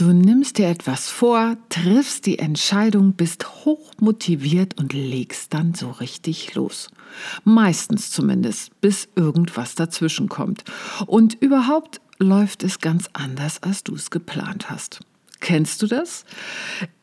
Du 0.00 0.14
nimmst 0.14 0.56
dir 0.56 0.68
etwas 0.68 1.10
vor, 1.10 1.58
triffst 1.68 2.24
die 2.24 2.38
Entscheidung, 2.38 3.12
bist 3.12 3.66
hochmotiviert 3.66 4.78
und 4.78 4.94
legst 4.94 5.52
dann 5.52 5.74
so 5.74 5.90
richtig 5.90 6.54
los. 6.54 6.88
Meistens 7.44 8.10
zumindest, 8.10 8.80
bis 8.80 9.08
irgendwas 9.14 9.74
dazwischen 9.74 10.30
kommt. 10.30 10.64
Und 11.04 11.34
überhaupt 11.42 12.00
läuft 12.18 12.62
es 12.62 12.78
ganz 12.78 13.10
anders, 13.12 13.62
als 13.62 13.84
du 13.84 13.94
es 13.94 14.10
geplant 14.10 14.70
hast. 14.70 15.00
Kennst 15.40 15.82
du 15.82 15.86
das? 15.86 16.24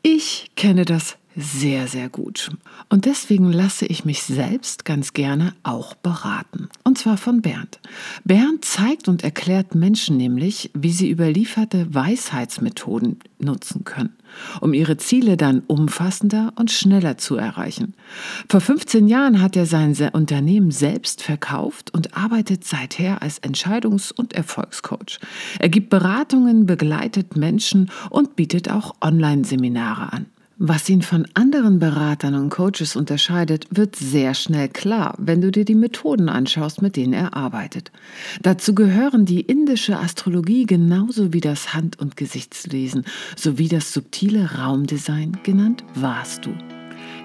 Ich 0.02 0.50
kenne 0.56 0.84
das 0.84 1.18
sehr, 1.38 1.88
sehr 1.88 2.10
gut. 2.10 2.50
Und 2.90 3.06
deswegen 3.06 3.52
lasse 3.52 3.86
ich 3.86 4.06
mich 4.06 4.24
selbst 4.24 4.86
ganz 4.86 5.14
gerne 5.14 5.54
auch 5.62 5.94
beraten. 5.94 6.68
Und 6.84 6.98
zwar 6.98 7.18
von 7.18 7.44
Bernd. 7.44 7.80
Bernd 8.24 8.66
zeigt 8.66 9.08
und 9.08 9.24
erklärt 9.24 9.76
Menschen 9.76 10.18
nämlich, 10.18 10.72
wie 10.74 10.92
sie 10.92 11.12
überlieferte 11.12 11.94
Weisheitsmethoden 11.94 13.20
nutzen 13.38 13.84
können, 13.84 14.16
um 14.62 14.74
ihre 14.74 14.98
Ziele 14.98 15.38
dann 15.38 15.62
umfassender 15.68 16.54
und 16.56 16.72
schneller 16.72 17.20
zu 17.20 17.36
erreichen. 17.36 17.94
Vor 18.50 18.60
15 18.60 19.08
Jahren 19.08 19.40
hat 19.40 19.56
er 19.56 19.68
sein 19.68 19.96
Unternehmen 20.14 20.72
selbst 20.72 21.22
verkauft 21.22 21.94
und 21.94 22.18
arbeitet 22.18 22.64
seither 22.64 23.22
als 23.22 23.44
Entscheidungs- 23.44 24.12
und 24.12 24.34
Erfolgscoach. 24.34 25.20
Er 25.60 25.70
gibt 25.70 25.92
Beratungen, 25.92 26.66
begleitet 26.66 27.36
Menschen 27.36 27.92
und 28.10 28.36
bietet 28.36 28.72
auch 28.72 28.96
Online-Seminare 29.02 30.12
an. 30.12 30.26
Was 30.60 30.90
ihn 30.90 31.04
von 31.04 31.28
anderen 31.36 31.78
Beratern 31.78 32.34
und 32.34 32.50
Coaches 32.50 32.96
unterscheidet, 32.96 33.68
wird 33.70 33.96
sehr 33.96 34.34
schnell 34.34 34.70
klar, 34.70 35.14
wenn 35.20 35.40
du 35.40 35.52
dir 35.52 35.66
die 35.66 35.76
Methoden 35.76 36.30
anschaust, 36.30 36.82
mit 36.82 36.96
denen 36.96 37.14
er 37.14 37.36
arbeitet. 37.36 37.92
Dazu 38.42 38.74
gehören 38.74 39.26
die 39.26 39.42
indische 39.42 40.00
Astrologie 40.00 40.66
genauso 40.66 41.32
wie 41.32 41.42
das 41.42 41.76
Hand- 41.76 42.00
und 42.00 42.18
Gesichtslesen 42.18 43.06
sowie 43.36 43.68
das 43.68 43.94
subtile 43.94 44.58
Raumdesign, 44.58 45.38
genannt 45.44 45.84
Vastu. 45.94 46.50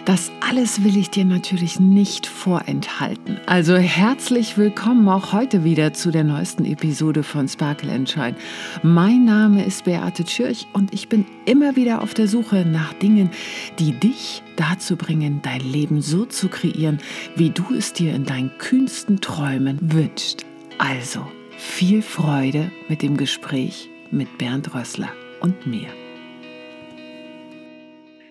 Das 0.05 0.33
alles 0.41 0.83
will 0.83 0.97
ich 0.97 1.11
dir 1.11 1.25
natürlich 1.25 1.79
nicht 1.79 2.27
vorenthalten. 2.27 3.39
Also 3.47 3.77
herzlich 3.77 4.59
willkommen 4.59 5.09
auch 5.09 5.33
heute 5.33 5.63
wieder 5.63 5.93
zu 5.93 6.11
der 6.11 6.25
neuesten 6.25 6.65
Episode 6.65 7.23
von 7.23 7.47
Sparkle 7.47 8.05
Shine. 8.05 8.35
Mein 8.83 9.25
Name 9.25 9.65
ist 9.65 9.85
Beate 9.85 10.25
Tschirch 10.25 10.67
und 10.73 10.93
ich 10.93 11.09
bin 11.09 11.25
immer 11.45 11.77
wieder 11.77 12.03
auf 12.03 12.15
der 12.15 12.27
Suche 12.27 12.67
nach 12.67 12.93
Dingen, 12.95 13.31
die 13.79 13.93
dich 13.93 14.43
dazu 14.57 14.97
bringen, 14.97 15.39
dein 15.41 15.61
Leben 15.61 16.03
so 16.03 16.25
zu 16.25 16.49
kreieren, 16.49 16.99
wie 17.37 17.51
du 17.51 17.73
es 17.73 17.93
dir 17.93 18.13
in 18.13 18.25
deinen 18.25 18.51
kühnsten 18.59 19.21
Träumen 19.21 19.79
wünschst. 19.83 20.45
Also 20.79 21.25
viel 21.57 22.03
Freude 22.03 22.73
mit 22.89 23.03
dem 23.03 23.17
Gespräch 23.17 23.89
mit 24.11 24.37
Bernd 24.37 24.75
Rössler 24.75 25.11
und 25.41 25.65
mir. 25.65 25.87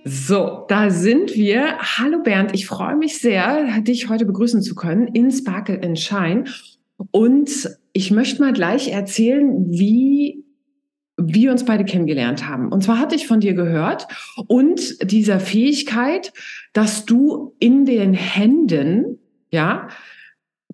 So, 0.04 0.66
da 0.68 0.90
sind 0.90 1.36
wir. 1.36 1.78
Hallo 1.78 2.24
Bernd, 2.24 2.56
ich 2.56 2.66
freue 2.66 2.96
mich 2.96 3.20
sehr, 3.20 3.82
dich 3.82 4.10
heute 4.10 4.26
begrüßen 4.26 4.64
zu 4.64 4.74
können 4.74 5.08
in 5.08 5.32
Sparkle 5.32 5.80
and 5.84 6.00
Shine. 6.00 6.46
Und 7.12 7.70
ich 7.94 8.10
möchte 8.10 8.42
mal 8.42 8.54
gleich 8.54 8.88
erzählen, 8.92 9.70
wie 9.70 10.44
wir 11.18 11.52
uns 11.52 11.66
beide 11.66 11.86
kennengelernt 11.86 12.48
haben. 12.48 12.70
Und 12.72 12.84
zwar 12.84 12.98
hatte 12.98 13.16
ich 13.16 13.28
von 13.28 13.42
dir 13.42 13.54
gehört 13.54 14.08
und 14.48 14.98
dieser 15.04 15.40
Fähigkeit, 15.40 16.34
dass 16.74 17.06
du 17.06 17.54
in 17.60 17.86
den 17.86 18.14
Händen, 18.14 19.20
ja, 19.52 19.88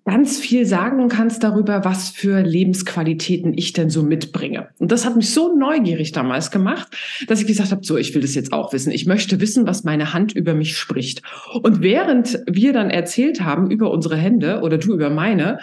ganz 0.08 0.38
viel 0.38 0.64
sagen 0.64 1.08
kannst 1.08 1.44
darüber, 1.44 1.84
was 1.84 2.08
für 2.08 2.40
Lebensqualitäten 2.40 3.52
ich 3.54 3.74
denn 3.74 3.90
so 3.90 4.02
mitbringe. 4.02 4.68
Und 4.78 4.90
das 4.90 5.04
hat 5.04 5.16
mich 5.16 5.30
so 5.30 5.54
neugierig 5.54 6.12
damals 6.12 6.50
gemacht, 6.50 6.88
dass 7.26 7.42
ich 7.42 7.46
gesagt 7.46 7.72
habe, 7.72 7.84
so, 7.84 7.98
ich 7.98 8.14
will 8.14 8.22
das 8.22 8.34
jetzt 8.34 8.54
auch 8.54 8.72
wissen. 8.72 8.90
Ich 8.90 9.04
möchte 9.04 9.38
wissen, 9.38 9.66
was 9.66 9.84
meine 9.84 10.14
Hand 10.14 10.32
über 10.32 10.54
mich 10.54 10.78
spricht. 10.78 11.22
Und 11.62 11.82
während 11.82 12.42
wir 12.50 12.72
dann 12.72 12.88
erzählt 12.88 13.42
haben 13.42 13.70
über 13.70 13.90
unsere 13.90 14.16
Hände 14.16 14.62
oder 14.62 14.78
du 14.78 14.94
über 14.94 15.10
meine, 15.10 15.58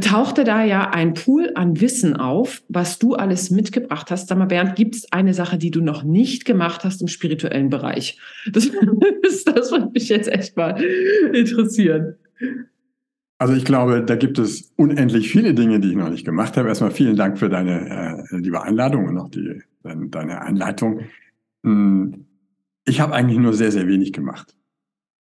tauchte 0.00 0.42
da 0.42 0.64
ja 0.64 0.90
ein 0.90 1.14
Pool 1.14 1.52
an 1.54 1.80
Wissen 1.80 2.16
auf, 2.16 2.62
was 2.68 2.98
du 2.98 3.14
alles 3.14 3.50
mitgebracht 3.50 4.10
hast. 4.10 4.28
Sag 4.28 4.38
mal, 4.38 4.46
Bernd, 4.46 4.74
gibt 4.74 4.96
es 4.96 5.12
eine 5.12 5.32
Sache, 5.32 5.58
die 5.58 5.70
du 5.70 5.80
noch 5.80 6.02
nicht 6.02 6.44
gemacht 6.44 6.82
hast 6.82 7.02
im 7.02 7.08
spirituellen 7.08 7.70
Bereich? 7.70 8.18
Das, 8.52 8.68
das, 9.22 9.44
das 9.54 9.70
würde 9.70 9.90
mich 9.94 10.08
jetzt 10.08 10.28
echt 10.28 10.56
mal 10.56 10.80
interessieren. 11.32 12.16
Also 13.40 13.54
ich 13.54 13.64
glaube, 13.64 14.04
da 14.04 14.16
gibt 14.16 14.38
es 14.38 14.70
unendlich 14.76 15.30
viele 15.30 15.54
Dinge, 15.54 15.80
die 15.80 15.88
ich 15.88 15.96
noch 15.96 16.10
nicht 16.10 16.26
gemacht 16.26 16.58
habe. 16.58 16.68
Erstmal 16.68 16.90
vielen 16.90 17.16
Dank 17.16 17.38
für 17.38 17.48
deine 17.48 18.26
äh, 18.30 18.36
liebe 18.36 18.62
Einladung 18.62 19.08
und 19.08 19.16
auch 19.16 19.30
die, 19.30 19.62
deine, 19.82 20.08
deine 20.08 20.42
Einleitung. 20.42 21.00
Hm, 21.64 22.26
ich 22.84 23.00
habe 23.00 23.14
eigentlich 23.14 23.38
nur 23.38 23.54
sehr, 23.54 23.72
sehr 23.72 23.86
wenig 23.86 24.12
gemacht. 24.12 24.54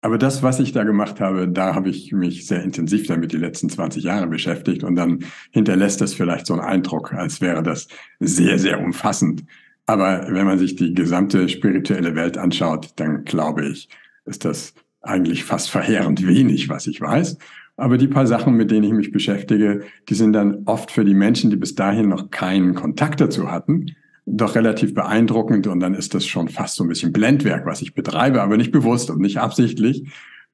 Aber 0.02 0.18
das, 0.18 0.44
was 0.44 0.60
ich 0.60 0.74
da 0.74 0.84
gemacht 0.84 1.22
habe, 1.22 1.48
da 1.48 1.74
habe 1.74 1.88
ich 1.88 2.12
mich 2.12 2.46
sehr 2.48 2.62
intensiv 2.62 3.08
damit 3.08 3.32
die 3.32 3.38
letzten 3.38 3.70
20 3.70 4.04
Jahre 4.04 4.28
beschäftigt 4.28 4.84
und 4.84 4.98
dann 4.98 5.24
hinterlässt 5.52 6.02
das 6.02 6.14
vielleicht 6.14 6.48
so 6.48 6.54
einen 6.54 6.64
Eindruck, 6.64 7.14
als 7.14 7.40
wäre 7.40 7.64
das 7.64 7.88
sehr, 8.20 8.60
sehr 8.60 8.82
umfassend. 8.82 9.46
Aber 9.86 10.28
wenn 10.30 10.46
man 10.46 10.60
sich 10.60 10.76
die 10.76 10.94
gesamte 10.94 11.48
spirituelle 11.48 12.14
Welt 12.16 12.38
anschaut, 12.38 12.90
dann 12.98 13.24
glaube 13.24 13.70
ich, 13.70 13.88
ist 14.26 14.44
das 14.44 14.74
eigentlich 15.00 15.46
fast 15.46 15.70
verheerend 15.70 16.28
wenig, 16.28 16.68
was 16.68 16.88
ich 16.88 17.00
weiß. 17.00 17.38
Aber 17.82 17.98
die 17.98 18.08
paar 18.08 18.28
Sachen, 18.28 18.58
mit 18.58 18.70
denen 18.70 18.84
ich 18.84 18.94
mich 18.94 19.12
beschäftige, 19.12 19.82
die 20.08 20.14
sind 20.14 20.34
dann 20.34 20.66
oft 20.66 20.92
für 20.92 21.04
die 21.04 21.16
Menschen, 21.16 21.50
die 21.50 21.56
bis 21.56 21.74
dahin 21.74 22.10
noch 22.10 22.30
keinen 22.30 22.76
Kontakt 22.76 23.20
dazu 23.20 23.50
hatten, 23.50 23.96
doch 24.28 24.54
relativ 24.54 24.94
beeindruckend. 24.94 25.66
Und 25.66 25.80
dann 25.80 25.96
ist 25.96 26.14
das 26.14 26.28
schon 26.28 26.48
fast 26.48 26.76
so 26.76 26.84
ein 26.84 26.90
bisschen 26.90 27.12
Blendwerk, 27.12 27.66
was 27.66 27.82
ich 27.82 27.96
betreibe, 27.96 28.44
aber 28.44 28.56
nicht 28.56 28.72
bewusst 28.72 29.10
und 29.10 29.20
nicht 29.20 29.40
absichtlich. 29.40 30.04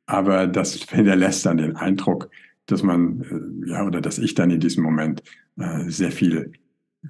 Aber 0.05 0.47
das 0.47 0.75
hinterlässt 0.89 1.45
dann 1.45 1.57
den 1.57 1.75
Eindruck, 1.75 2.29
dass 2.65 2.81
man, 2.81 3.21
äh, 3.65 3.71
ja, 3.71 3.85
oder 3.85 3.99
dass 3.99 4.19
ich 4.19 4.33
dann 4.33 4.49
in 4.49 4.61
diesem 4.61 4.85
Moment 4.85 5.21
äh, 5.59 5.89
sehr 5.89 6.13
viel, 6.13 6.53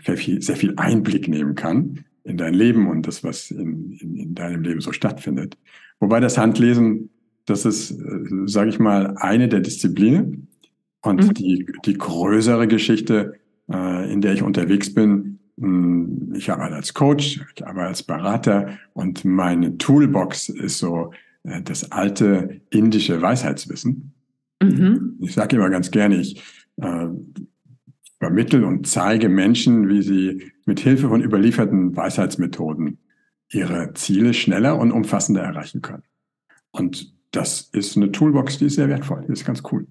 sehr 0.04 0.18
viel, 0.18 0.42
sehr 0.42 0.56
viel 0.56 0.74
Einblick 0.78 1.28
nehmen 1.28 1.54
kann 1.54 2.06
in 2.24 2.38
dein 2.38 2.56
Leben 2.56 2.90
und 2.90 3.06
das, 3.06 3.24
was 3.24 3.52
in, 3.52 3.92
in, 3.92 4.16
in 4.16 4.34
deinem 4.34 4.64
Leben 4.64 4.82
so 4.82 4.94
stattfindet. 4.94 5.60
Wobei 6.00 6.20
das 6.20 6.40
Handlesen 6.40 7.12
das 7.48 7.66
ist, 7.66 7.92
äh, 7.92 8.46
sage 8.46 8.70
ich 8.70 8.78
mal, 8.78 9.16
eine 9.18 9.48
der 9.48 9.62
Disziplinen. 9.62 10.50
Und 11.02 11.28
mhm. 11.28 11.34
die, 11.34 11.66
die 11.86 11.98
größere 11.98 12.68
Geschichte, 12.68 13.34
äh, 13.72 14.12
in 14.12 14.22
der 14.22 14.34
ich 14.34 14.44
unterwegs 14.44 14.94
bin, 14.94 15.40
hm, 15.60 16.34
ich 16.36 16.52
arbeite 16.52 16.76
als 16.76 16.94
Coach, 16.94 17.42
ich 17.56 17.66
arbeite 17.66 17.88
als 17.88 18.04
Berater 18.04 18.78
und 18.94 19.26
meine 19.26 19.78
Toolbox 19.78 20.50
ist 20.50 20.78
so 20.78 21.12
äh, 21.44 21.62
das 21.64 21.92
alte 21.92 22.62
indische 22.70 23.22
Weisheitswissen. 23.22 24.14
Mhm. 24.62 25.18
Ich 25.22 25.34
sage 25.34 25.56
immer 25.56 25.70
ganz 25.70 25.90
gerne, 25.90 26.18
ich 26.18 26.44
äh, 26.78 27.08
vermittel 28.20 28.64
und 28.64 28.88
zeige 28.88 29.30
Menschen, 29.30 29.88
wie 29.88 30.02
sie 30.02 30.52
mit 30.66 30.80
Hilfe 30.80 31.08
von 31.08 31.24
überlieferten 31.24 31.96
Weisheitsmethoden 31.96 32.98
ihre 33.52 33.94
Ziele 33.94 34.34
schneller 34.34 34.78
und 34.78 34.92
umfassender 34.92 35.42
erreichen 35.42 35.82
können. 35.82 36.04
Und 36.72 37.17
das 37.38 37.70
ist 37.72 37.96
eine 37.96 38.12
Toolbox, 38.12 38.58
die 38.58 38.66
ist 38.66 38.76
sehr 38.76 38.90
wertvoll. 38.90 39.24
Die 39.28 39.34
ist 39.34 39.46
ganz 39.46 39.62
cool. 39.72 39.86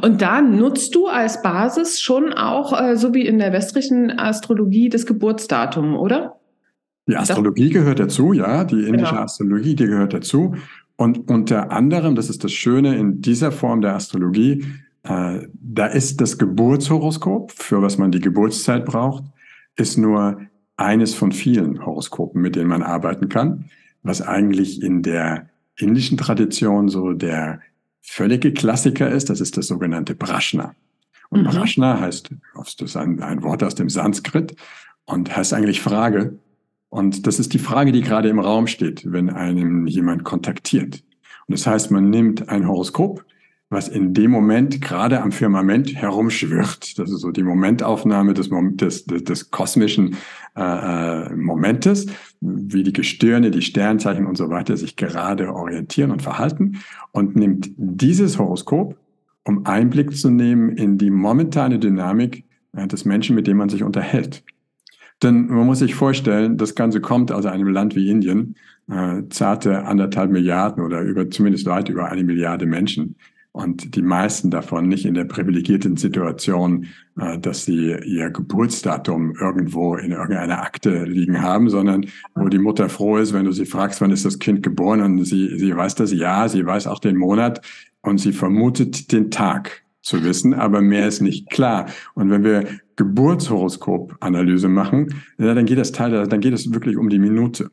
Und 0.00 0.22
da 0.22 0.40
nutzt 0.40 0.94
du 0.94 1.06
als 1.06 1.42
Basis 1.42 2.00
schon 2.00 2.32
auch, 2.32 2.80
äh, 2.80 2.96
so 2.96 3.12
wie 3.12 3.26
in 3.26 3.38
der 3.38 3.52
westlichen 3.52 4.16
Astrologie, 4.18 4.88
das 4.88 5.06
Geburtsdatum, 5.06 5.96
oder? 5.96 6.36
Die 7.08 7.16
Astrologie 7.16 7.70
gehört 7.70 8.00
dazu, 8.00 8.32
ja. 8.32 8.64
Die 8.64 8.86
indische 8.86 9.12
genau. 9.12 9.22
Astrologie, 9.22 9.74
die 9.74 9.86
gehört 9.86 10.14
dazu. 10.14 10.54
Und 10.96 11.28
unter 11.30 11.72
anderem, 11.72 12.14
das 12.14 12.30
ist 12.30 12.42
das 12.42 12.52
Schöne 12.52 12.96
in 12.96 13.20
dieser 13.20 13.52
Form 13.52 13.82
der 13.82 13.94
Astrologie, 13.94 14.64
äh, 15.02 15.46
da 15.52 15.86
ist 15.86 16.20
das 16.20 16.38
Geburtshoroskop, 16.38 17.52
für 17.52 17.82
was 17.82 17.98
man 17.98 18.10
die 18.10 18.20
Geburtszeit 18.20 18.86
braucht, 18.86 19.24
ist 19.76 19.98
nur 19.98 20.40
eines 20.76 21.14
von 21.14 21.32
vielen 21.32 21.84
Horoskopen, 21.84 22.40
mit 22.40 22.56
denen 22.56 22.68
man 22.68 22.82
arbeiten 22.82 23.28
kann, 23.28 23.66
was 24.02 24.22
eigentlich 24.22 24.82
in 24.82 25.02
der 25.02 25.48
indischen 25.78 26.18
Tradition 26.18 26.88
so 26.88 27.12
der 27.12 27.60
völlige 28.02 28.52
Klassiker 28.52 29.10
ist, 29.10 29.30
das 29.30 29.40
ist 29.40 29.56
das 29.56 29.66
sogenannte 29.66 30.14
Prashna. 30.14 30.74
Und 31.28 31.42
mhm. 31.42 31.46
Prashna 31.46 32.00
heißt, 32.00 32.30
das 32.54 32.74
ist 32.80 32.96
ein, 32.96 33.22
ein 33.22 33.42
Wort 33.42 33.62
aus 33.62 33.74
dem 33.74 33.90
Sanskrit 33.90 34.54
und 35.04 35.36
heißt 35.36 35.52
eigentlich 35.52 35.80
Frage. 35.80 36.38
Und 36.88 37.26
das 37.26 37.38
ist 37.38 37.52
die 37.52 37.58
Frage, 37.58 37.92
die 37.92 38.00
gerade 38.00 38.28
im 38.28 38.38
Raum 38.38 38.66
steht, 38.66 39.10
wenn 39.10 39.30
einem 39.30 39.86
jemand 39.86 40.24
kontaktiert. 40.24 41.02
Und 41.46 41.58
das 41.58 41.66
heißt, 41.66 41.90
man 41.90 42.10
nimmt 42.10 42.48
ein 42.48 42.66
Horoskop, 42.66 43.24
was 43.68 43.88
in 43.88 44.14
dem 44.14 44.30
Moment 44.30 44.80
gerade 44.80 45.22
am 45.22 45.32
Firmament 45.32 45.94
herumschwirrt. 45.94 46.98
Das 46.98 47.10
ist 47.10 47.20
so 47.20 47.32
die 47.32 47.42
Momentaufnahme 47.42 48.32
des, 48.32 48.48
des, 48.48 49.06
des, 49.06 49.24
des 49.24 49.50
kosmischen 49.50 50.16
äh, 50.56 50.62
äh, 50.62 51.34
Momentes, 51.34 52.06
wie 52.40 52.84
die 52.84 52.92
Gestirne, 52.92 53.50
die 53.50 53.62
Sternzeichen 53.62 54.26
und 54.26 54.36
so 54.36 54.50
weiter 54.50 54.76
sich 54.76 54.94
gerade 54.96 55.52
orientieren 55.52 56.12
und 56.12 56.22
verhalten 56.22 56.78
und 57.10 57.34
nimmt 57.34 57.70
dieses 57.76 58.38
Horoskop, 58.38 58.96
um 59.44 59.66
Einblick 59.66 60.16
zu 60.16 60.30
nehmen 60.30 60.70
in 60.70 60.96
die 60.96 61.10
momentane 61.10 61.80
Dynamik 61.80 62.44
äh, 62.72 62.86
des 62.86 63.04
Menschen, 63.04 63.34
mit 63.34 63.48
dem 63.48 63.56
man 63.56 63.68
sich 63.68 63.82
unterhält. 63.82 64.44
Denn 65.22 65.46
man 65.46 65.66
muss 65.66 65.78
sich 65.80 65.94
vorstellen, 65.94 66.56
das 66.56 66.74
Ganze 66.74 67.00
kommt 67.00 67.32
aus 67.32 67.46
einem 67.46 67.68
Land 67.68 67.96
wie 67.96 68.10
Indien, 68.10 68.54
äh, 68.88 69.22
zarte 69.30 69.84
anderthalb 69.84 70.30
Milliarden 70.30 70.84
oder 70.84 71.00
über, 71.00 71.28
zumindest 71.30 71.66
weit 71.66 71.88
über 71.88 72.10
eine 72.10 72.22
Milliarde 72.22 72.66
Menschen. 72.66 73.16
Und 73.56 73.96
die 73.96 74.02
meisten 74.02 74.50
davon 74.50 74.86
nicht 74.86 75.06
in 75.06 75.14
der 75.14 75.24
privilegierten 75.24 75.96
Situation, 75.96 76.88
äh, 77.18 77.38
dass 77.38 77.64
sie 77.64 77.96
ihr 78.04 78.28
Geburtsdatum 78.28 79.34
irgendwo 79.34 79.94
in 79.94 80.12
irgendeiner 80.12 80.60
Akte 80.60 81.04
liegen 81.04 81.40
haben, 81.40 81.70
sondern 81.70 82.04
wo 82.34 82.50
die 82.50 82.58
Mutter 82.58 82.90
froh 82.90 83.16
ist, 83.16 83.32
wenn 83.32 83.46
du 83.46 83.52
sie 83.52 83.64
fragst, 83.64 84.02
wann 84.02 84.10
ist 84.10 84.26
das 84.26 84.40
Kind 84.40 84.62
geboren 84.62 85.00
und 85.00 85.24
sie, 85.24 85.58
sie 85.58 85.74
weiß 85.74 85.94
das 85.94 86.12
ja, 86.12 86.50
sie 86.50 86.66
weiß 86.66 86.86
auch 86.86 86.98
den 86.98 87.16
Monat 87.16 87.62
und 88.02 88.18
sie 88.18 88.32
vermutet 88.32 89.10
den 89.10 89.30
Tag 89.30 89.84
zu 90.02 90.22
wissen, 90.22 90.52
aber 90.52 90.82
mehr 90.82 91.08
ist 91.08 91.22
nicht 91.22 91.48
klar. 91.48 91.86
Und 92.12 92.28
wenn 92.28 92.44
wir 92.44 92.66
Geburtshoroskop-Analyse 92.96 94.68
machen, 94.68 95.22
ja, 95.38 95.54
dann 95.54 95.64
geht 95.64 95.78
das 95.78 95.92
Teil, 95.92 96.28
dann 96.28 96.40
geht 96.42 96.52
es 96.52 96.74
wirklich 96.74 96.98
um 96.98 97.08
die 97.08 97.18
Minute. 97.18 97.70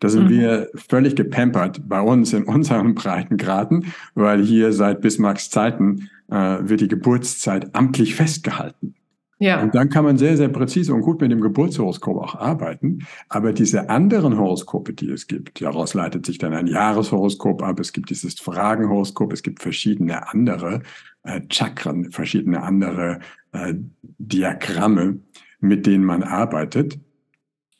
Da 0.00 0.08
sind 0.08 0.24
mhm. 0.24 0.30
wir 0.30 0.70
völlig 0.74 1.16
gepampert 1.16 1.88
bei 1.88 2.00
uns 2.00 2.32
in 2.32 2.44
unseren 2.44 2.94
Breitengraden, 2.94 3.92
weil 4.14 4.42
hier 4.42 4.72
seit 4.72 5.00
Bismarcks 5.00 5.50
Zeiten 5.50 6.08
äh, 6.30 6.58
wird 6.60 6.80
die 6.80 6.88
Geburtszeit 6.88 7.74
amtlich 7.74 8.14
festgehalten. 8.14 8.94
Ja. 9.38 9.62
Und 9.62 9.74
dann 9.74 9.90
kann 9.90 10.04
man 10.04 10.16
sehr, 10.16 10.36
sehr 10.36 10.48
präzise 10.48 10.94
und 10.94 11.02
gut 11.02 11.20
mit 11.20 11.30
dem 11.30 11.42
Geburtshoroskop 11.42 12.16
auch 12.16 12.34
arbeiten. 12.36 13.06
Aber 13.28 13.52
diese 13.52 13.90
anderen 13.90 14.38
Horoskope, 14.38 14.94
die 14.94 15.10
es 15.10 15.26
gibt, 15.26 15.60
daraus 15.60 15.92
leitet 15.92 16.24
sich 16.24 16.38
dann 16.38 16.54
ein 16.54 16.66
Jahreshoroskop 16.66 17.62
ab. 17.62 17.78
Es 17.78 17.92
gibt 17.92 18.08
dieses 18.08 18.40
Fragenhoroskop. 18.40 19.32
Es 19.34 19.42
gibt 19.42 19.60
verschiedene 19.60 20.32
andere 20.32 20.80
äh, 21.24 21.42
Chakren, 21.50 22.10
verschiedene 22.12 22.62
andere 22.62 23.20
äh, 23.52 23.74
Diagramme, 24.02 25.18
mit 25.60 25.84
denen 25.86 26.04
man 26.04 26.22
arbeitet. 26.22 26.98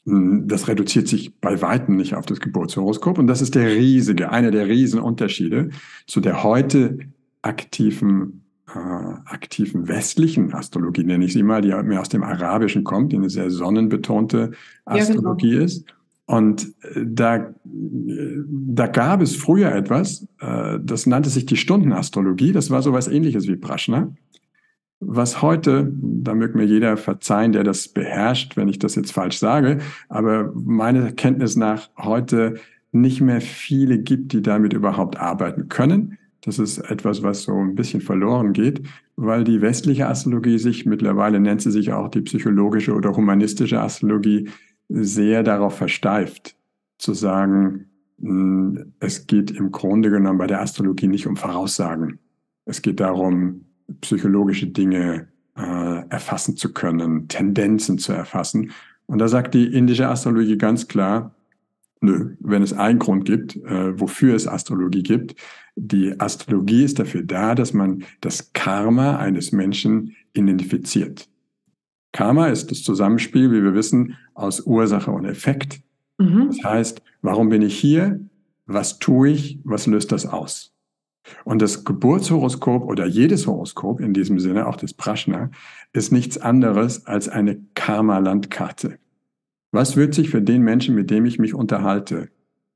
Hm, 0.06 0.46
das 0.46 0.68
reduziert 0.68 1.08
sich 1.08 1.34
bei 1.40 1.60
Weitem 1.60 1.96
nicht 1.96 2.14
auf 2.14 2.26
das 2.26 2.40
Geburtshoroskop. 2.40 3.18
Und 3.18 3.26
das 3.26 3.42
ist 3.42 3.54
der 3.54 3.68
riesige, 3.68 4.30
einer 4.30 4.50
der 4.50 4.68
riesen 4.68 5.00
Unterschiede 5.00 5.70
zu 6.06 6.20
der 6.20 6.42
heute 6.42 6.98
aktiven, 7.42 8.44
äh, 8.68 8.78
aktiven 8.78 9.88
westlichen 9.88 10.54
Astrologie, 10.54 11.04
nenne 11.04 11.24
ich 11.24 11.32
sie 11.32 11.42
mal, 11.42 11.60
die 11.60 11.74
mehr 11.82 12.00
aus 12.00 12.08
dem 12.08 12.22
Arabischen 12.22 12.84
kommt, 12.84 13.12
die 13.12 13.16
eine 13.16 13.30
sehr 13.30 13.50
sonnenbetonte 13.50 14.52
Astrologie 14.84 15.48
ja, 15.48 15.52
genau. 15.54 15.64
ist. 15.64 15.84
Und 16.26 16.74
äh, 16.82 17.02
da, 17.04 17.54
da 17.64 18.86
gab 18.88 19.22
es 19.22 19.36
früher 19.36 19.72
etwas, 19.72 20.26
äh, 20.40 20.78
das 20.82 21.06
nannte 21.06 21.30
sich 21.30 21.46
die 21.46 21.56
Stundenastrologie. 21.56 22.52
Das 22.52 22.70
war 22.70 22.82
sowas 22.82 23.08
ähnliches 23.08 23.46
wie 23.48 23.56
Praschna 23.56 24.12
was 25.00 25.42
heute, 25.42 25.92
da 26.00 26.34
möge 26.34 26.56
mir 26.56 26.64
jeder 26.64 26.96
verzeihen, 26.96 27.52
der 27.52 27.64
das 27.64 27.88
beherrscht, 27.88 28.56
wenn 28.56 28.68
ich 28.68 28.78
das 28.78 28.94
jetzt 28.94 29.12
falsch 29.12 29.38
sage, 29.38 29.78
aber 30.08 30.52
meiner 30.54 31.12
Kenntnis 31.12 31.56
nach 31.56 31.90
heute 31.98 32.54
nicht 32.92 33.20
mehr 33.20 33.40
viele 33.40 33.98
gibt, 33.98 34.32
die 34.32 34.42
damit 34.42 34.72
überhaupt 34.72 35.18
arbeiten 35.18 35.68
können. 35.68 36.18
Das 36.40 36.58
ist 36.58 36.78
etwas, 36.78 37.22
was 37.22 37.42
so 37.42 37.52
ein 37.52 37.74
bisschen 37.74 38.00
verloren 38.00 38.52
geht, 38.52 38.82
weil 39.16 39.44
die 39.44 39.60
westliche 39.60 40.06
Astrologie 40.06 40.58
sich 40.58 40.86
mittlerweile 40.86 41.40
nennt 41.40 41.60
sie 41.60 41.70
sich 41.70 41.92
auch 41.92 42.08
die 42.08 42.20
psychologische 42.22 42.94
oder 42.94 43.14
humanistische 43.16 43.80
Astrologie 43.80 44.48
sehr 44.88 45.42
darauf 45.42 45.76
versteift, 45.76 46.56
zu 46.98 47.12
sagen, 47.12 47.86
hm, 48.20 48.92
es 49.00 49.26
geht 49.26 49.50
im 49.50 49.72
Grunde 49.72 50.10
genommen 50.10 50.38
bei 50.38 50.46
der 50.46 50.62
Astrologie 50.62 51.08
nicht 51.08 51.26
um 51.26 51.36
Voraussagen. 51.36 52.18
Es 52.64 52.80
geht 52.80 53.00
darum, 53.00 53.65
psychologische 54.00 54.66
Dinge 54.66 55.28
äh, 55.56 56.08
erfassen 56.08 56.56
zu 56.56 56.72
können, 56.72 57.28
Tendenzen 57.28 57.98
zu 57.98 58.12
erfassen. 58.12 58.72
Und 59.06 59.18
da 59.18 59.28
sagt 59.28 59.54
die 59.54 59.66
indische 59.72 60.08
Astrologie 60.08 60.58
ganz 60.58 60.88
klar, 60.88 61.34
nö, 62.00 62.36
wenn 62.40 62.62
es 62.62 62.72
einen 62.72 62.98
Grund 62.98 63.24
gibt, 63.24 63.56
äh, 63.56 63.98
wofür 63.98 64.34
es 64.34 64.46
Astrologie 64.46 65.02
gibt, 65.02 65.36
die 65.76 66.18
Astrologie 66.18 66.84
ist 66.84 66.98
dafür 66.98 67.22
da, 67.22 67.54
dass 67.54 67.72
man 67.72 68.04
das 68.20 68.52
Karma 68.52 69.16
eines 69.16 69.52
Menschen 69.52 70.16
identifiziert. 70.32 71.28
Karma 72.12 72.48
ist 72.48 72.70
das 72.70 72.82
Zusammenspiel, 72.82 73.52
wie 73.52 73.62
wir 73.62 73.74
wissen, 73.74 74.16
aus 74.34 74.60
Ursache 74.60 75.10
und 75.10 75.26
Effekt. 75.26 75.80
Mhm. 76.18 76.46
Das 76.48 76.64
heißt, 76.64 77.02
warum 77.20 77.50
bin 77.50 77.62
ich 77.62 77.78
hier? 77.78 78.20
Was 78.64 78.98
tue 78.98 79.30
ich? 79.30 79.58
Was 79.64 79.86
löst 79.86 80.12
das 80.12 80.26
aus? 80.26 80.72
Und 81.44 81.62
das 81.62 81.84
Geburtshoroskop 81.84 82.84
oder 82.84 83.06
jedes 83.06 83.46
Horoskop 83.46 84.00
in 84.00 84.12
diesem 84.12 84.38
Sinne, 84.38 84.66
auch 84.66 84.76
das 84.76 84.94
Praschna, 84.94 85.50
ist 85.92 86.12
nichts 86.12 86.38
anderes 86.38 87.06
als 87.06 87.28
eine 87.28 87.60
Karma-Landkarte. 87.74 88.98
Was 89.72 89.96
wird 89.96 90.14
sich 90.14 90.30
für 90.30 90.42
den 90.42 90.62
Menschen, 90.62 90.94
mit 90.94 91.10
dem 91.10 91.26
ich 91.26 91.38
mich 91.38 91.54
unterhalte, 91.54 92.28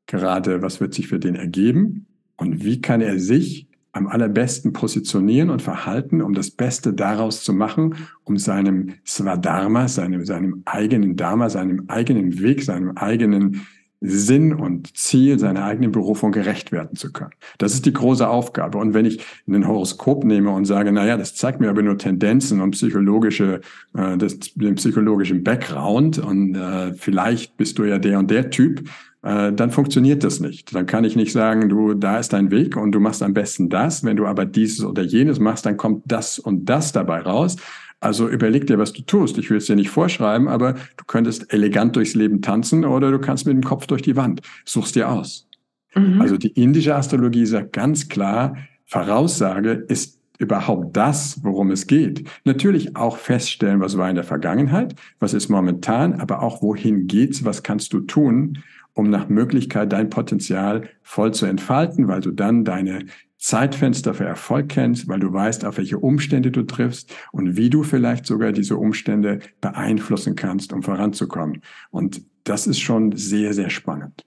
gerade, 0.06 0.62
was 0.62 0.80
wird 0.80 0.94
sich 0.94 1.08
für 1.08 1.18
den 1.18 1.34
ergeben? 1.34 2.06
Und 2.36 2.64
wie 2.64 2.80
kann 2.80 3.00
er 3.00 3.18
sich 3.18 3.68
am 3.92 4.06
allerbesten 4.06 4.72
positionieren 4.72 5.50
und 5.50 5.62
verhalten, 5.62 6.22
um 6.22 6.32
das 6.32 6.50
Beste 6.50 6.92
daraus 6.92 7.42
zu 7.42 7.52
machen, 7.52 7.96
um 8.24 8.36
seinem 8.36 8.94
Swadharma, 9.04 9.88
seinem, 9.88 10.24
seinem 10.24 10.62
eigenen 10.64 11.16
Dharma, 11.16 11.50
seinem 11.50 11.84
eigenen 11.88 12.40
Weg, 12.40 12.62
seinem 12.62 12.96
eigenen 12.96 13.66
Sinn 14.00 14.54
und 14.54 14.96
Ziel 14.96 15.38
seiner 15.38 15.64
eigenen 15.64 15.92
Berufung 15.92 16.32
gerecht 16.32 16.72
werden 16.72 16.96
zu 16.96 17.12
können. 17.12 17.32
Das 17.58 17.74
ist 17.74 17.84
die 17.84 17.92
große 17.92 18.28
Aufgabe. 18.28 18.78
Und 18.78 18.94
wenn 18.94 19.04
ich 19.04 19.20
ein 19.46 19.68
Horoskop 19.68 20.24
nehme 20.24 20.50
und 20.50 20.64
sage, 20.64 20.90
na 20.90 21.06
ja, 21.06 21.16
das 21.16 21.34
zeigt 21.34 21.60
mir 21.60 21.68
aber 21.68 21.82
nur 21.82 21.98
Tendenzen 21.98 22.60
und 22.62 22.70
psychologische, 22.72 23.60
äh, 23.94 24.16
das, 24.16 24.38
den 24.54 24.76
psychologischen 24.76 25.44
Background 25.44 26.18
und 26.18 26.54
äh, 26.54 26.94
vielleicht 26.94 27.56
bist 27.56 27.78
du 27.78 27.84
ja 27.84 27.98
der 27.98 28.18
und 28.18 28.30
der 28.30 28.50
Typ, 28.50 28.88
äh, 29.22 29.52
dann 29.52 29.70
funktioniert 29.70 30.24
das 30.24 30.40
nicht. 30.40 30.74
Dann 30.74 30.86
kann 30.86 31.04
ich 31.04 31.14
nicht 31.14 31.32
sagen, 31.32 31.68
du, 31.68 31.94
da 31.94 32.18
ist 32.18 32.32
dein 32.32 32.50
Weg 32.50 32.76
und 32.76 32.92
du 32.92 33.00
machst 33.00 33.22
am 33.22 33.34
besten 33.34 33.68
das. 33.68 34.02
Wenn 34.02 34.16
du 34.16 34.26
aber 34.26 34.46
dieses 34.46 34.84
oder 34.84 35.02
jenes 35.02 35.38
machst, 35.38 35.66
dann 35.66 35.76
kommt 35.76 36.04
das 36.06 36.38
und 36.38 36.64
das 36.70 36.92
dabei 36.92 37.20
raus. 37.20 37.56
Also 38.00 38.28
überleg 38.28 38.66
dir, 38.66 38.78
was 38.78 38.92
du 38.92 39.02
tust. 39.02 39.36
Ich 39.38 39.50
will 39.50 39.58
es 39.58 39.66
dir 39.66 39.76
nicht 39.76 39.90
vorschreiben, 39.90 40.48
aber 40.48 40.72
du 40.72 41.04
könntest 41.06 41.52
elegant 41.52 41.96
durchs 41.96 42.14
Leben 42.14 42.40
tanzen 42.40 42.84
oder 42.84 43.10
du 43.10 43.18
kannst 43.18 43.46
mit 43.46 43.54
dem 43.54 43.62
Kopf 43.62 43.86
durch 43.86 44.02
die 44.02 44.16
Wand. 44.16 44.40
Such's 44.64 44.92
dir 44.92 45.10
aus. 45.10 45.46
Mhm. 45.94 46.20
Also 46.20 46.38
die 46.38 46.48
indische 46.48 46.94
Astrologie 46.94 47.46
sagt 47.46 47.74
ganz 47.74 48.08
klar, 48.08 48.56
Voraussage 48.86 49.72
ist 49.88 50.18
überhaupt 50.38 50.96
das, 50.96 51.38
worum 51.42 51.70
es 51.70 51.86
geht. 51.86 52.26
Natürlich 52.44 52.96
auch 52.96 53.18
feststellen, 53.18 53.80
was 53.80 53.98
war 53.98 54.08
in 54.08 54.14
der 54.14 54.24
Vergangenheit, 54.24 54.94
was 55.18 55.34
ist 55.34 55.50
momentan, 55.50 56.14
aber 56.14 56.42
auch 56.42 56.62
wohin 56.62 57.06
geht's, 57.06 57.44
was 57.44 57.62
kannst 57.62 57.92
du 57.92 58.00
tun, 58.00 58.58
um 58.94 59.10
nach 59.10 59.28
Möglichkeit 59.28 59.92
dein 59.92 60.08
Potenzial 60.08 60.88
voll 61.02 61.32
zu 61.34 61.44
entfalten, 61.44 62.08
weil 62.08 62.22
du 62.22 62.30
dann 62.30 62.64
deine 62.64 63.04
Zeitfenster 63.40 64.12
für 64.12 64.26
Erfolg 64.26 64.68
kennst, 64.68 65.08
weil 65.08 65.18
du 65.18 65.32
weißt, 65.32 65.64
auf 65.64 65.78
welche 65.78 65.98
Umstände 65.98 66.50
du 66.50 66.62
triffst 66.62 67.12
und 67.32 67.56
wie 67.56 67.70
du 67.70 67.82
vielleicht 67.82 68.26
sogar 68.26 68.52
diese 68.52 68.76
Umstände 68.76 69.38
beeinflussen 69.62 70.36
kannst, 70.36 70.74
um 70.74 70.82
voranzukommen. 70.82 71.62
Und 71.90 72.20
das 72.44 72.66
ist 72.66 72.80
schon 72.80 73.16
sehr, 73.16 73.54
sehr 73.54 73.70
spannend. 73.70 74.26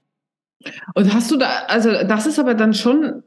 Und 0.95 1.13
hast 1.13 1.29
du 1.29 1.37
da, 1.37 1.63
also 1.67 1.91
das 1.91 2.25
ist 2.25 2.39
aber 2.39 2.55
dann 2.55 2.73
schon, 2.73 3.21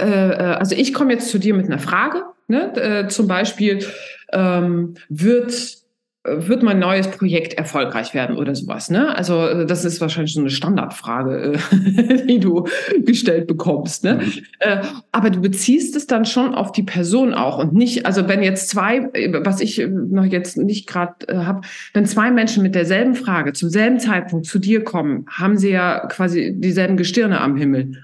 äh, 0.00 0.06
äh 0.06 0.54
also 0.54 0.74
ich 0.74 0.94
komme 0.94 1.12
jetzt 1.12 1.28
zu 1.28 1.38
dir 1.38 1.52
mit 1.52 1.66
einer 1.66 1.78
Frage, 1.78 2.22
ne? 2.48 2.74
äh, 2.76 3.08
zum 3.08 3.28
Beispiel, 3.28 3.84
ähm, 4.32 4.94
wird 5.10 5.83
wird 6.24 6.62
mein 6.62 6.78
neues 6.78 7.08
Projekt 7.08 7.54
erfolgreich 7.54 8.14
werden 8.14 8.36
oder 8.36 8.54
sowas? 8.54 8.90
Ne? 8.90 9.14
Also 9.14 9.46
äh, 9.46 9.66
das 9.66 9.84
ist 9.84 10.00
wahrscheinlich 10.00 10.32
so 10.32 10.40
eine 10.40 10.48
Standardfrage, 10.48 11.58
äh, 11.70 12.26
die 12.26 12.40
du 12.40 12.66
gestellt 13.04 13.46
bekommst. 13.46 14.04
Ne? 14.04 14.14
Mhm. 14.14 14.32
Äh, 14.60 14.82
aber 15.12 15.28
du 15.28 15.40
beziehst 15.40 15.94
es 15.96 16.06
dann 16.06 16.24
schon 16.24 16.54
auf 16.54 16.72
die 16.72 16.82
Person 16.82 17.34
auch 17.34 17.58
und 17.58 17.74
nicht, 17.74 18.06
also 18.06 18.26
wenn 18.26 18.42
jetzt 18.42 18.70
zwei, 18.70 19.10
was 19.44 19.60
ich 19.60 19.86
noch 19.86 20.24
jetzt 20.24 20.56
nicht 20.56 20.86
gerade 20.86 21.28
äh, 21.28 21.36
habe, 21.36 21.60
wenn 21.92 22.06
zwei 22.06 22.30
Menschen 22.30 22.62
mit 22.62 22.74
derselben 22.74 23.14
Frage 23.14 23.52
zum 23.52 23.68
selben 23.68 24.00
Zeitpunkt 24.00 24.46
zu 24.46 24.58
dir 24.58 24.82
kommen, 24.82 25.26
haben 25.28 25.58
sie 25.58 25.70
ja 25.70 26.06
quasi 26.06 26.54
dieselben 26.56 26.96
Gestirne 26.96 27.40
am 27.40 27.56
Himmel. 27.56 28.02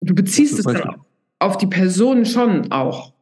Du 0.00 0.14
beziehst 0.14 0.58
es 0.58 0.64
dann 0.64 0.96
auf 1.40 1.58
die 1.58 1.66
Person 1.66 2.24
schon 2.24 2.72
auch. 2.72 3.12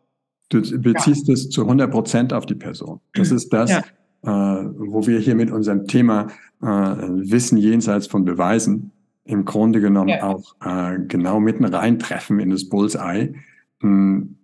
Du 0.49 0.61
beziehst 0.81 1.27
ja. 1.27 1.35
es 1.35 1.51
zu 1.51 1.63
100 1.63 1.91
Prozent 1.91 2.33
auf 2.33 2.47
die 2.47 2.55
Person. 2.55 3.01
Das 3.15 3.33
ist 3.33 3.53
das, 3.53 3.71
ja. 3.71 3.83
Äh, 4.27 4.31
wo 4.31 5.07
wir 5.07 5.21
hier 5.21 5.37
mit 5.37 5.53
unserem 5.53 5.87
Thema 5.87 6.27
äh, 6.61 6.67
Wissen 6.67 7.59
jenseits 7.59 8.09
von 8.09 8.25
Beweisen 8.25 8.91
im 9.25 9.45
Grunde 9.45 9.81
genommen 9.81 10.09
ja. 10.09 10.25
auch 10.25 10.57
äh, 10.65 10.99
genau 11.07 11.39
mitten 11.41 11.65
reintreffen 11.65 12.41
in 12.41 12.51
das 12.51 12.69
Bullseye. 12.69 13.35
Hm, 13.81 14.37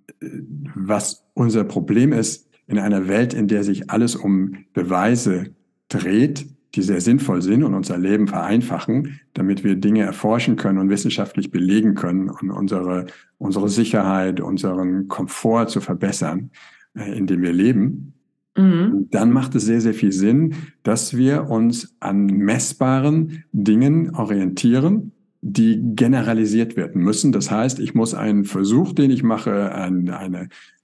was 0.75 1.25
unser 1.35 1.65
Problem 1.65 2.13
ist, 2.13 2.49
in 2.69 2.79
einer 2.79 3.09
Welt, 3.09 3.35
in 3.35 3.49
der 3.49 3.65
sich 3.65 3.91
alles 3.91 4.15
um 4.15 4.55
Beweise 4.73 5.51
dreht, 5.89 6.47
die 6.75 6.83
sehr 6.83 7.01
sinnvoll 7.01 7.43
sind 7.43 7.65
und 7.65 7.75
unser 7.75 7.99
Leben 7.99 8.29
vereinfachen, 8.29 9.21
damit 9.35 9.65
wir 9.65 9.75
Dinge 9.75 10.03
erforschen 10.03 10.57
können 10.57 10.79
und 10.79 10.89
wissenschaftlich 10.91 11.51
belegen 11.51 11.95
können 11.95 12.31
und 12.31 12.51
unsere, 12.51 13.07
unsere 13.39 13.69
Sicherheit, 13.69 14.41
unseren 14.41 15.09
Komfort 15.09 15.67
zu 15.67 15.81
verbessern, 15.81 16.51
in 16.95 17.27
dem 17.27 17.43
wir 17.43 17.53
leben, 17.53 18.15
Mhm. 18.57 19.09
Dann 19.11 19.31
macht 19.31 19.55
es 19.55 19.65
sehr, 19.65 19.81
sehr 19.81 19.95
viel 19.95 20.13
Sinn, 20.13 20.55
dass 20.83 21.17
wir 21.17 21.49
uns 21.49 21.95
an 22.01 22.27
messbaren 22.27 23.45
Dingen 23.53 24.15
orientieren, 24.15 25.13
die 25.45 25.81
generalisiert 25.97 26.77
werden 26.77 27.03
müssen. 27.03 27.33
Das 27.33 27.51
heißt, 27.51 27.81
ich 27.81 27.95
muss 27.95 28.15
einen 28.15 28.45
Versuch, 28.45 28.93
den 28.93 29.11
ich 29.11 29.25
mache, 29.25 29.75
eine, 29.75 30.19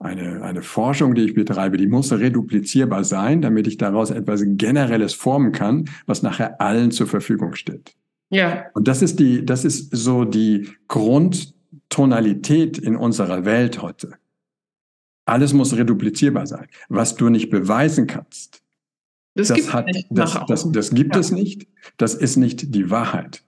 eine, 0.00 0.42
eine 0.42 0.62
Forschung, 0.62 1.14
die 1.14 1.22
ich 1.22 1.34
betreibe, 1.34 1.76
die 1.76 1.86
muss 1.86 2.12
reduplizierbar 2.12 3.04
sein, 3.04 3.40
damit 3.40 3.68
ich 3.68 3.76
daraus 3.76 4.10
etwas 4.10 4.42
Generelles 4.44 5.14
formen 5.14 5.52
kann, 5.52 5.84
was 6.06 6.22
nachher 6.22 6.60
allen 6.60 6.90
zur 6.90 7.06
Verfügung 7.06 7.54
steht. 7.54 7.94
Ja. 8.30 8.64
Und 8.74 8.88
das 8.88 9.00
ist 9.00 9.20
die, 9.20 9.46
das 9.46 9.64
ist 9.64 9.94
so 9.94 10.24
die 10.24 10.68
Grundtonalität 10.88 12.78
in 12.78 12.96
unserer 12.96 13.44
Welt 13.44 13.80
heute. 13.80 14.14
Alles 15.28 15.52
muss 15.52 15.76
reduplizierbar 15.76 16.46
sein. 16.46 16.66
Was 16.88 17.14
du 17.14 17.28
nicht 17.28 17.50
beweisen 17.50 18.06
kannst, 18.06 18.62
das, 19.34 19.48
das, 19.48 19.72
hat, 19.72 19.86
das, 20.10 20.40
das, 20.48 20.72
das, 20.72 20.90
gibt 20.90 21.14
ja. 21.14 21.20
es 21.20 21.30
nicht. 21.30 21.68
Das 21.96 22.14
ist 22.14 22.36
nicht 22.36 22.74
die 22.74 22.90
Wahrheit. 22.90 23.44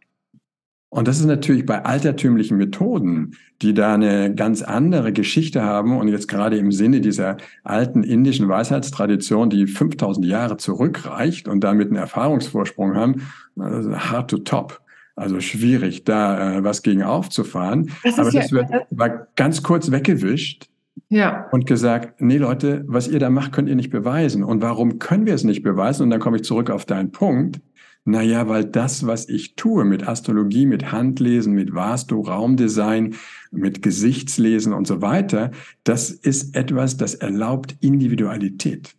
Und 0.89 1.07
das 1.07 1.21
ist 1.21 1.27
natürlich 1.27 1.67
bei 1.67 1.85
altertümlichen 1.85 2.57
Methoden, 2.57 3.37
die 3.63 3.75
da 3.75 3.95
eine 3.95 4.35
ganz 4.35 4.63
andere 4.63 5.13
Geschichte 5.13 5.63
haben 5.63 5.97
und 5.97 6.09
jetzt 6.09 6.27
gerade 6.27 6.59
im 6.59 6.73
Sinne 6.73 7.01
dieser 7.01 7.37
alten 7.63 8.03
indischen 8.03 8.49
Weisheitstradition, 8.49 9.51
die 9.51 9.67
5000 9.67 10.27
Jahre 10.27 10.57
zurückreicht 10.57 11.47
und 11.49 11.63
damit 11.63 11.89
einen 11.89 11.97
Erfahrungsvorsprung 11.97 12.97
haben, 12.97 13.23
also 13.57 13.95
hard 13.95 14.31
to 14.31 14.39
top. 14.39 14.81
Also 15.17 15.41
schwierig, 15.41 16.05
da 16.05 16.59
äh, 16.59 16.65
was 16.65 16.83
gegen 16.83 17.03
aufzufahren. 17.03 17.91
Das 18.03 18.19
Aber 18.19 18.31
das 18.31 18.51
ja, 18.51 18.57
wird 18.57 18.87
war 18.91 19.27
ganz 19.37 19.63
kurz 19.63 19.91
weggewischt 19.91 20.70
ja. 21.09 21.49
und 21.53 21.67
gesagt, 21.67 22.21
nee 22.21 22.39
Leute, 22.39 22.85
was 22.87 23.09
ihr 23.09 23.19
da 23.19 23.31
macht, 23.31 23.53
könnt 23.53 23.69
ihr 23.69 23.77
nicht 23.77 23.91
beweisen. 23.91 24.45
Und 24.45 24.63
warum 24.63 24.99
können 24.99 25.27
wir 25.27 25.35
es 25.35 25.45
nicht 25.45 25.63
beweisen? 25.63 26.05
Und 26.05 26.11
dann 26.11 26.21
komme 26.21 26.37
ich 26.37 26.45
zurück 26.45 26.71
auf 26.71 26.85
deinen 26.85 27.13
Punkt. 27.13 27.61
Naja, 28.05 28.49
weil 28.49 28.65
das, 28.65 29.07
was 29.07 29.29
ich 29.29 29.57
tue 29.57 29.85
mit 29.85 30.09
Astrologie, 30.09 30.65
mit 30.65 30.91
Handlesen, 30.91 31.53
mit 31.53 31.75
Vastu, 31.75 32.23
Raumdesign, 32.23 33.15
mit 33.51 33.83
Gesichtslesen 33.83 34.73
und 34.73 34.87
so 34.87 35.03
weiter, 35.03 35.51
das 35.85 36.11
ist 36.11 36.57
etwas, 36.57 36.97
das 36.97 37.15
erlaubt 37.15 37.77
Individualität. 37.81 38.97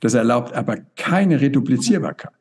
Das 0.00 0.14
erlaubt 0.14 0.52
aber 0.52 0.78
keine 0.96 1.40
Reduplizierbarkeit. 1.40 2.32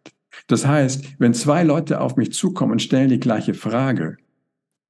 Das 0.47 0.65
heißt, 0.65 1.19
wenn 1.19 1.33
zwei 1.33 1.63
Leute 1.63 2.01
auf 2.01 2.15
mich 2.15 2.33
zukommen 2.33 2.73
und 2.73 2.81
stellen 2.81 3.09
die 3.09 3.19
gleiche 3.19 3.53
Frage, 3.53 4.17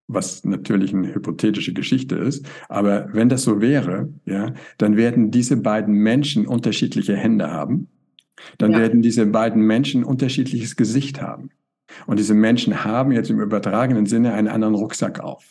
was 0.08 0.46
natürlich 0.46 0.94
eine 0.94 1.14
hypothetische 1.14 1.74
Geschichte 1.74 2.16
ist, 2.16 2.48
aber 2.70 3.10
wenn 3.12 3.30
das 3.30 3.44
so 3.44 3.62
wäre, 3.62 4.10
ja, 4.26 4.54
dann 4.78 4.96
werden 4.96 5.32
diese 5.32 5.58
beiden 5.58 5.96
Menschen 5.96 6.48
unterschiedliche 6.48 7.16
Hände 7.16 7.52
haben 7.52 7.90
dann 8.58 8.72
ja. 8.72 8.80
werden 8.80 9.02
diese 9.02 9.26
beiden 9.26 9.62
Menschen 9.62 10.04
unterschiedliches 10.04 10.76
Gesicht 10.76 11.22
haben. 11.22 11.50
Und 12.06 12.20
diese 12.20 12.34
Menschen 12.34 12.84
haben 12.84 13.12
jetzt 13.12 13.30
im 13.30 13.40
übertragenen 13.40 14.06
Sinne 14.06 14.34
einen 14.34 14.48
anderen 14.48 14.76
Rucksack 14.76 15.20
auf. 15.20 15.46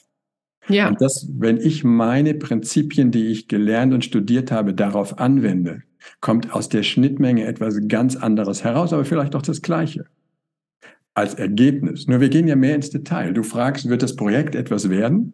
Ja. 0.68 0.88
Und 0.88 1.00
das, 1.00 1.28
wenn 1.32 1.58
ich 1.58 1.84
meine 1.84 2.34
Prinzipien, 2.34 3.10
die 3.10 3.26
ich 3.26 3.48
gelernt 3.48 3.94
und 3.94 4.04
studiert 4.04 4.50
habe, 4.50 4.74
darauf 4.74 5.18
anwende, 5.18 5.82
kommt 6.20 6.52
aus 6.52 6.68
der 6.68 6.82
Schnittmenge 6.82 7.46
etwas 7.46 7.78
ganz 7.88 8.16
anderes 8.16 8.64
heraus, 8.64 8.92
aber 8.92 9.04
vielleicht 9.04 9.34
auch 9.34 9.42
das 9.42 9.62
Gleiche. 9.62 10.06
Als 11.16 11.34
Ergebnis. 11.34 12.06
Nur 12.06 12.20
wir 12.20 12.28
gehen 12.28 12.46
ja 12.46 12.56
mehr 12.56 12.76
ins 12.76 12.90
Detail. 12.90 13.32
Du 13.32 13.42
fragst, 13.42 13.88
wird 13.88 14.02
das 14.02 14.14
Projekt 14.14 14.54
etwas 14.54 14.90
werden? 14.90 15.32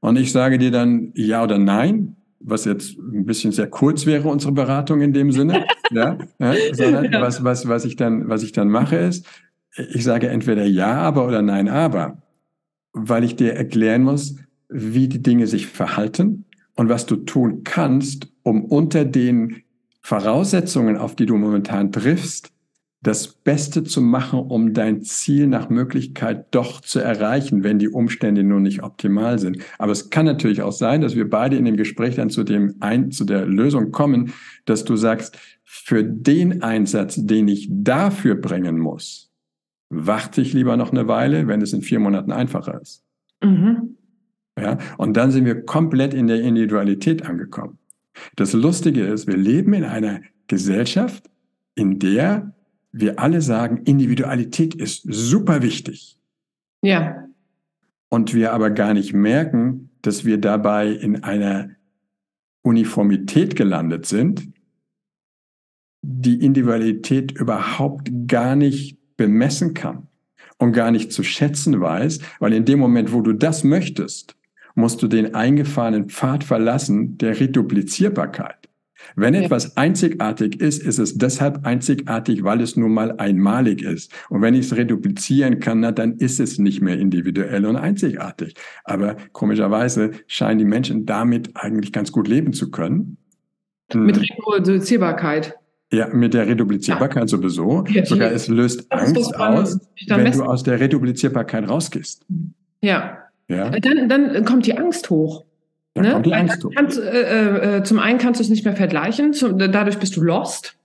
Und 0.00 0.16
ich 0.16 0.30
sage 0.30 0.58
dir 0.58 0.70
dann 0.70 1.12
ja 1.14 1.42
oder 1.42 1.58
nein 1.58 2.16
was 2.44 2.64
jetzt 2.64 2.98
ein 2.98 3.24
bisschen 3.24 3.52
sehr 3.52 3.68
kurz 3.68 4.06
wäre, 4.06 4.28
unsere 4.28 4.52
Beratung 4.52 5.00
in 5.00 5.12
dem 5.12 5.32
Sinne, 5.32 5.64
ja, 5.90 6.18
ja, 6.38 6.54
sondern. 6.72 7.12
Was, 7.12 7.44
was, 7.44 7.68
was, 7.68 7.84
ich 7.84 7.96
dann, 7.96 8.28
was 8.28 8.42
ich 8.42 8.52
dann 8.52 8.68
mache 8.68 8.96
ist, 8.96 9.26
ich 9.76 10.04
sage 10.04 10.28
entweder 10.28 10.64
ja, 10.64 10.94
aber 10.94 11.26
oder 11.26 11.42
nein, 11.42 11.68
aber, 11.68 12.22
weil 12.92 13.24
ich 13.24 13.36
dir 13.36 13.54
erklären 13.54 14.02
muss, 14.02 14.36
wie 14.68 15.08
die 15.08 15.22
Dinge 15.22 15.46
sich 15.46 15.66
verhalten 15.66 16.44
und 16.74 16.88
was 16.88 17.06
du 17.06 17.16
tun 17.16 17.62
kannst, 17.64 18.28
um 18.42 18.64
unter 18.64 19.04
den 19.04 19.62
Voraussetzungen, 20.02 20.96
auf 20.96 21.14
die 21.14 21.26
du 21.26 21.36
momentan 21.36 21.92
triffst, 21.92 22.51
das 23.02 23.26
Beste 23.26 23.82
zu 23.82 24.00
machen, 24.00 24.38
um 24.38 24.74
dein 24.74 25.02
Ziel 25.02 25.48
nach 25.48 25.68
Möglichkeit 25.68 26.46
doch 26.52 26.80
zu 26.80 27.00
erreichen, 27.00 27.64
wenn 27.64 27.80
die 27.80 27.88
Umstände 27.88 28.44
nun 28.44 28.62
nicht 28.62 28.84
optimal 28.84 29.40
sind. 29.40 29.58
Aber 29.78 29.90
es 29.90 30.10
kann 30.10 30.24
natürlich 30.24 30.62
auch 30.62 30.72
sein, 30.72 31.00
dass 31.00 31.16
wir 31.16 31.28
beide 31.28 31.56
in 31.56 31.64
dem 31.64 31.76
Gespräch 31.76 32.14
dann 32.14 32.30
zu 32.30 32.44
dem 32.44 32.76
ein, 32.78 33.10
zu 33.10 33.24
der 33.24 33.44
Lösung 33.44 33.90
kommen, 33.90 34.32
dass 34.66 34.84
du 34.84 34.94
sagst, 34.94 35.36
für 35.64 36.04
den 36.04 36.62
Einsatz, 36.62 37.16
den 37.16 37.48
ich 37.48 37.68
dafür 37.70 38.36
bringen 38.36 38.78
muss, 38.78 39.32
warte 39.90 40.40
ich 40.40 40.52
lieber 40.52 40.76
noch 40.76 40.92
eine 40.92 41.08
Weile, 41.08 41.48
wenn 41.48 41.60
es 41.60 41.72
in 41.72 41.82
vier 41.82 41.98
Monaten 41.98 42.30
einfacher 42.30 42.80
ist. 42.80 43.02
Mhm. 43.42 43.96
Ja, 44.58 44.78
und 44.98 45.16
dann 45.16 45.30
sind 45.30 45.44
wir 45.44 45.64
komplett 45.64 46.14
in 46.14 46.28
der 46.28 46.42
Individualität 46.42 47.26
angekommen. 47.26 47.78
Das 48.36 48.52
Lustige 48.52 49.04
ist, 49.04 49.26
wir 49.26 49.36
leben 49.36 49.72
in 49.72 49.84
einer 49.84 50.20
Gesellschaft, 50.46 51.24
in 51.74 51.98
der 51.98 52.52
wir 52.92 53.18
alle 53.18 53.40
sagen, 53.40 53.82
Individualität 53.84 54.74
ist 54.74 55.02
super 55.08 55.62
wichtig. 55.62 56.18
Ja. 56.82 57.28
Und 58.10 58.34
wir 58.34 58.52
aber 58.52 58.70
gar 58.70 58.92
nicht 58.92 59.14
merken, 59.14 59.90
dass 60.02 60.24
wir 60.24 60.38
dabei 60.38 60.88
in 60.88 61.24
einer 61.24 61.70
Uniformität 62.62 63.56
gelandet 63.56 64.06
sind, 64.06 64.48
die 66.02 66.44
Individualität 66.44 67.32
überhaupt 67.32 68.10
gar 68.26 68.56
nicht 68.56 68.98
bemessen 69.16 69.72
kann 69.72 70.08
und 70.58 70.72
gar 70.72 70.90
nicht 70.90 71.12
zu 71.12 71.22
schätzen 71.22 71.80
weiß, 71.80 72.20
weil 72.40 72.52
in 72.52 72.64
dem 72.64 72.78
Moment, 72.78 73.12
wo 73.12 73.20
du 73.20 73.32
das 73.32 73.64
möchtest, 73.64 74.36
musst 74.74 75.02
du 75.02 75.08
den 75.08 75.34
eingefahrenen 75.34 76.08
Pfad 76.08 76.44
verlassen 76.44 77.18
der 77.18 77.38
Reduplizierbarkeit. 77.38 78.61
Wenn 79.16 79.34
ja. 79.34 79.42
etwas 79.42 79.76
einzigartig 79.76 80.60
ist, 80.60 80.82
ist 80.82 80.98
es 80.98 81.18
deshalb 81.18 81.64
einzigartig, 81.64 82.44
weil 82.44 82.60
es 82.60 82.76
nun 82.76 82.92
mal 82.92 83.12
einmalig 83.18 83.82
ist. 83.82 84.12
Und 84.28 84.42
wenn 84.42 84.54
ich 84.54 84.66
es 84.66 84.76
reduplizieren 84.76 85.60
kann, 85.60 85.80
na, 85.80 85.92
dann 85.92 86.16
ist 86.16 86.40
es 86.40 86.58
nicht 86.58 86.80
mehr 86.80 86.98
individuell 86.98 87.66
und 87.66 87.76
einzigartig. 87.76 88.54
Aber 88.84 89.16
komischerweise 89.32 90.12
scheinen 90.26 90.58
die 90.58 90.64
Menschen 90.64 91.06
damit 91.06 91.50
eigentlich 91.54 91.92
ganz 91.92 92.12
gut 92.12 92.28
leben 92.28 92.52
zu 92.52 92.70
können. 92.70 93.18
Mit 93.94 94.18
Reduzierbarkeit. 94.46 95.54
Ja, 95.92 96.08
mit 96.08 96.32
der 96.32 96.46
Reduplizierbarkeit 96.46 97.24
ja. 97.24 97.28
sowieso. 97.28 97.84
Ja, 97.88 98.06
Sogar 98.06 98.32
es 98.32 98.48
löst 98.48 98.90
Angst 98.90 99.36
aus, 99.36 99.78
wenn 100.08 100.22
messen. 100.22 100.40
du 100.40 100.46
aus 100.46 100.62
der 100.62 100.80
Reduplizierbarkeit 100.80 101.68
rausgehst. 101.68 102.24
Ja. 102.80 103.18
ja. 103.48 103.70
Dann, 103.70 104.08
dann 104.08 104.44
kommt 104.46 104.66
die 104.66 104.76
Angst 104.76 105.10
hoch. 105.10 105.44
Ne? 105.94 106.12
kommt 106.12 106.26
die 106.26 106.34
Angst 106.34 106.66
kannst, 106.74 106.98
äh, 106.98 107.02
äh, 107.02 107.76
äh, 107.76 107.82
zum 107.82 107.98
einen 107.98 108.18
kannst 108.18 108.40
du 108.40 108.44
es 108.44 108.50
nicht 108.50 108.64
mehr 108.64 108.74
vergleichen, 108.74 109.34
zum, 109.34 109.58
dadurch 109.58 109.98
bist 109.98 110.16
du 110.16 110.22
lost. 110.22 110.76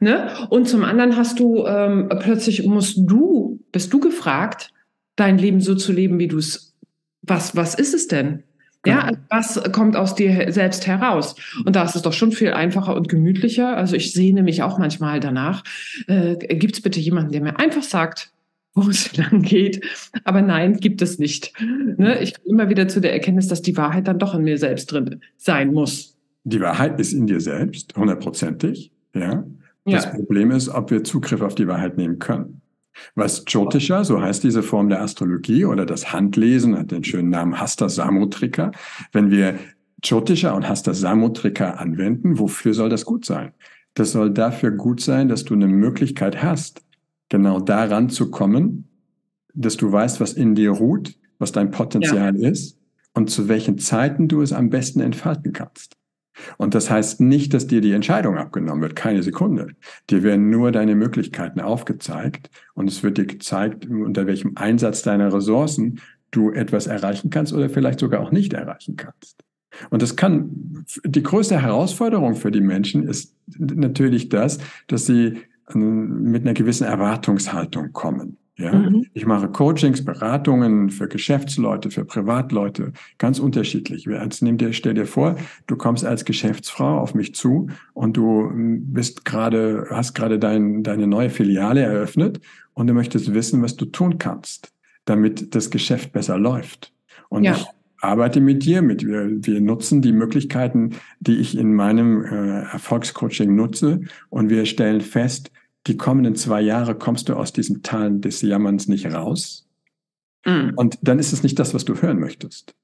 Ne? 0.00 0.28
Und 0.50 0.68
zum 0.68 0.82
anderen 0.84 1.16
hast 1.16 1.38
du 1.38 1.64
ähm, 1.66 2.08
plötzlich 2.20 2.66
musst 2.66 2.98
du, 2.98 3.60
bist 3.72 3.92
du 3.92 4.00
gefragt, 4.00 4.72
dein 5.14 5.38
Leben 5.38 5.60
so 5.60 5.74
zu 5.74 5.92
leben, 5.92 6.18
wie 6.18 6.28
du 6.28 6.38
es. 6.38 6.74
Was, 7.22 7.56
was 7.56 7.74
ist 7.74 7.94
es 7.94 8.06
denn? 8.06 8.44
Ja, 8.84 9.08
genau. 9.08 9.18
was 9.30 9.60
kommt 9.72 9.96
aus 9.96 10.14
dir 10.14 10.52
selbst 10.52 10.86
heraus? 10.86 11.34
Und 11.64 11.74
da 11.74 11.82
ist 11.82 11.96
es 11.96 12.02
doch 12.02 12.12
schon 12.12 12.30
viel 12.30 12.52
einfacher 12.52 12.94
und 12.94 13.08
gemütlicher. 13.08 13.76
Also 13.76 13.96
ich 13.96 14.12
sehne 14.12 14.44
mich 14.44 14.62
auch 14.62 14.78
manchmal 14.78 15.18
danach. 15.18 15.64
Äh, 16.06 16.36
Gibt 16.36 16.76
es 16.76 16.82
bitte 16.82 17.00
jemanden, 17.00 17.32
der 17.32 17.40
mir 17.40 17.58
einfach 17.58 17.82
sagt, 17.82 18.30
wo 18.76 18.88
es 18.88 19.16
lang 19.16 19.42
geht. 19.42 19.84
Aber 20.24 20.42
nein, 20.42 20.76
gibt 20.76 21.02
es 21.02 21.18
nicht. 21.18 21.52
Ne? 21.96 22.20
Ich 22.20 22.34
komme 22.34 22.48
immer 22.48 22.68
wieder 22.68 22.86
zu 22.86 23.00
der 23.00 23.12
Erkenntnis, 23.12 23.48
dass 23.48 23.62
die 23.62 23.76
Wahrheit 23.76 24.06
dann 24.06 24.20
doch 24.20 24.34
in 24.34 24.44
mir 24.44 24.58
selbst 24.58 24.92
drin 24.92 25.20
sein 25.36 25.72
muss. 25.72 26.16
Die 26.44 26.60
Wahrheit 26.60 27.00
ist 27.00 27.12
in 27.12 27.26
dir 27.26 27.40
selbst, 27.40 27.96
hundertprozentig. 27.96 28.92
Ja. 29.14 29.44
Das 29.84 30.04
ja. 30.04 30.10
Problem 30.10 30.50
ist, 30.52 30.68
ob 30.68 30.90
wir 30.90 31.02
Zugriff 31.02 31.40
auf 31.40 31.54
die 31.54 31.66
Wahrheit 31.66 31.96
nehmen 31.96 32.18
können. 32.18 32.60
Was 33.14 33.44
Jyotisha, 33.46 34.04
so 34.04 34.20
heißt 34.20 34.42
diese 34.42 34.62
Form 34.62 34.88
der 34.88 35.02
Astrologie 35.02 35.64
oder 35.64 35.86
das 35.86 36.12
Handlesen, 36.12 36.78
hat 36.78 36.90
den 36.90 37.04
schönen 37.04 37.30
Namen 37.30 37.60
Hasta 37.60 37.88
Samutrika. 37.88 38.70
Wenn 39.12 39.30
wir 39.30 39.58
Jyotisha 40.02 40.52
und 40.52 40.68
Hasta 40.68 40.94
Samutrika 40.94 41.72
anwenden, 41.72 42.38
wofür 42.38 42.74
soll 42.74 42.88
das 42.88 43.04
gut 43.04 43.24
sein? 43.24 43.52
Das 43.94 44.12
soll 44.12 44.30
dafür 44.30 44.70
gut 44.70 45.00
sein, 45.00 45.28
dass 45.28 45.44
du 45.44 45.54
eine 45.54 45.68
Möglichkeit 45.68 46.42
hast, 46.42 46.82
genau 47.28 47.60
daran 47.60 48.08
zu 48.08 48.30
kommen, 48.30 48.88
dass 49.54 49.76
du 49.76 49.90
weißt, 49.90 50.20
was 50.20 50.32
in 50.32 50.54
dir 50.54 50.70
ruht, 50.70 51.14
was 51.38 51.52
dein 51.52 51.70
Potenzial 51.70 52.36
ja. 52.36 52.50
ist 52.50 52.78
und 53.14 53.30
zu 53.30 53.48
welchen 53.48 53.78
Zeiten 53.78 54.28
du 54.28 54.42
es 54.42 54.52
am 54.52 54.70
besten 54.70 55.00
entfalten 55.00 55.52
kannst. 55.52 55.96
Und 56.58 56.74
das 56.74 56.90
heißt 56.90 57.20
nicht, 57.20 57.54
dass 57.54 57.66
dir 57.66 57.80
die 57.80 57.92
Entscheidung 57.92 58.36
abgenommen 58.36 58.82
wird, 58.82 58.94
keine 58.94 59.22
Sekunde. 59.22 59.68
Dir 60.10 60.22
werden 60.22 60.50
nur 60.50 60.70
deine 60.70 60.94
Möglichkeiten 60.94 61.60
aufgezeigt 61.60 62.50
und 62.74 62.90
es 62.90 63.02
wird 63.02 63.16
dir 63.16 63.24
gezeigt, 63.24 63.86
unter 63.86 64.26
welchem 64.26 64.52
Einsatz 64.56 65.02
deiner 65.02 65.32
Ressourcen 65.32 66.00
du 66.30 66.50
etwas 66.50 66.86
erreichen 66.86 67.30
kannst 67.30 67.54
oder 67.54 67.70
vielleicht 67.70 68.00
sogar 68.00 68.20
auch 68.20 68.32
nicht 68.32 68.52
erreichen 68.52 68.96
kannst. 68.96 69.42
Und 69.90 70.02
das 70.02 70.16
kann, 70.16 70.84
die 71.04 71.22
größte 71.22 71.60
Herausforderung 71.60 72.34
für 72.34 72.50
die 72.50 72.60
Menschen 72.60 73.06
ist 73.06 73.34
natürlich 73.58 74.28
das, 74.28 74.58
dass 74.86 75.06
sie 75.06 75.38
mit 75.74 76.42
einer 76.42 76.54
gewissen 76.54 76.84
Erwartungshaltung 76.84 77.92
kommen. 77.92 78.38
Ja, 78.58 78.72
mhm. 78.72 79.06
ich 79.12 79.26
mache 79.26 79.48
Coachings, 79.48 80.02
Beratungen 80.02 80.88
für 80.88 81.08
Geschäftsleute, 81.08 81.90
für 81.90 82.06
Privatleute, 82.06 82.92
ganz 83.18 83.38
unterschiedlich. 83.38 84.06
Jetzt 84.06 84.40
nimm 84.42 84.56
dir, 84.56 84.72
stell 84.72 84.94
dir 84.94 85.04
vor, 85.04 85.36
du 85.66 85.76
kommst 85.76 86.06
als 86.06 86.24
Geschäftsfrau 86.24 86.98
auf 86.98 87.14
mich 87.14 87.34
zu 87.34 87.68
und 87.92 88.16
du 88.16 88.48
hm, 88.48 88.94
bist 88.94 89.26
gerade, 89.26 89.88
hast 89.90 90.14
gerade 90.14 90.38
dein, 90.38 90.82
deine 90.82 91.06
neue 91.06 91.28
Filiale 91.28 91.82
eröffnet 91.82 92.40
und 92.72 92.86
du 92.86 92.94
möchtest 92.94 93.34
wissen, 93.34 93.60
was 93.62 93.76
du 93.76 93.84
tun 93.84 94.16
kannst, 94.16 94.72
damit 95.04 95.54
das 95.54 95.70
Geschäft 95.70 96.12
besser 96.12 96.38
läuft. 96.38 96.94
Und 97.28 97.44
ja. 97.44 97.52
ich 97.52 97.66
arbeite 98.00 98.40
mit 98.40 98.64
dir, 98.64 98.82
mit 98.82 99.06
wir, 99.06 99.28
wir 99.44 99.60
nutzen 99.60 100.02
die 100.02 100.12
Möglichkeiten, 100.12 100.96
die 101.20 101.36
ich 101.36 101.56
in 101.56 101.74
meinem 101.74 102.24
äh, 102.24 102.62
Erfolgscoaching 102.72 103.54
nutze 103.54 104.00
und 104.30 104.50
wir 104.50 104.66
stellen 104.66 105.00
fest, 105.00 105.50
die 105.86 105.96
kommenden 105.96 106.34
zwei 106.34 106.60
Jahre 106.60 106.96
kommst 106.96 107.28
du 107.28 107.34
aus 107.34 107.52
diesem 107.52 107.82
Tal 107.82 108.18
des 108.18 108.42
Jammerns 108.42 108.88
nicht 108.88 109.06
raus. 109.06 109.68
Mhm. 110.44 110.72
Und 110.76 110.98
dann 111.02 111.18
ist 111.18 111.32
es 111.32 111.42
nicht 111.42 111.58
das, 111.58 111.74
was 111.74 111.84
du 111.84 112.00
hören 112.00 112.18
möchtest. 112.18 112.74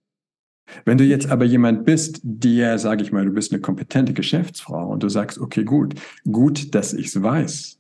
Wenn 0.85 0.99
du 0.99 1.05
jetzt 1.05 1.29
aber 1.31 1.45
jemand 1.45 1.85
bist, 1.85 2.21
der, 2.23 2.79
sage 2.79 3.03
ich 3.03 3.13
mal, 3.13 3.25
du 3.25 3.33
bist 3.33 3.53
eine 3.53 3.61
kompetente 3.61 4.13
Geschäftsfrau 4.13 4.89
und 4.89 5.03
du 5.03 5.09
sagst, 5.09 5.39
okay, 5.39 5.65
gut, 5.65 5.95
gut, 6.31 6.75
dass 6.75 6.93
ich 6.93 7.07
es 7.07 7.23
weiß. 7.23 7.79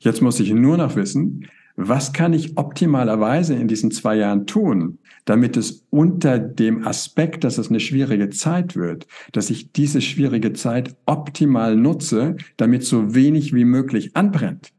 Jetzt 0.00 0.22
muss 0.22 0.40
ich 0.40 0.52
nur 0.52 0.76
noch 0.76 0.96
wissen, 0.96 1.48
was 1.76 2.12
kann 2.12 2.32
ich 2.32 2.56
optimalerweise 2.56 3.54
in 3.54 3.68
diesen 3.68 3.90
zwei 3.90 4.16
Jahren 4.16 4.46
tun, 4.46 4.98
damit 5.26 5.56
es 5.56 5.86
unter 5.90 6.38
dem 6.38 6.86
Aspekt, 6.86 7.44
dass 7.44 7.58
es 7.58 7.68
eine 7.68 7.80
schwierige 7.80 8.30
Zeit 8.30 8.76
wird, 8.76 9.06
dass 9.32 9.50
ich 9.50 9.72
diese 9.72 10.00
schwierige 10.00 10.54
Zeit 10.54 10.96
optimal 11.04 11.76
nutze, 11.76 12.36
damit 12.56 12.84
so 12.84 13.14
wenig 13.14 13.52
wie 13.52 13.64
möglich 13.64 14.16
anbrennt. 14.16 14.72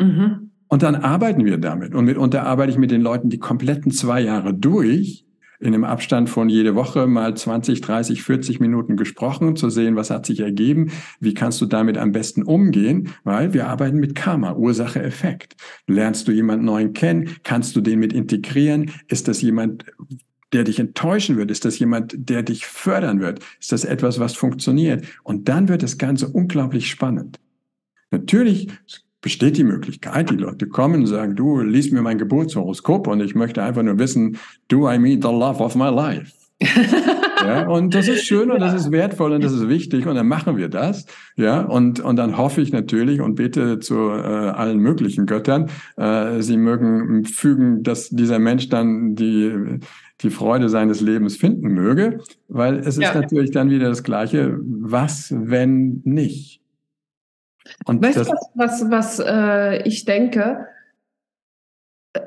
Mhm. 0.00 0.50
Und 0.68 0.82
dann 0.82 0.96
arbeiten 0.96 1.44
wir 1.44 1.58
damit. 1.58 1.94
Und 1.94 2.06
mitunter 2.06 2.44
arbeite 2.44 2.72
ich 2.72 2.78
mit 2.78 2.90
den 2.90 3.00
Leuten 3.00 3.30
die 3.30 3.38
kompletten 3.38 3.92
zwei 3.92 4.20
Jahre 4.20 4.52
durch 4.52 5.23
in 5.64 5.72
einem 5.72 5.84
Abstand 5.84 6.28
von 6.28 6.50
jede 6.50 6.74
Woche 6.74 7.06
mal 7.06 7.34
20, 7.34 7.80
30, 7.80 8.22
40 8.22 8.60
Minuten 8.60 8.98
gesprochen, 8.98 9.56
zu 9.56 9.70
sehen, 9.70 9.96
was 9.96 10.10
hat 10.10 10.26
sich 10.26 10.40
ergeben, 10.40 10.90
wie 11.20 11.32
kannst 11.32 11.58
du 11.62 11.64
damit 11.64 11.96
am 11.96 12.12
besten 12.12 12.42
umgehen, 12.42 13.08
weil 13.24 13.54
wir 13.54 13.66
arbeiten 13.66 13.96
mit 13.96 14.14
Karma, 14.14 14.52
Ursache, 14.52 15.02
Effekt. 15.02 15.56
Lernst 15.86 16.28
du 16.28 16.32
jemanden 16.32 16.66
neuen 16.66 16.92
kennen, 16.92 17.30
kannst 17.44 17.74
du 17.76 17.80
den 17.80 17.98
mit 17.98 18.12
integrieren, 18.12 18.90
ist 19.08 19.26
das 19.26 19.40
jemand, 19.40 19.86
der 20.52 20.64
dich 20.64 20.78
enttäuschen 20.78 21.38
wird? 21.38 21.50
Ist 21.50 21.64
das 21.64 21.78
jemand, 21.78 22.14
der 22.14 22.42
dich 22.42 22.66
fördern 22.66 23.20
wird? 23.20 23.40
Ist 23.58 23.72
das 23.72 23.84
etwas, 23.84 24.20
was 24.20 24.34
funktioniert? 24.34 25.06
Und 25.22 25.48
dann 25.48 25.68
wird 25.70 25.82
das 25.82 25.96
Ganze 25.96 26.28
unglaublich 26.28 26.90
spannend. 26.90 27.40
Natürlich 28.10 28.68
besteht 29.24 29.56
die 29.56 29.64
Möglichkeit, 29.64 30.28
die 30.28 30.36
Leute 30.36 30.66
kommen 30.66 31.00
und 31.00 31.06
sagen, 31.06 31.34
du 31.34 31.60
liest 31.60 31.92
mir 31.92 32.02
mein 32.02 32.18
Geburtshoroskop 32.18 33.06
und 33.06 33.22
ich 33.22 33.34
möchte 33.34 33.62
einfach 33.62 33.82
nur 33.82 33.98
wissen, 33.98 34.36
do 34.68 34.88
I 34.88 34.98
meet 34.98 35.22
the 35.22 35.30
love 35.30 35.64
of 35.64 35.74
my 35.74 35.88
life? 35.88 36.30
ja, 37.40 37.66
und 37.66 37.94
das 37.94 38.06
ist 38.06 38.26
schön 38.26 38.50
und 38.50 38.60
das 38.60 38.74
ist 38.74 38.92
wertvoll 38.92 39.32
und 39.32 39.42
das 39.42 39.54
ist 39.54 39.66
wichtig 39.66 40.06
und 40.06 40.14
dann 40.14 40.28
machen 40.28 40.58
wir 40.58 40.68
das. 40.68 41.06
Ja, 41.36 41.62
und, 41.62 42.00
und 42.00 42.16
dann 42.16 42.36
hoffe 42.36 42.60
ich 42.60 42.70
natürlich 42.70 43.22
und 43.22 43.36
bete 43.36 43.78
zu 43.78 44.10
äh, 44.10 44.12
allen 44.12 44.78
möglichen 44.78 45.24
Göttern, 45.24 45.70
äh, 45.96 46.42
sie 46.42 46.58
mögen 46.58 47.24
fügen, 47.24 47.82
dass 47.82 48.10
dieser 48.10 48.38
Mensch 48.38 48.68
dann 48.68 49.14
die, 49.14 49.78
die 50.20 50.30
Freude 50.30 50.68
seines 50.68 51.00
Lebens 51.00 51.38
finden 51.38 51.68
möge, 51.68 52.20
weil 52.48 52.74
es 52.76 52.98
ja. 52.98 53.08
ist 53.08 53.14
natürlich 53.14 53.52
dann 53.52 53.70
wieder 53.70 53.88
das 53.88 54.02
Gleiche, 54.02 54.58
was, 54.60 55.34
wenn 55.34 56.02
nicht? 56.04 56.60
Und 57.84 58.02
weißt 58.02 58.18
du, 58.18 58.26
was, 58.26 58.50
was, 58.54 58.90
was 58.90 59.22
äh, 59.24 59.82
ich 59.86 60.04
denke? 60.04 60.66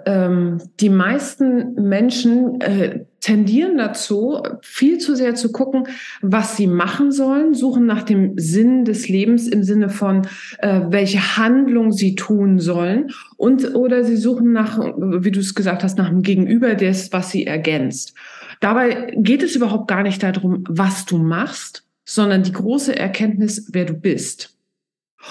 Ähm, 0.06 0.58
die 0.82 0.90
meisten 0.90 1.74
Menschen 1.76 2.60
äh, 2.60 3.06
tendieren 3.22 3.78
dazu, 3.78 4.42
viel 4.62 4.98
zu 4.98 5.16
sehr 5.16 5.36
zu 5.36 5.52
gucken, 5.52 5.88
was 6.22 6.58
sie 6.58 6.68
machen 6.68 7.14
sollen, 7.14 7.54
suchen 7.54 7.86
nach 7.86 8.04
dem 8.04 8.38
Sinn 8.38 8.84
des 8.84 9.08
Lebens 9.08 9.48
im 9.48 9.64
Sinne 9.64 9.90
von, 9.90 10.28
äh, 10.60 10.82
welche 10.90 11.38
Handlung 11.38 11.94
sie 11.94 12.16
tun 12.16 12.60
sollen 12.60 13.12
und 13.38 13.76
oder 13.76 14.04
sie 14.04 14.18
suchen 14.18 14.52
nach, 14.52 14.78
wie 14.78 15.32
du 15.32 15.40
es 15.40 15.56
gesagt 15.56 15.84
hast, 15.84 15.98
nach 15.98 16.10
dem 16.10 16.22
Gegenüber 16.22 16.76
des, 16.76 17.14
was 17.14 17.32
sie 17.32 17.48
ergänzt. 17.48 18.14
Dabei 18.60 19.14
geht 19.16 19.42
es 19.42 19.56
überhaupt 19.56 19.88
gar 19.88 20.04
nicht 20.04 20.22
darum, 20.22 20.66
was 20.68 21.06
du 21.06 21.18
machst, 21.18 21.86
sondern 22.04 22.44
die 22.44 22.54
große 22.54 22.98
Erkenntnis, 22.98 23.70
wer 23.72 23.86
du 23.86 23.94
bist. 23.94 24.57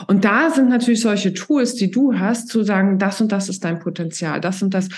Und 0.09 0.25
da 0.25 0.51
sind 0.51 0.68
natürlich 0.68 1.01
solche 1.01 1.33
Tools, 1.33 1.75
die 1.75 1.90
du 1.90 2.18
hast, 2.18 2.49
zu 2.49 2.62
sagen, 2.64 2.99
das 2.99 3.20
und 3.20 3.33
das 3.33 3.49
ist 3.49 3.64
dein 3.64 3.79
Potenzial, 3.79 4.40
das 4.40 4.62
und 4.62 4.75
das 4.75 4.88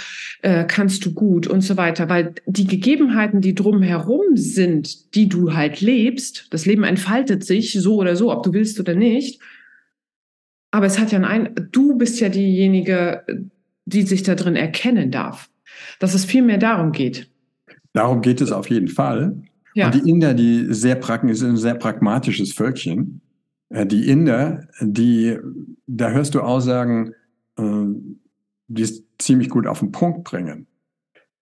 äh, 0.42 0.64
kannst 0.64 1.04
du 1.04 1.12
gut 1.12 1.46
und 1.46 1.60
so 1.60 1.76
weiter. 1.76 2.08
Weil 2.08 2.34
die 2.46 2.66
Gegebenheiten, 2.66 3.40
die 3.40 3.54
drumherum 3.54 4.36
sind, 4.36 5.14
die 5.14 5.28
du 5.28 5.54
halt 5.54 5.80
lebst, 5.80 6.46
das 6.50 6.66
Leben 6.66 6.84
entfaltet 6.84 7.44
sich 7.44 7.72
so 7.72 7.96
oder 7.96 8.16
so, 8.16 8.32
ob 8.32 8.42
du 8.42 8.52
willst 8.52 8.80
oder 8.80 8.94
nicht. 8.94 9.40
Aber 10.70 10.86
es 10.86 10.98
hat 10.98 11.12
ja 11.12 11.20
ein, 11.20 11.68
du 11.70 11.96
bist 11.96 12.20
ja 12.20 12.28
diejenige, 12.28 13.24
die 13.84 14.02
sich 14.02 14.22
da 14.22 14.34
drin 14.34 14.56
erkennen 14.56 15.10
darf. 15.10 15.48
Dass 15.98 16.14
es 16.14 16.24
viel 16.24 16.42
mehr 16.42 16.58
darum 16.58 16.92
geht. 16.92 17.30
Darum 17.92 18.20
geht 18.20 18.40
es 18.40 18.52
auf 18.52 18.68
jeden 18.68 18.88
Fall. 18.88 19.42
Ja. 19.74 19.86
Und 19.86 19.94
die 19.94 20.10
Inder, 20.10 20.34
die 20.34 20.66
sehr, 20.70 21.00
sind 21.02 21.50
ein 21.50 21.56
sehr 21.56 21.74
pragmatisches 21.74 22.52
Völkchen. 22.52 23.20
Äh, 23.70 23.86
die 23.86 24.08
Inder, 24.08 24.66
die, 24.80 25.38
da 25.86 26.10
hörst 26.10 26.34
du 26.34 26.40
Aussagen, 26.40 27.14
äh, 27.56 27.62
die 28.68 28.82
es 28.82 29.04
ziemlich 29.18 29.48
gut 29.50 29.66
auf 29.66 29.80
den 29.80 29.92
Punkt 29.92 30.24
bringen. 30.24 30.66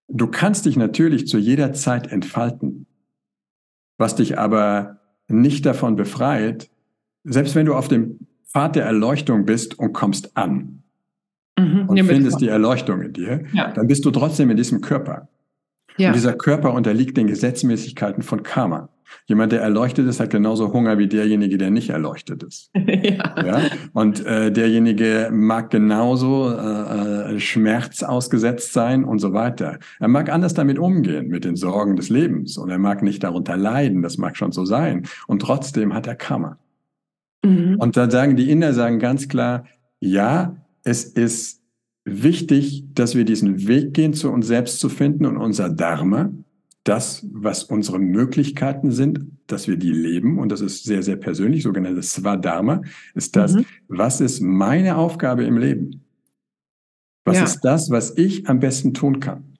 Du 0.09 0.29
kannst 0.29 0.67
dich 0.67 0.77
natürlich 0.77 1.27
zu 1.27 1.39
jeder 1.39 1.73
Zeit 1.73 2.13
entfalten, 2.13 2.87
was 3.99 4.15
dich 4.15 4.39
aber 4.39 5.01
nicht 5.29 5.67
davon 5.67 5.97
befreit, 5.97 6.71
selbst 7.25 7.55
wenn 7.55 7.67
du 7.67 7.75
auf 7.75 7.89
dem 7.89 8.21
Pfad 8.47 8.77
der 8.77 8.85
Erleuchtung 8.85 9.45
bist 9.45 9.79
und 9.79 9.93
kommst 9.93 10.37
an 10.37 10.83
mhm, 11.59 11.89
und 11.89 12.05
findest 12.05 12.41
die 12.41 12.49
Erleuchtung 12.49 13.03
in 13.03 13.13
dir, 13.13 13.45
ja. 13.53 13.73
dann 13.73 13.89
bist 13.89 14.05
du 14.05 14.13
trotzdem 14.13 14.51
in 14.51 14.57
diesem 14.57 14.81
Körper. 14.81 15.29
Ja. 15.97 16.09
Und 16.09 16.15
dieser 16.15 16.35
Körper 16.35 16.73
unterliegt 16.73 17.17
den 17.17 17.27
Gesetzmäßigkeiten 17.27 18.23
von 18.23 18.43
Karma. 18.43 18.89
Jemand, 19.27 19.53
der 19.53 19.61
erleuchtet 19.61 20.07
ist, 20.07 20.21
hat 20.21 20.31
genauso 20.31 20.73
Hunger 20.73 20.99
wie 20.99 21.09
derjenige, 21.09 21.59
der 21.59 21.71
nicht 21.71 21.91
erleuchtet 21.91 22.43
ist. 22.43 22.71
ja. 22.75 23.45
ja. 23.45 23.61
Und 23.93 24.25
äh, 24.25 24.53
derjenige 24.53 25.31
mag 25.33 25.71
genauso 25.71 26.51
äh, 26.51 27.35
äh, 27.35 27.41
Schmerz 27.41 28.03
ausgesetzt 28.03 28.73
sein 28.73 29.05
und 29.05 29.19
so 29.19 29.33
weiter. 29.33 29.79
Er 30.01 30.09
mag 30.09 30.31
anders 30.31 30.55
damit 30.55 30.79
umgehen, 30.79 31.29
mit 31.29 31.45
den 31.45 31.57
Sorgen 31.57 31.97
des 31.97 32.09
Lebens. 32.09 32.59
Und 32.59 32.71
er 32.71 32.79
mag 32.79 33.03
nicht 33.03 33.23
darunter 33.25 33.57
leiden, 33.57 34.03
das 34.03 34.19
mag 34.19 34.37
schon 34.37 34.53
so 34.53 34.65
sein. 34.65 35.07
Und 35.27 35.41
trotzdem 35.43 35.95
hat 35.95 36.07
er 36.07 36.15
Kammer. 36.15 36.59
Mhm. 37.45 37.77
Und 37.79 37.97
dann 37.97 38.11
sagen 38.11 38.37
die 38.37 38.51
Inder 38.51 38.73
sagen 38.73 38.99
ganz 38.99 39.29
klar, 39.29 39.65
ja, 40.01 40.57
es 40.85 41.05
ist 41.05 41.63
wichtig, 42.05 42.85
dass 42.95 43.15
wir 43.15 43.25
diesen 43.25 43.67
Weg 43.67 43.93
gehen, 43.93 44.15
zu 44.15 44.31
uns 44.31 44.47
selbst 44.47 44.79
zu 44.79 44.89
finden 44.89 45.27
und 45.27 45.37
unser 45.37 45.69
Dharma, 45.69 46.31
das, 46.89 47.27
was 47.33 47.65
unsere 47.65 47.99
Möglichkeiten 47.99 48.91
sind, 48.91 49.27
dass 49.47 49.69
wir 49.69 49.77
die 49.77 49.91
leben, 49.91 50.39
und 50.39 50.51
das 50.51 50.61
ist 50.61 50.85
sehr, 50.85 51.03
sehr 51.03 51.17
persönlich, 51.17 51.63
sogenanntes 51.63 52.13
Swadharma, 52.13 52.83
ist 53.15 53.37
das, 53.37 53.55
mhm. 53.55 53.67
was 53.89 54.21
ist 54.21 54.41
meine 54.41 54.97
Aufgabe 54.97 55.45
im 55.45 55.59
Leben? 55.59 56.05
Was 57.25 57.39
ja. 57.39 57.45
ist 57.45 57.61
das, 57.61 57.91
was 57.91 58.17
ich 58.17 58.49
am 58.49 58.61
besten 58.61 58.95
tun 58.95 59.21
kann? 59.21 59.57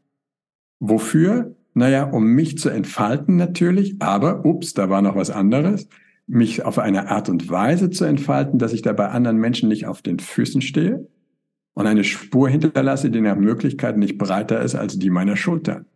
Wofür? 0.79 1.57
Naja, 1.75 2.05
um 2.05 2.25
mich 2.27 2.59
zu 2.59 2.71
entfalten 2.71 3.37
natürlich, 3.37 4.01
aber, 4.01 4.47
ups, 4.47 4.73
da 4.75 4.89
war 4.89 5.03
noch 5.03 5.17
was 5.17 5.31
anderes, 5.31 5.89
mich 6.27 6.65
auf 6.65 6.79
eine 6.79 7.11
Art 7.11 7.29
und 7.29 7.51
Weise 7.51 7.91
zu 7.91 8.05
entfalten, 8.05 8.59
dass 8.59 8.73
ich 8.73 8.83
da 8.83 8.93
bei 8.93 9.09
anderen 9.09 9.37
Menschen 9.37 9.69
nicht 9.69 9.87
auf 9.87 10.01
den 10.01 10.19
Füßen 10.19 10.63
stehe 10.63 11.07
und 11.75 11.87
eine 11.87 12.05
Spur 12.05 12.49
hinterlasse, 12.49 13.11
die 13.11 13.21
nach 13.21 13.37
Möglichkeit 13.37 13.99
nicht 13.99 14.17
breiter 14.17 14.63
ist 14.63 14.75
als 14.75 14.99
die 14.99 15.11
meiner 15.11 15.37
Schultern. 15.37 15.87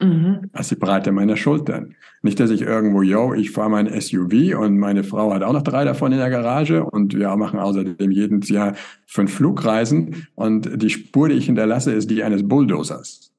Mhm. 0.00 0.50
Als 0.52 0.68
die 0.68 0.76
Breite 0.76 1.12
meiner 1.12 1.36
Schultern. 1.36 1.94
Nicht, 2.22 2.40
dass 2.40 2.50
ich 2.50 2.62
irgendwo, 2.62 3.02
yo, 3.02 3.34
ich 3.34 3.50
fahre 3.50 3.70
mein 3.70 4.00
SUV 4.00 4.58
und 4.58 4.78
meine 4.78 5.04
Frau 5.04 5.32
hat 5.32 5.42
auch 5.42 5.52
noch 5.52 5.62
drei 5.62 5.84
davon 5.84 6.12
in 6.12 6.18
der 6.18 6.30
Garage 6.30 6.84
und 6.84 7.14
wir 7.14 7.34
machen 7.36 7.58
außerdem 7.60 8.10
jedes 8.10 8.48
Jahr 8.48 8.74
fünf 9.06 9.34
Flugreisen 9.34 10.26
und 10.34 10.82
die 10.82 10.90
Spur, 10.90 11.28
die 11.28 11.34
ich 11.34 11.46
hinterlasse, 11.46 11.92
ist 11.92 12.10
die 12.10 12.22
eines 12.22 12.46
Bulldozers. 12.46 13.30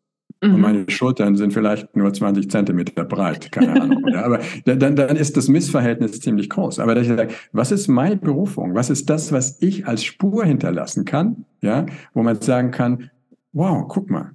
Mhm. 0.42 0.56
Und 0.56 0.62
meine 0.62 0.86
Schultern 0.90 1.36
sind 1.36 1.54
vielleicht 1.54 1.96
nur 1.96 2.12
20 2.12 2.50
Zentimeter 2.50 3.06
breit, 3.06 3.52
keine 3.52 3.82
Ahnung. 3.82 4.04
ja, 4.08 4.24
aber 4.24 4.40
dann, 4.66 4.96
dann 4.96 5.16
ist 5.16 5.38
das 5.38 5.48
Missverhältnis 5.48 6.20
ziemlich 6.20 6.50
groß. 6.50 6.80
Aber 6.80 6.96
dass 6.96 7.08
ich 7.08 7.16
sage, 7.16 7.34
was 7.54 7.72
ist 7.72 7.88
meine 7.88 8.18
Berufung? 8.18 8.76
Was 8.76 8.90
ist 8.90 9.10
das, 9.10 9.32
was 9.32 9.62
ich 9.62 9.88
als 9.88 10.04
Spur 10.04 10.46
hinterlassen 10.46 11.06
kann? 11.06 11.46
Ja, 11.62 11.86
wo 12.14 12.24
man 12.24 12.42
sagen 12.42 12.72
kann, 12.72 13.10
wow, 13.54 13.86
guck 13.88 14.10
mal, 14.10 14.32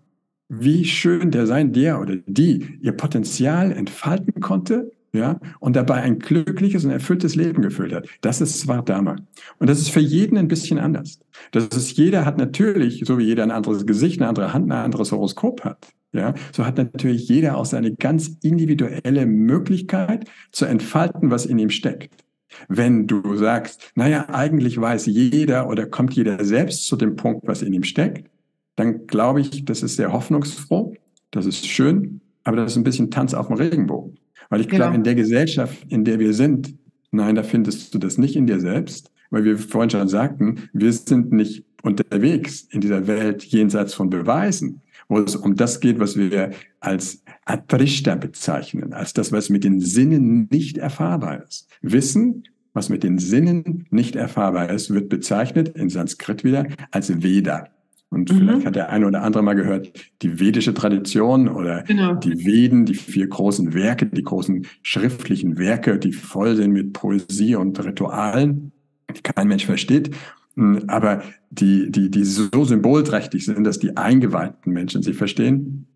wie 0.48 0.84
schön 0.84 1.30
der 1.30 1.46
sein, 1.46 1.72
der 1.72 2.00
oder 2.00 2.16
die 2.26 2.78
ihr 2.80 2.92
Potenzial 2.92 3.72
entfalten 3.72 4.40
konnte, 4.40 4.92
ja, 5.12 5.40
und 5.60 5.76
dabei 5.76 6.02
ein 6.02 6.18
glückliches 6.18 6.84
und 6.84 6.90
erfülltes 6.90 7.36
Leben 7.36 7.62
gefüllt 7.62 7.92
hat. 7.94 8.06
Das 8.20 8.40
ist 8.40 8.60
Svardama. 8.60 9.16
Und 9.58 9.70
das 9.70 9.78
ist 9.78 9.88
für 9.88 10.00
jeden 10.00 10.36
ein 10.36 10.48
bisschen 10.48 10.78
anders. 10.78 11.20
Das 11.52 11.68
ist, 11.68 11.96
jeder 11.96 12.26
hat 12.26 12.36
natürlich, 12.36 13.02
so 13.04 13.18
wie 13.18 13.24
jeder 13.24 13.42
ein 13.42 13.50
anderes 13.50 13.86
Gesicht, 13.86 14.20
eine 14.20 14.28
andere 14.28 14.52
Hand, 14.52 14.66
ein 14.66 14.72
anderes 14.72 15.12
Horoskop 15.12 15.64
hat. 15.64 15.88
Ja, 16.12 16.34
so 16.52 16.64
hat 16.64 16.78
natürlich 16.78 17.28
jeder 17.28 17.56
auch 17.56 17.66
seine 17.66 17.94
ganz 17.94 18.36
individuelle 18.42 19.26
Möglichkeit 19.26 20.28
zu 20.50 20.64
entfalten, 20.64 21.30
was 21.30 21.46
in 21.46 21.58
ihm 21.58 21.70
steckt. 21.70 22.24
Wenn 22.68 23.06
du 23.06 23.36
sagst, 23.36 23.92
naja, 23.96 24.28
eigentlich 24.30 24.80
weiß 24.80 25.06
jeder 25.06 25.68
oder 25.68 25.86
kommt 25.86 26.14
jeder 26.14 26.44
selbst 26.44 26.86
zu 26.86 26.96
dem 26.96 27.16
Punkt, 27.16 27.46
was 27.46 27.62
in 27.62 27.72
ihm 27.72 27.82
steckt, 27.82 28.30
dann 28.76 29.06
glaube 29.06 29.40
ich, 29.40 29.64
das 29.64 29.82
ist 29.82 29.96
sehr 29.96 30.12
hoffnungsfroh, 30.12 30.94
das 31.30 31.46
ist 31.46 31.66
schön, 31.66 32.20
aber 32.44 32.58
das 32.58 32.72
ist 32.72 32.76
ein 32.76 32.84
bisschen 32.84 33.10
Tanz 33.10 33.34
auf 33.34 33.48
dem 33.48 33.56
Regenbogen. 33.56 34.18
Weil 34.48 34.60
ich 34.60 34.68
genau. 34.68 34.84
glaube, 34.84 34.96
in 34.96 35.04
der 35.04 35.14
Gesellschaft, 35.14 35.76
in 35.88 36.04
der 36.04 36.18
wir 36.18 36.32
sind, 36.32 36.74
nein, 37.10 37.34
da 37.34 37.42
findest 37.42 37.92
du 37.94 37.98
das 37.98 38.18
nicht 38.18 38.36
in 38.36 38.46
dir 38.46 38.60
selbst, 38.60 39.10
weil 39.30 39.44
wir 39.44 39.58
vorhin 39.58 39.90
schon 39.90 40.08
sagten, 40.08 40.68
wir 40.72 40.92
sind 40.92 41.32
nicht 41.32 41.64
unterwegs 41.82 42.62
in 42.70 42.80
dieser 42.80 43.06
Welt 43.06 43.44
jenseits 43.44 43.94
von 43.94 44.10
Beweisen, 44.10 44.82
wo 45.08 45.18
es 45.18 45.36
um 45.36 45.56
das 45.56 45.80
geht, 45.80 45.98
was 45.98 46.16
wir 46.16 46.50
als 46.80 47.22
Atrishta 47.44 48.16
bezeichnen, 48.16 48.92
als 48.92 49.12
das, 49.12 49.32
was 49.32 49.50
mit 49.50 49.64
den 49.64 49.80
Sinnen 49.80 50.48
nicht 50.50 50.78
erfahrbar 50.78 51.44
ist. 51.44 51.68
Wissen, 51.80 52.44
was 52.72 52.88
mit 52.88 53.02
den 53.04 53.18
Sinnen 53.18 53.86
nicht 53.90 54.16
erfahrbar 54.16 54.70
ist, 54.70 54.92
wird 54.92 55.08
bezeichnet 55.08 55.70
in 55.76 55.88
Sanskrit 55.88 56.44
wieder 56.44 56.66
als 56.90 57.22
Veda. 57.22 57.68
Und 58.10 58.30
mhm. 58.30 58.38
vielleicht 58.38 58.66
hat 58.66 58.76
der 58.76 58.90
eine 58.90 59.06
oder 59.06 59.22
andere 59.22 59.42
mal 59.42 59.54
gehört, 59.54 59.92
die 60.22 60.38
vedische 60.38 60.74
Tradition 60.74 61.48
oder 61.48 61.82
genau. 61.82 62.14
die 62.14 62.46
Veden, 62.46 62.86
die 62.86 62.94
vier 62.94 63.26
großen 63.26 63.74
Werke, 63.74 64.06
die 64.06 64.22
großen 64.22 64.66
schriftlichen 64.82 65.58
Werke, 65.58 65.98
die 65.98 66.12
voll 66.12 66.56
sind 66.56 66.72
mit 66.72 66.92
Poesie 66.92 67.56
und 67.56 67.82
Ritualen, 67.84 68.72
die 69.14 69.22
kein 69.22 69.48
Mensch 69.48 69.66
versteht, 69.66 70.14
hm, 70.54 70.84
aber 70.86 71.22
die, 71.50 71.90
die, 71.90 72.10
die 72.10 72.24
so 72.24 72.64
symbolträchtig 72.64 73.44
sind, 73.44 73.64
dass 73.64 73.78
die 73.78 73.96
eingeweihten 73.96 74.72
Menschen 74.72 75.02
sie 75.02 75.12
verstehen. 75.12 75.86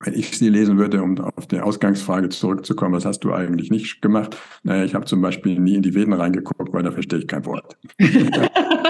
Wenn 0.00 0.12
ich 0.12 0.36
sie 0.36 0.50
lesen 0.50 0.76
würde, 0.76 1.02
um 1.02 1.18
auf 1.18 1.46
die 1.46 1.60
Ausgangsfrage 1.60 2.28
zurückzukommen, 2.28 2.94
was 2.94 3.06
hast 3.06 3.20
du 3.20 3.32
eigentlich 3.32 3.70
nicht 3.70 4.02
gemacht? 4.02 4.36
Naja, 4.62 4.84
ich 4.84 4.94
habe 4.94 5.06
zum 5.06 5.22
Beispiel 5.22 5.58
nie 5.58 5.74
in 5.74 5.82
die 5.82 5.94
Veden 5.94 6.12
reingeguckt, 6.12 6.72
weil 6.72 6.82
da 6.82 6.92
verstehe 6.92 7.18
ich 7.20 7.26
kein 7.26 7.44
Wort. 7.46 7.76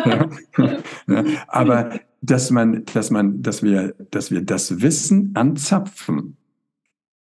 Ja. 0.06 0.28
Aber 1.48 1.98
dass 2.20 2.50
man, 2.52 2.84
dass 2.84 3.10
man, 3.10 3.42
dass 3.42 3.62
wir, 3.62 3.94
dass 4.10 4.30
wir 4.30 4.42
das 4.42 4.80
Wissen 4.80 5.32
anzapfen, 5.34 6.36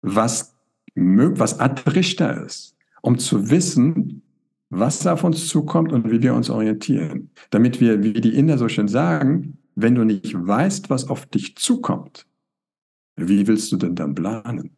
was, 0.02 0.54
was 0.94 1.60
Adrichter 1.60 2.44
ist, 2.44 2.76
um 3.00 3.18
zu 3.18 3.50
wissen, 3.50 4.22
was 4.70 5.06
auf 5.06 5.24
uns 5.24 5.48
zukommt 5.48 5.92
und 5.92 6.10
wie 6.10 6.22
wir 6.22 6.34
uns 6.34 6.50
orientieren. 6.50 7.30
Damit 7.50 7.80
wir, 7.80 8.02
wie 8.02 8.12
die 8.12 8.36
Inder 8.36 8.58
so 8.58 8.68
schön 8.68 8.88
sagen, 8.88 9.58
wenn 9.74 9.94
du 9.94 10.04
nicht 10.04 10.34
weißt, 10.34 10.90
was 10.90 11.08
auf 11.08 11.26
dich 11.26 11.56
zukommt, 11.56 12.26
wie 13.18 13.46
willst 13.46 13.72
du 13.72 13.76
denn 13.76 13.94
dann 13.94 14.14
planen? 14.14 14.70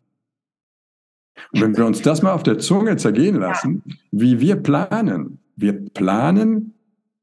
Und 1.53 1.61
wenn 1.61 1.77
wir 1.77 1.87
uns 1.87 2.03
das 2.03 2.23
mal 2.23 2.33
auf 2.33 2.43
der 2.43 2.59
Zunge 2.59 2.97
zergehen 2.97 3.37
lassen, 3.37 3.83
wie 4.11 4.41
wir 4.41 4.57
planen, 4.57 5.39
wir 5.57 5.73
planen 5.73 6.75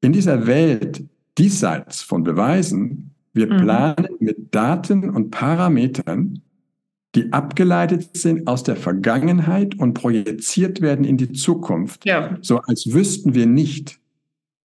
in 0.01 0.13
dieser 0.13 0.47
Welt 0.47 1.03
diesseits 1.38 2.01
von 2.01 2.23
Beweisen, 2.23 3.12
wir 3.34 3.51
mhm. 3.51 3.58
planen 3.58 4.08
mit 4.19 4.53
Daten 4.53 5.10
und 5.10 5.32
Parametern, 5.32 6.41
die 7.15 7.32
abgeleitet 7.32 8.17
sind 8.17 8.47
aus 8.47 8.63
der 8.63 8.75
Vergangenheit 8.75 9.75
und 9.80 9.93
projiziert 9.93 10.82
werden 10.82 11.06
in 11.06 11.17
die 11.17 11.32
Zukunft. 11.32 12.06
Ja. 12.06 12.38
So 12.41 12.60
als 12.60 12.93
wüssten 12.93 13.34
wir 13.34 13.45
nicht, 13.45 13.99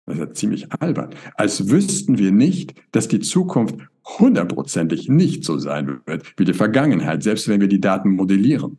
das 0.09 0.17
ist 0.17 0.25
ja 0.27 0.33
ziemlich 0.33 0.71
albern, 0.73 1.09
als 1.35 1.69
wüssten 1.69 2.17
wir 2.17 2.31
nicht, 2.31 2.73
dass 2.91 3.07
die 3.07 3.19
Zukunft 3.19 3.75
hundertprozentig 4.17 5.07
nicht 5.09 5.43
so 5.43 5.57
sein 5.57 6.01
wird 6.05 6.23
wie 6.37 6.45
die 6.45 6.53
Vergangenheit, 6.53 7.23
selbst 7.23 7.47
wenn 7.47 7.61
wir 7.61 7.67
die 7.67 7.81
Daten 7.81 8.11
modellieren. 8.11 8.77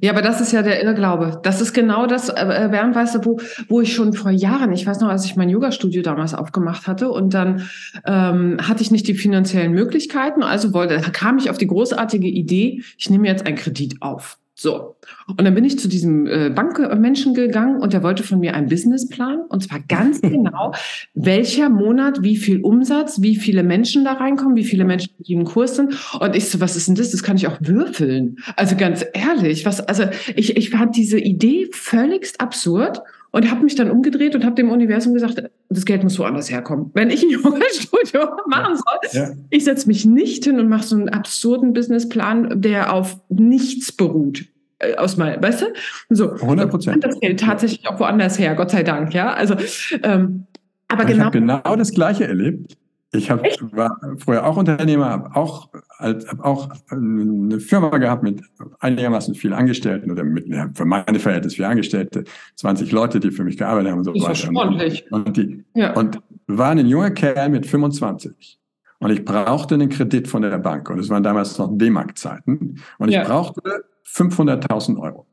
Ja, 0.00 0.10
aber 0.10 0.22
das 0.22 0.40
ist 0.40 0.52
ja 0.52 0.62
der 0.62 0.82
Irrglaube. 0.82 1.40
Das 1.44 1.60
ist 1.60 1.72
genau 1.72 2.06
das, 2.06 2.28
äh, 2.28 2.34
äh, 2.34 2.68
Bernd, 2.68 2.94
weißt 2.94 3.14
du, 3.14 3.24
wo, 3.24 3.40
wo 3.68 3.80
ich 3.80 3.94
schon 3.94 4.12
vor 4.12 4.30
Jahren, 4.30 4.72
ich 4.72 4.86
weiß 4.86 5.00
noch, 5.00 5.08
als 5.08 5.24
ich 5.24 5.36
mein 5.36 5.48
Yoga-Studio 5.48 6.02
damals 6.02 6.34
aufgemacht 6.34 6.86
hatte 6.86 7.10
und 7.10 7.32
dann 7.32 7.68
ähm, 8.04 8.58
hatte 8.60 8.82
ich 8.82 8.90
nicht 8.90 9.06
die 9.06 9.14
finanziellen 9.14 9.72
Möglichkeiten, 9.72 10.42
also 10.42 10.74
wollte, 10.74 11.00
kam 11.12 11.38
ich 11.38 11.48
auf 11.48 11.58
die 11.58 11.68
großartige 11.68 12.26
Idee, 12.26 12.82
ich 12.96 13.08
nehme 13.08 13.28
jetzt 13.28 13.46
einen 13.46 13.56
Kredit 13.56 14.02
auf. 14.02 14.38
So. 14.60 14.96
Und 15.28 15.44
dann 15.44 15.54
bin 15.54 15.64
ich 15.64 15.78
zu 15.78 15.86
diesem 15.86 16.26
äh, 16.26 16.50
Bankmenschen 16.50 17.32
gegangen 17.32 17.80
und 17.80 17.92
der 17.92 18.02
wollte 18.02 18.24
von 18.24 18.40
mir 18.40 18.54
einen 18.54 18.68
Businessplan 18.68 19.42
und 19.48 19.62
zwar 19.62 19.78
ganz 19.86 20.20
genau, 20.22 20.74
welcher 21.14 21.70
Monat, 21.70 22.24
wie 22.24 22.36
viel 22.36 22.60
Umsatz, 22.62 23.22
wie 23.22 23.36
viele 23.36 23.62
Menschen 23.62 24.04
da 24.04 24.14
reinkommen, 24.14 24.56
wie 24.56 24.64
viele 24.64 24.84
Menschen 24.84 25.12
die 25.20 25.34
im 25.34 25.44
Kurs 25.44 25.76
sind. 25.76 25.94
Und 26.18 26.34
ich 26.34 26.50
so, 26.50 26.60
was 26.60 26.74
ist 26.74 26.88
denn 26.88 26.96
das? 26.96 27.12
Das 27.12 27.22
kann 27.22 27.36
ich 27.36 27.46
auch 27.46 27.58
würfeln. 27.60 28.38
Also 28.56 28.74
ganz 28.74 29.06
ehrlich, 29.12 29.64
was, 29.64 29.80
also 29.80 30.06
ich, 30.34 30.56
ich 30.56 30.70
fand 30.70 30.96
diese 30.96 31.20
Idee 31.20 31.68
völligst 31.70 32.40
absurd 32.40 33.00
und 33.30 33.50
habe 33.50 33.62
mich 33.62 33.74
dann 33.74 33.90
umgedreht 33.90 34.34
und 34.34 34.44
habe 34.44 34.54
dem 34.54 34.70
Universum 34.70 35.14
gesagt, 35.14 35.42
das 35.68 35.84
Geld 35.84 36.02
muss 36.02 36.18
woanders 36.18 36.50
herkommen. 36.50 36.90
Wenn 36.94 37.10
ich 37.10 37.22
ein 37.22 37.30
Yoga-Studio 37.30 38.28
machen 38.46 38.76
soll, 38.76 39.10
ja. 39.12 39.30
ich 39.50 39.64
setze 39.64 39.86
mich 39.86 40.04
nicht 40.04 40.44
hin 40.44 40.58
und 40.58 40.68
mache 40.68 40.84
so 40.84 40.96
einen 40.96 41.08
absurden 41.08 41.72
Businessplan, 41.72 42.60
der 42.60 42.92
auf 42.92 43.18
nichts 43.28 43.92
beruht. 43.92 44.46
Äh, 44.78 44.94
aus 44.96 45.16
mal, 45.16 45.40
weißt 45.42 45.62
du? 45.62 45.66
So, 46.10 46.32
100 46.32 46.70
Prozent. 46.70 47.04
Das 47.04 47.18
Geld 47.20 47.40
tatsächlich 47.40 47.86
auch 47.88 48.00
woanders 48.00 48.38
her, 48.38 48.54
Gott 48.54 48.70
sei 48.70 48.82
Dank, 48.82 49.12
ja. 49.12 49.32
Also, 49.32 49.54
ähm, 50.02 50.46
aber 50.88 51.02
ich 51.02 51.08
genau. 51.08 51.20
Ich 51.20 51.24
habe 51.26 51.40
genau 51.40 51.76
das 51.76 51.92
Gleiche 51.92 52.26
erlebt. 52.26 52.76
Ich 53.12 53.30
hab, 53.30 53.42
war 53.72 53.98
früher 54.18 54.46
auch 54.46 54.58
Unternehmer, 54.58 55.06
habe 55.06 55.34
auch, 55.34 55.70
hab 55.98 56.44
auch 56.44 56.68
eine 56.90 57.58
Firma 57.58 57.96
gehabt 57.96 58.22
mit 58.22 58.42
einigermaßen 58.80 59.34
vielen 59.34 59.54
Angestellten 59.54 60.10
oder 60.10 60.24
mit 60.24 60.46
für 60.74 60.84
meine 60.84 61.18
Verhältnisse 61.18 61.56
vier 61.56 61.68
Angestellte, 61.70 62.24
20 62.56 62.92
Leute, 62.92 63.18
die 63.18 63.30
für 63.30 63.44
mich 63.44 63.56
gearbeitet 63.56 63.92
haben 63.92 63.98
und 63.98 64.04
so 64.04 64.12
das 64.12 64.24
weiter. 64.24 64.54
Ordentlich. 64.54 65.10
Und, 65.10 65.26
und, 65.26 65.36
die, 65.38 65.64
ja. 65.74 65.94
und 65.94 66.20
war 66.48 66.70
ein 66.70 66.86
junger 66.86 67.10
Kerl 67.10 67.48
mit 67.48 67.66
25. 67.66 68.58
Und 68.98 69.10
ich 69.10 69.24
brauchte 69.24 69.74
einen 69.74 69.88
Kredit 69.88 70.28
von 70.28 70.42
der 70.42 70.58
Bank. 70.58 70.90
Und 70.90 70.98
es 70.98 71.08
waren 71.08 71.22
damals 71.22 71.56
noch 71.56 71.70
D-Mark-Zeiten. 71.72 72.80
Und 72.98 73.08
ich 73.08 73.14
ja. 73.14 73.24
brauchte 73.24 73.84
500.000 74.06 75.00
Euro. 75.00 75.26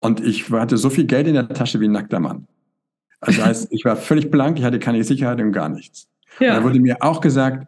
Und 0.00 0.20
ich 0.20 0.50
hatte 0.50 0.76
so 0.76 0.90
viel 0.90 1.04
Geld 1.04 1.28
in 1.28 1.34
der 1.34 1.48
Tasche 1.48 1.78
wie 1.80 1.86
ein 1.86 1.92
nackter 1.92 2.20
Mann. 2.20 2.46
Also 3.20 3.44
heißt, 3.44 3.68
ich 3.70 3.84
war 3.84 3.96
völlig 3.96 4.30
blank, 4.30 4.58
ich 4.58 4.64
hatte 4.64 4.78
keine 4.78 5.02
Sicherheit 5.04 5.40
und 5.40 5.52
gar 5.52 5.68
nichts. 5.68 6.08
Ja. 6.40 6.56
Da 6.56 6.64
wurde 6.64 6.80
mir 6.80 6.96
auch 7.00 7.20
gesagt, 7.20 7.66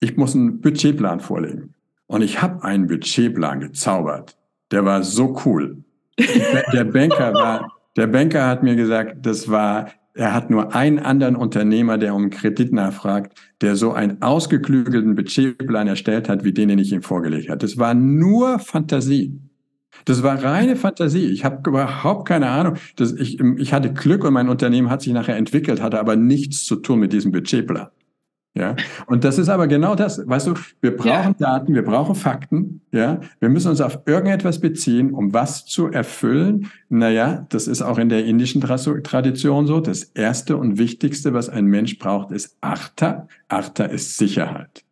ich 0.00 0.16
muss 0.16 0.34
einen 0.34 0.60
Budgetplan 0.60 1.20
vorlegen. 1.20 1.74
Und 2.06 2.22
ich 2.22 2.42
habe 2.42 2.62
einen 2.64 2.88
Budgetplan 2.88 3.60
gezaubert. 3.60 4.36
Der 4.70 4.84
war 4.84 5.02
so 5.02 5.40
cool. 5.46 5.84
Der 6.72 6.84
Banker 6.84 7.32
war, 7.32 7.72
der 7.96 8.06
Banker 8.06 8.46
hat 8.46 8.62
mir 8.62 8.76
gesagt, 8.76 9.24
das 9.24 9.50
war, 9.50 9.90
er 10.14 10.34
hat 10.34 10.50
nur 10.50 10.74
einen 10.74 10.98
anderen 10.98 11.36
Unternehmer, 11.36 11.98
der 11.98 12.14
um 12.14 12.30
Kredit 12.30 12.72
nachfragt, 12.72 13.38
der 13.60 13.76
so 13.76 13.92
einen 13.92 14.20
ausgeklügelten 14.20 15.14
Budgetplan 15.14 15.88
erstellt 15.88 16.28
hat, 16.28 16.44
wie 16.44 16.52
den, 16.52 16.68
den 16.68 16.78
ich 16.78 16.92
ihm 16.92 17.02
vorgelegt 17.02 17.48
habe. 17.48 17.58
Das 17.58 17.78
war 17.78 17.94
nur 17.94 18.58
Fantasie. 18.58 19.38
Das 20.04 20.22
war 20.22 20.42
reine 20.42 20.76
Fantasie. 20.76 21.26
Ich 21.26 21.44
habe 21.44 21.68
überhaupt 21.68 22.26
keine 22.28 22.48
Ahnung. 22.48 22.76
Das, 22.96 23.12
ich, 23.12 23.40
ich 23.40 23.72
hatte 23.72 23.92
Glück 23.92 24.24
und 24.24 24.32
mein 24.32 24.48
Unternehmen 24.48 24.90
hat 24.90 25.02
sich 25.02 25.12
nachher 25.12 25.36
entwickelt, 25.36 25.82
hatte 25.82 26.00
aber 26.00 26.16
nichts 26.16 26.64
zu 26.64 26.76
tun 26.76 26.98
mit 26.98 27.12
diesem 27.12 27.32
Budgetplan. 27.32 27.88
Ja, 28.54 28.76
und 29.06 29.24
das 29.24 29.38
ist 29.38 29.48
aber 29.48 29.66
genau 29.66 29.94
das. 29.94 30.20
Weißt 30.26 30.46
du, 30.46 30.54
wir 30.82 30.94
brauchen 30.94 31.34
ja. 31.38 31.58
Daten, 31.58 31.74
wir 31.74 31.84
brauchen 31.84 32.14
Fakten. 32.14 32.82
Ja, 32.92 33.20
wir 33.40 33.48
müssen 33.48 33.68
uns 33.70 33.80
auf 33.80 34.00
irgendetwas 34.04 34.60
beziehen, 34.60 35.12
um 35.12 35.32
was 35.32 35.64
zu 35.64 35.88
erfüllen. 35.88 36.70
Naja, 36.90 37.46
das 37.48 37.66
ist 37.66 37.80
auch 37.80 37.96
in 37.96 38.10
der 38.10 38.26
indischen 38.26 38.60
Tradition 38.60 39.66
so. 39.66 39.80
Das 39.80 40.02
erste 40.02 40.58
und 40.58 40.76
wichtigste, 40.76 41.32
was 41.32 41.48
ein 41.48 41.64
Mensch 41.64 41.98
braucht, 41.98 42.30
ist 42.30 42.58
Artha. 42.60 43.26
Artha 43.48 43.84
ist 43.84 44.18
Sicherheit. 44.18 44.84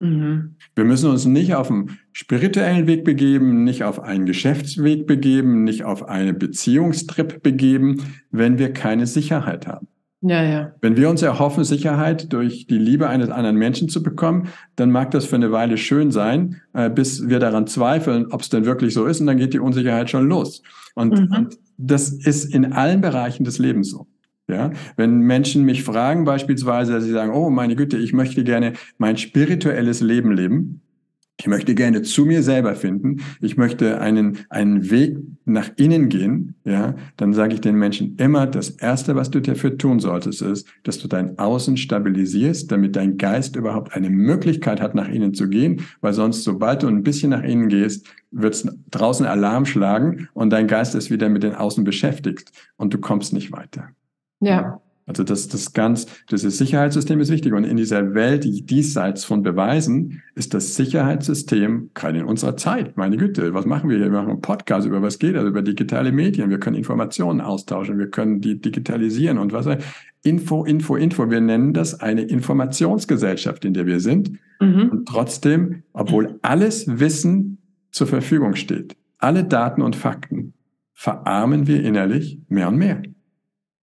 Mhm. 0.00 0.54
Wir 0.74 0.84
müssen 0.84 1.10
uns 1.10 1.24
nicht 1.24 1.54
auf 1.54 1.70
einen 1.70 1.98
spirituellen 2.12 2.86
Weg 2.86 3.04
begeben, 3.04 3.64
nicht 3.64 3.82
auf 3.82 4.00
einen 4.00 4.26
Geschäftsweg 4.26 5.06
begeben, 5.06 5.64
nicht 5.64 5.84
auf 5.84 6.08
einen 6.08 6.38
Beziehungstrip 6.38 7.42
begeben, 7.42 8.02
wenn 8.30 8.58
wir 8.58 8.72
keine 8.72 9.06
Sicherheit 9.06 9.66
haben. 9.66 9.88
Ja, 10.20 10.42
ja. 10.42 10.72
Wenn 10.80 10.96
wir 10.96 11.08
uns 11.10 11.22
erhoffen, 11.22 11.62
Sicherheit 11.62 12.32
durch 12.32 12.66
die 12.66 12.78
Liebe 12.78 13.08
eines 13.08 13.30
anderen 13.30 13.56
Menschen 13.56 13.88
zu 13.88 14.02
bekommen, 14.02 14.48
dann 14.74 14.90
mag 14.90 15.12
das 15.12 15.26
für 15.26 15.36
eine 15.36 15.52
Weile 15.52 15.76
schön 15.76 16.10
sein, 16.10 16.60
äh, 16.74 16.90
bis 16.90 17.28
wir 17.28 17.38
daran 17.38 17.68
zweifeln, 17.68 18.26
ob 18.32 18.40
es 18.40 18.48
denn 18.48 18.64
wirklich 18.64 18.94
so 18.94 19.06
ist, 19.06 19.20
und 19.20 19.28
dann 19.28 19.36
geht 19.36 19.54
die 19.54 19.60
Unsicherheit 19.60 20.10
schon 20.10 20.28
los. 20.28 20.62
Und, 20.94 21.20
mhm. 21.20 21.36
und 21.36 21.58
das 21.76 22.10
ist 22.10 22.52
in 22.52 22.72
allen 22.72 23.00
Bereichen 23.00 23.44
des 23.44 23.58
Lebens 23.58 23.90
so. 23.90 24.08
Ja, 24.48 24.70
wenn 24.96 25.20
Menschen 25.20 25.64
mich 25.64 25.84
fragen, 25.84 26.24
beispielsweise, 26.24 27.00
sie 27.02 27.10
sagen, 27.10 27.32
oh 27.32 27.50
meine 27.50 27.76
Güte, 27.76 27.98
ich 27.98 28.14
möchte 28.14 28.44
gerne 28.44 28.72
mein 28.96 29.18
spirituelles 29.18 30.00
Leben 30.00 30.32
leben, 30.32 30.80
ich 31.40 31.46
möchte 31.46 31.76
gerne 31.76 32.02
zu 32.02 32.24
mir 32.24 32.42
selber 32.42 32.74
finden. 32.74 33.18
Ich 33.40 33.56
möchte 33.56 34.00
einen, 34.00 34.38
einen 34.48 34.90
Weg 34.90 35.18
nach 35.44 35.70
innen 35.76 36.08
gehen. 36.08 36.56
Ja, 36.64 36.96
dann 37.16 37.32
sage 37.32 37.54
ich 37.54 37.60
den 37.60 37.76
Menschen 37.76 38.16
immer, 38.16 38.48
das 38.48 38.70
erste, 38.70 39.14
was 39.14 39.30
du 39.30 39.40
dafür 39.40 39.78
tun 39.78 40.00
solltest, 40.00 40.42
ist, 40.42 40.66
dass 40.82 40.98
du 40.98 41.06
dein 41.06 41.38
Außen 41.38 41.76
stabilisierst, 41.76 42.72
damit 42.72 42.96
dein 42.96 43.18
Geist 43.18 43.54
überhaupt 43.54 43.94
eine 43.94 44.10
Möglichkeit 44.10 44.80
hat, 44.80 44.96
nach 44.96 45.08
innen 45.08 45.32
zu 45.32 45.48
gehen. 45.48 45.82
Weil 46.00 46.12
sonst, 46.12 46.42
sobald 46.42 46.82
du 46.82 46.88
ein 46.88 47.04
bisschen 47.04 47.30
nach 47.30 47.44
innen 47.44 47.68
gehst, 47.68 48.08
wird 48.32 48.68
draußen 48.90 49.24
Alarm 49.24 49.64
schlagen 49.64 50.28
und 50.34 50.50
dein 50.50 50.66
Geist 50.66 50.96
ist 50.96 51.08
wieder 51.08 51.28
mit 51.28 51.44
den 51.44 51.54
Außen 51.54 51.84
beschäftigt 51.84 52.50
und 52.76 52.92
du 52.92 52.98
kommst 52.98 53.32
nicht 53.32 53.52
weiter. 53.52 53.90
Ja. 54.40 54.80
Also 55.08 55.24
das, 55.24 55.48
das 55.48 55.72
ganz, 55.72 56.06
das 56.28 56.42
Sicherheitssystem 56.42 57.18
ist 57.18 57.30
wichtig. 57.30 57.54
Und 57.54 57.64
in 57.64 57.78
dieser 57.78 58.14
Welt, 58.14 58.44
die 58.44 58.64
diesseits 58.64 59.24
von 59.24 59.42
Beweisen, 59.42 60.22
ist 60.34 60.52
das 60.52 60.76
Sicherheitssystem, 60.76 61.90
gerade 61.94 62.18
in 62.18 62.26
unserer 62.26 62.58
Zeit, 62.58 62.98
meine 62.98 63.16
Güte, 63.16 63.54
was 63.54 63.64
machen 63.64 63.88
wir 63.88 63.96
hier? 63.96 64.12
Wir 64.12 64.18
machen 64.18 64.32
einen 64.32 64.42
Podcast, 64.42 64.86
über 64.86 65.00
was 65.00 65.18
geht 65.18 65.34
das? 65.34 65.44
Über 65.44 65.62
digitale 65.62 66.12
Medien. 66.12 66.50
Wir 66.50 66.60
können 66.60 66.76
Informationen 66.76 67.40
austauschen, 67.40 67.98
wir 67.98 68.10
können 68.10 68.42
die 68.42 68.60
digitalisieren 68.60 69.38
und 69.38 69.54
was. 69.54 69.66
Info, 70.22 70.64
Info, 70.64 70.96
Info. 70.96 71.30
Wir 71.30 71.40
nennen 71.40 71.72
das 71.72 72.00
eine 72.00 72.22
Informationsgesellschaft, 72.22 73.64
in 73.64 73.72
der 73.72 73.86
wir 73.86 74.00
sind. 74.00 74.32
Mhm. 74.60 74.90
Und 74.90 75.08
trotzdem, 75.08 75.84
obwohl 75.94 76.38
alles 76.42 77.00
Wissen 77.00 77.58
zur 77.92 78.08
Verfügung 78.08 78.56
steht, 78.56 78.94
alle 79.16 79.44
Daten 79.44 79.80
und 79.80 79.96
Fakten, 79.96 80.52
verarmen 80.92 81.66
wir 81.66 81.82
innerlich 81.82 82.40
mehr 82.48 82.68
und 82.68 82.76
mehr. 82.76 83.00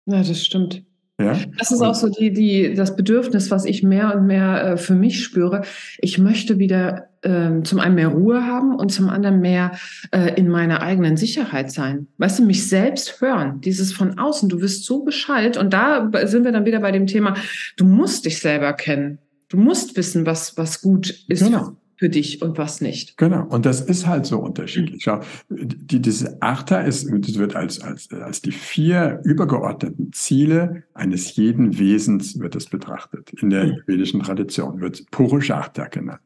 Ja, 0.05 0.23
das 0.23 0.43
stimmt. 0.43 0.83
Ja? 1.19 1.37
Das 1.57 1.71
ist 1.71 1.81
auch 1.81 1.95
so 1.95 2.09
die, 2.09 2.31
die, 2.31 2.73
das 2.73 2.95
Bedürfnis, 2.95 3.51
was 3.51 3.65
ich 3.65 3.83
mehr 3.83 4.15
und 4.15 4.25
mehr 4.25 4.63
äh, 4.63 4.77
für 4.77 4.95
mich 4.95 5.23
spüre. 5.23 5.61
Ich 5.99 6.17
möchte 6.17 6.57
wieder 6.57 7.09
äh, 7.21 7.61
zum 7.63 7.79
einen 7.79 7.95
mehr 7.95 8.07
Ruhe 8.07 8.45
haben 8.45 8.75
und 8.75 8.91
zum 8.91 9.09
anderen 9.09 9.39
mehr 9.39 9.71
äh, 10.11 10.33
in 10.35 10.49
meiner 10.49 10.81
eigenen 10.81 11.17
Sicherheit 11.17 11.71
sein. 11.71 12.07
Weißt 12.17 12.39
du, 12.39 12.43
mich 12.43 12.67
selbst 12.67 13.21
hören, 13.21 13.61
dieses 13.61 13.93
von 13.93 14.17
außen, 14.17 14.49
du 14.49 14.61
wirst 14.61 14.85
so 14.85 15.03
Bescheid. 15.03 15.57
Und 15.57 15.73
da 15.73 16.09
sind 16.25 16.43
wir 16.43 16.51
dann 16.51 16.65
wieder 16.65 16.79
bei 16.79 16.91
dem 16.91 17.07
Thema, 17.07 17.35
du 17.77 17.85
musst 17.85 18.25
dich 18.25 18.39
selber 18.39 18.73
kennen. 18.73 19.19
Du 19.49 19.57
musst 19.57 19.97
wissen, 19.97 20.25
was, 20.25 20.57
was 20.57 20.81
gut 20.81 21.25
ist 21.27 21.43
genau 21.43 21.75
für 22.01 22.09
dich 22.09 22.41
und 22.41 22.57
was 22.57 22.81
nicht. 22.81 23.15
Genau, 23.17 23.45
und 23.45 23.63
das 23.63 23.79
ist 23.79 24.07
halt 24.07 24.25
so 24.25 24.39
unterschiedlich. 24.39 25.03
Schau, 25.03 25.19
die, 25.49 26.01
diese 26.01 26.41
Achter 26.41 26.83
ist, 26.83 27.07
das 27.07 27.37
wird 27.37 27.55
als, 27.55 27.79
als, 27.79 28.11
als 28.11 28.41
die 28.41 28.51
vier 28.51 29.21
übergeordneten 29.23 30.11
Ziele 30.11 30.81
eines 30.95 31.35
jeden 31.35 31.77
Wesens 31.77 32.39
wird 32.39 32.55
es 32.55 32.65
betrachtet. 32.65 33.31
In 33.39 33.51
der 33.51 33.65
mhm. 33.65 33.81
vedischen 33.85 34.19
Tradition 34.23 34.81
wird 34.81 35.11
Purushartha 35.11 35.89
genannt. 35.89 36.23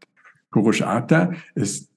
Purushartha 0.50 1.34
ist, 1.56 1.90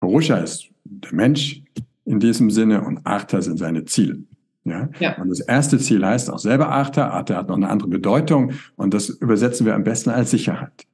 Purusha 0.00 0.38
ist 0.38 0.70
der 0.82 1.14
Mensch 1.14 1.62
in 2.04 2.18
diesem 2.18 2.50
Sinne 2.50 2.82
und 2.82 3.06
Artha 3.06 3.40
sind 3.40 3.58
seine 3.58 3.84
Ziele. 3.84 4.18
Ja? 4.64 4.88
ja? 4.98 5.16
Und 5.18 5.28
das 5.28 5.38
erste 5.38 5.78
Ziel 5.78 6.04
heißt 6.04 6.30
auch 6.30 6.40
selber 6.40 6.68
Artha. 6.68 7.10
Artha 7.10 7.36
hat 7.36 7.48
noch 7.48 7.56
eine 7.56 7.68
andere 7.68 7.90
Bedeutung 7.90 8.54
und 8.74 8.92
das 8.92 9.08
übersetzen 9.08 9.66
wir 9.66 9.76
am 9.76 9.84
besten 9.84 10.10
als 10.10 10.32
Sicherheit. 10.32 10.84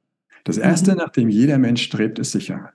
Das 0.43 0.57
Erste, 0.57 0.91
mhm. 0.91 0.97
nach 0.97 1.09
dem 1.09 1.29
jeder 1.29 1.57
Mensch 1.57 1.83
strebt, 1.83 2.19
ist 2.19 2.31
Sicherheit. 2.31 2.73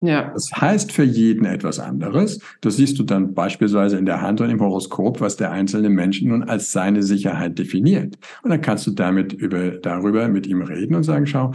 Ja. 0.00 0.30
Das 0.32 0.52
heißt 0.52 0.92
für 0.92 1.02
jeden 1.02 1.44
etwas 1.44 1.80
anderes. 1.80 2.40
Das 2.60 2.76
siehst 2.76 2.98
du 3.00 3.02
dann 3.02 3.34
beispielsweise 3.34 3.98
in 3.98 4.06
der 4.06 4.22
Hand 4.22 4.40
und 4.40 4.48
im 4.48 4.60
Horoskop, 4.60 5.20
was 5.20 5.36
der 5.36 5.50
einzelne 5.50 5.90
Mensch 5.90 6.22
nun 6.22 6.44
als 6.44 6.70
seine 6.70 7.02
Sicherheit 7.02 7.58
definiert. 7.58 8.16
Und 8.44 8.50
dann 8.50 8.60
kannst 8.60 8.86
du 8.86 8.92
damit 8.92 9.32
über, 9.32 9.70
darüber 9.72 10.28
mit 10.28 10.46
ihm 10.46 10.62
reden 10.62 10.94
und 10.94 11.02
sagen, 11.02 11.26
schau, 11.26 11.52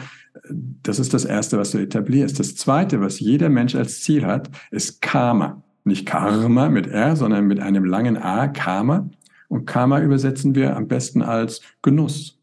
das 0.50 1.00
ist 1.00 1.14
das 1.14 1.24
Erste, 1.24 1.58
was 1.58 1.72
du 1.72 1.78
etablierst. 1.78 2.38
Das 2.38 2.56
Zweite, 2.56 3.00
was 3.00 3.22
jeder 3.22 3.48
Mensch 3.48 3.76
als 3.76 4.02
Ziel 4.02 4.26
hat, 4.26 4.50
ist 4.72 5.02
Karma. 5.02 5.64
Nicht 5.86 6.06
Karma 6.06 6.68
mit 6.70 6.88
R, 6.88 7.16
sondern 7.16 7.46
mit 7.46 7.62
einem 7.62 7.86
langen 7.86 8.18
A, 8.18 8.48
Karma. 8.50 9.10
Und 9.48 9.66
Karma 9.66 10.02
übersetzen 10.02 10.54
wir 10.56 10.76
am 10.76 10.88
besten 10.90 11.22
als 11.22 11.62
Genuss. 11.82 12.40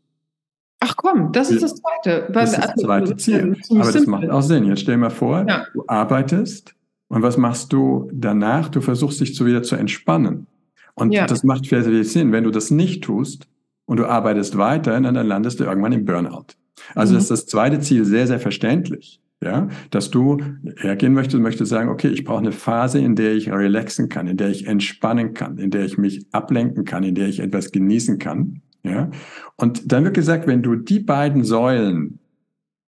Ach 0.80 0.96
komm, 0.96 1.30
das 1.32 1.50
ist 1.50 1.62
das 1.62 1.74
zweite. 1.74 2.28
Das 2.32 2.52
ist 2.52 2.58
das 2.58 2.70
also, 2.70 2.86
zweite 2.86 3.16
Ziel. 3.16 3.56
Aber 3.70 3.92
das 3.92 4.06
macht 4.06 4.30
auch 4.30 4.42
Sinn. 4.42 4.64
Jetzt 4.64 4.80
stell 4.80 4.94
dir 4.94 5.00
mal 5.00 5.10
vor, 5.10 5.44
ja. 5.46 5.66
du 5.74 5.84
arbeitest 5.86 6.74
und 7.08 7.22
was 7.22 7.36
machst 7.36 7.72
du 7.72 8.10
danach? 8.12 8.68
Du 8.70 8.80
versuchst 8.80 9.20
dich 9.20 9.34
zu 9.34 9.44
wieder 9.44 9.62
zu 9.62 9.76
entspannen. 9.76 10.46
Und 10.94 11.12
ja. 11.12 11.26
das 11.26 11.44
macht 11.44 11.66
vielleicht 11.66 12.10
Sinn. 12.10 12.32
Wenn 12.32 12.44
du 12.44 12.50
das 12.50 12.70
nicht 12.70 13.04
tust 13.04 13.46
und 13.84 13.98
du 13.98 14.06
arbeitest 14.06 14.56
weiter, 14.56 14.98
dann 14.98 15.14
landest 15.14 15.60
du 15.60 15.64
irgendwann 15.64 15.92
im 15.92 16.04
Burnout. 16.04 16.46
Also 16.94 17.12
mhm. 17.12 17.18
ist 17.18 17.30
das 17.30 17.46
zweite 17.46 17.80
Ziel 17.80 18.04
sehr, 18.04 18.26
sehr 18.26 18.40
verständlich. 18.40 19.20
Ja, 19.42 19.68
dass 19.88 20.10
du 20.10 20.36
hergehen 20.76 21.14
möchtest 21.14 21.36
und 21.36 21.40
möchtest 21.40 21.70
sagen, 21.70 21.88
okay, 21.88 22.08
ich 22.08 22.24
brauche 22.24 22.40
eine 22.40 22.52
Phase, 22.52 22.98
in 22.98 23.16
der 23.16 23.32
ich 23.32 23.50
relaxen 23.50 24.10
kann, 24.10 24.26
in 24.26 24.36
der 24.36 24.50
ich 24.50 24.66
entspannen 24.66 25.32
kann, 25.32 25.56
in 25.56 25.70
der 25.70 25.86
ich 25.86 25.96
mich 25.96 26.26
ablenken 26.30 26.84
kann, 26.84 27.04
in 27.04 27.14
der 27.14 27.26
ich 27.26 27.40
etwas 27.40 27.72
genießen 27.72 28.18
kann. 28.18 28.60
Ja? 28.82 29.10
Und 29.56 29.92
dann 29.92 30.04
wird 30.04 30.14
gesagt, 30.14 30.46
wenn 30.46 30.62
du 30.62 30.76
die 30.76 31.00
beiden 31.00 31.44
Säulen 31.44 32.18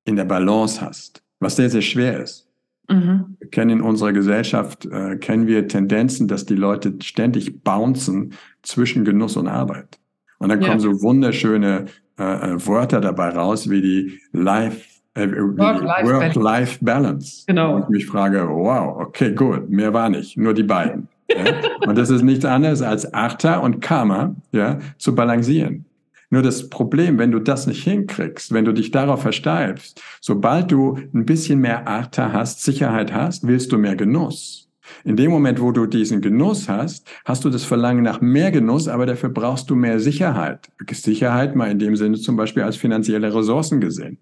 in 0.05 0.17
der 0.17 0.25
Balance 0.25 0.81
hast, 0.81 1.23
was 1.41 1.57
sehr, 1.57 1.71
sehr 1.71 1.83
schwer 1.83 2.21
ist. 2.21 2.49
Mhm. 2.89 3.37
Wir 3.39 3.51
kennen 3.51 3.79
in 3.79 3.81
unserer 3.81 4.13
Gesellschaft, 4.13 4.87
äh, 4.87 5.17
kennen 5.17 5.47
wir 5.47 5.69
Tendenzen, 5.69 6.29
dass 6.29 6.47
die 6.47 6.57
Leute 6.57 6.95
ständig 7.01 7.63
bouncen 7.63 8.35
zwischen 8.63 9.05
Genuss 9.05 9.37
und 9.37 9.49
Arbeit. 9.49 9.99
Und 10.39 10.49
dann 10.49 10.61
ja. 10.61 10.69
kommen 10.69 10.81
so 10.81 11.03
wunderschöne 11.03 11.87
äh, 12.19 12.23
äh 12.23 12.67
Wörter 12.67 13.01
dabei 13.01 13.31
raus, 13.31 13.71
wie 13.71 13.81
die 13.81 14.21
Life 14.33 14.85
äh, 15.15 15.29
Work-Life 15.29 16.85
Balance. 16.85 17.45
Genau. 17.47 17.77
Und 17.77 17.83
ich 17.85 17.89
mich 17.89 18.07
frage, 18.07 18.49
wow, 18.49 19.01
okay, 19.01 19.35
gut, 19.35 19.69
mehr 19.71 19.93
war 19.93 20.09
nicht, 20.09 20.37
nur 20.37 20.55
die 20.55 20.63
beiden. 20.63 21.09
Ja? 21.37 21.89
Und 21.89 21.99
das 21.99 22.11
ist 22.11 22.23
nichts 22.23 22.45
anderes 22.45 22.83
als 22.83 23.13
Artha 23.13 23.59
und 23.59 23.81
Karma 23.81 24.35
ja, 24.53 24.79
zu 24.99 25.15
balancieren. 25.15 25.85
Nur 26.31 26.43
das 26.43 26.71
Problem, 26.71 27.19
wenn 27.19 27.31
du 27.31 27.41
das 27.41 27.67
nicht 27.67 27.85
hinkriegst, 27.85 28.55
wenn 28.55 28.65
du 28.65 28.73
dich 28.73 28.91
darauf 28.91 29.21
versteifst, 29.21 30.03
sobald 30.21 30.73
du 30.73 30.99
ein 31.13 31.27
bisschen 31.27 31.61
mehr 31.61 31.87
Artha 31.87 32.33
hast, 32.33 32.63
Sicherheit 32.63 33.13
hast, 33.13 33.47
willst 33.47 33.71
du 33.71 33.77
mehr 33.77 33.97
Genuss. 33.97 34.71
In 35.05 35.17
dem 35.17 35.31
Moment, 35.31 35.61
wo 35.61 35.73
du 35.73 35.87
diesen 35.87 36.23
Genuss 36.23 36.71
hast, 36.71 37.07
hast 37.27 37.45
du 37.45 37.51
das 37.51 37.65
Verlangen 37.65 38.03
nach 38.03 38.21
mehr 38.23 38.51
Genuss, 38.51 38.89
aber 38.89 39.05
dafür 39.05 39.29
brauchst 39.29 39.69
du 39.69 39.75
mehr 39.75 40.01
Sicherheit. 40.01 40.71
Sicherheit 40.91 41.55
mal 41.55 41.71
in 41.71 41.79
dem 41.79 41.97
Sinne 41.97 42.19
zum 42.19 42.37
Beispiel 42.37 42.63
als 42.63 42.77
finanzielle 42.77 43.35
Ressourcen 43.35 43.81
gesehen. 43.81 44.19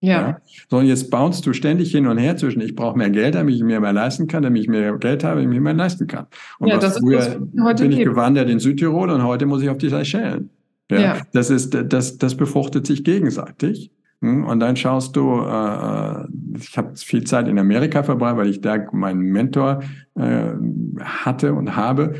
Ja. 0.00 0.20
ja. 0.20 0.40
So, 0.68 0.78
und 0.78 0.86
jetzt 0.86 1.10
bounst 1.10 1.46
du 1.46 1.52
ständig 1.52 1.90
hin 1.90 2.06
und 2.06 2.18
her 2.18 2.36
zwischen, 2.36 2.60
ich 2.60 2.74
brauche 2.74 2.96
mehr 2.96 3.10
Geld, 3.10 3.34
damit 3.34 3.54
ich 3.54 3.62
mir 3.62 3.80
mehr 3.80 3.92
leisten 3.92 4.26
kann, 4.26 4.42
damit 4.42 4.62
ich 4.62 4.68
mehr 4.68 4.96
Geld 4.96 5.24
habe, 5.24 5.40
damit 5.40 5.54
ich 5.54 5.60
mir 5.60 5.62
mehr 5.62 5.74
leisten 5.74 6.06
kann. 6.06 6.26
Und 6.58 6.68
ja, 6.68 6.82
was 6.82 6.98
früher 6.98 7.38
bin 7.38 7.92
ich 7.92 7.98
gibt. 7.98 8.10
gewandert 8.10 8.48
in 8.48 8.58
Südtirol 8.58 9.10
und 9.10 9.22
heute 9.24 9.46
muss 9.46 9.62
ich 9.62 9.68
auf 9.68 9.78
die 9.78 9.90
Seychellen. 9.90 10.50
Ja, 10.90 11.00
ja. 11.00 11.16
Das, 11.32 11.50
ist, 11.50 11.76
das, 11.88 12.18
das 12.18 12.34
befruchtet 12.34 12.86
sich 12.86 13.04
gegenseitig. 13.04 13.90
Hm, 14.22 14.44
und 14.44 14.60
dann 14.60 14.76
schaust 14.76 15.16
du, 15.16 15.40
äh, 15.40 16.26
ich 16.58 16.76
habe 16.76 16.96
viel 16.96 17.24
Zeit 17.24 17.46
in 17.46 17.58
Amerika 17.58 18.02
verbracht, 18.02 18.36
weil 18.36 18.48
ich 18.48 18.60
da 18.60 18.78
meinen 18.92 19.20
Mentor 19.20 19.82
äh, 20.14 20.52
hatte 20.98 21.54
und 21.54 21.76
habe. 21.76 22.16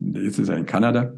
Jetzt 0.00 0.38
ist 0.38 0.48
er 0.48 0.56
in 0.56 0.66
Kanada. 0.66 1.12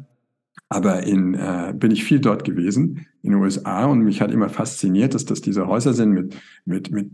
Aber 0.69 1.03
in, 1.03 1.33
äh, 1.33 1.73
bin 1.75 1.91
ich 1.91 2.03
viel 2.03 2.19
dort 2.19 2.43
gewesen 2.43 3.05
in 3.23 3.31
den 3.31 3.41
USA 3.41 3.85
und 3.85 4.01
mich 4.01 4.21
hat 4.21 4.31
immer 4.31 4.49
fasziniert, 4.49 5.13
dass 5.13 5.25
das 5.25 5.41
diese 5.41 5.67
Häuser 5.67 5.93
sind 5.93 6.11
mit, 6.11 6.37
mit, 6.65 6.91
mit 6.91 7.09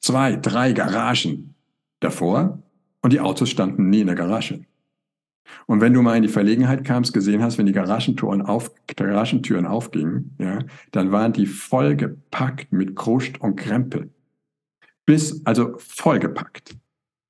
zwei, 0.00 0.36
drei 0.36 0.72
Garagen 0.72 1.54
davor 2.00 2.62
und 3.02 3.12
die 3.12 3.20
Autos 3.20 3.50
standen 3.50 3.90
nie 3.90 4.00
in 4.00 4.06
der 4.06 4.16
Garage. 4.16 4.64
Und 5.66 5.80
wenn 5.80 5.92
du 5.92 6.02
mal 6.02 6.16
in 6.16 6.22
die 6.22 6.28
Verlegenheit 6.28 6.84
kamst, 6.84 7.12
gesehen 7.12 7.42
hast, 7.42 7.58
wenn 7.58 7.66
die 7.66 7.72
Garagentüren, 7.72 8.42
auf, 8.42 8.72
Garagentüren 8.96 9.66
aufgingen, 9.66 10.34
ja, 10.38 10.60
dann 10.92 11.12
waren 11.12 11.32
die 11.32 11.46
vollgepackt 11.46 12.72
mit 12.72 12.96
Kruscht 12.96 13.38
und 13.40 13.56
Krempel. 13.56 14.10
Bis, 15.06 15.44
also 15.44 15.74
vollgepackt. 15.78 16.76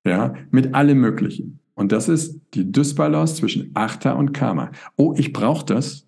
Ja, 0.06 0.34
mit 0.50 0.74
allem 0.74 1.00
Möglichen. 1.00 1.60
Und 1.74 1.92
das 1.92 2.08
ist 2.08 2.40
die 2.54 2.70
Dysbalance 2.70 3.36
zwischen 3.36 3.70
Achter 3.74 4.16
und 4.16 4.32
Karma. 4.32 4.70
Oh, 4.96 5.14
ich 5.16 5.32
brauche 5.32 5.64
das. 5.64 6.06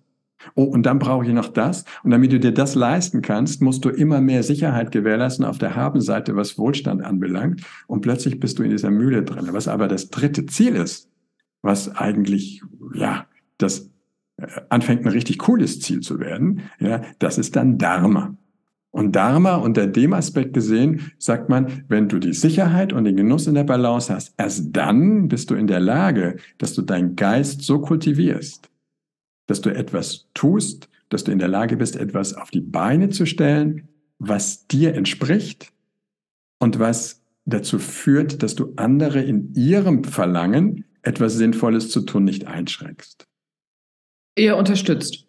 Oh, 0.55 0.63
und 0.63 0.85
dann 0.85 0.99
brauche 0.99 1.25
ich 1.25 1.33
noch 1.33 1.49
das. 1.49 1.85
Und 2.03 2.11
damit 2.11 2.31
du 2.31 2.39
dir 2.39 2.53
das 2.53 2.75
leisten 2.75 3.21
kannst, 3.21 3.61
musst 3.61 3.85
du 3.85 3.89
immer 3.89 4.21
mehr 4.21 4.43
Sicherheit 4.43 4.91
gewährleisten 4.91 5.45
auf 5.45 5.57
der 5.57 5.75
Habenseite, 5.75 6.35
was 6.35 6.57
Wohlstand 6.57 7.03
anbelangt. 7.03 7.61
Und 7.87 8.01
plötzlich 8.01 8.39
bist 8.39 8.59
du 8.59 8.63
in 8.63 8.71
dieser 8.71 8.91
Mühle 8.91 9.23
drin. 9.23 9.49
Was 9.51 9.67
aber 9.67 9.87
das 9.87 10.09
dritte 10.09 10.45
Ziel 10.45 10.75
ist, 10.75 11.09
was 11.61 11.95
eigentlich, 11.95 12.61
ja, 12.93 13.25
das 13.57 13.89
äh, 14.37 14.47
anfängt 14.69 15.05
ein 15.05 15.11
richtig 15.11 15.39
cooles 15.39 15.79
Ziel 15.79 16.01
zu 16.01 16.19
werden, 16.19 16.61
ja, 16.79 17.01
das 17.19 17.37
ist 17.37 17.55
dann 17.55 17.77
Dharma. 17.77 18.35
Und 18.93 19.15
Dharma 19.15 19.55
unter 19.55 19.87
dem 19.87 20.13
Aspekt 20.13 20.53
gesehen, 20.53 21.11
sagt 21.17 21.49
man, 21.49 21.83
wenn 21.87 22.09
du 22.09 22.19
die 22.19 22.33
Sicherheit 22.33 22.93
und 22.93 23.05
den 23.05 23.15
Genuss 23.15 23.47
in 23.47 23.55
der 23.55 23.63
Balance 23.63 24.13
hast, 24.13 24.35
erst 24.37 24.67
dann 24.71 25.29
bist 25.29 25.49
du 25.49 25.55
in 25.55 25.65
der 25.65 25.79
Lage, 25.79 26.35
dass 26.59 26.75
du 26.75 26.83
deinen 26.83 27.15
Geist 27.15 27.63
so 27.63 27.79
kultivierst, 27.79 28.69
dass 29.47 29.61
du 29.61 29.69
etwas 29.69 30.27
tust, 30.33 30.89
dass 31.09 31.23
du 31.23 31.31
in 31.31 31.39
der 31.39 31.47
Lage 31.47 31.77
bist, 31.77 31.95
etwas 31.95 32.33
auf 32.33 32.49
die 32.49 32.61
Beine 32.61 33.09
zu 33.09 33.25
stellen, 33.25 33.89
was 34.19 34.67
dir 34.67 34.95
entspricht 34.95 35.71
und 36.59 36.79
was 36.79 37.21
dazu 37.45 37.77
führt, 37.77 38.41
dass 38.41 38.55
du 38.55 38.73
andere 38.77 39.21
in 39.21 39.53
ihrem 39.53 40.03
Verlangen, 40.03 40.85
etwas 41.01 41.33
Sinnvolles 41.33 41.89
zu 41.89 42.01
tun, 42.01 42.23
nicht 42.23 42.47
einschränkst. 42.47 43.27
Eher 44.35 44.57
unterstützt. 44.57 45.27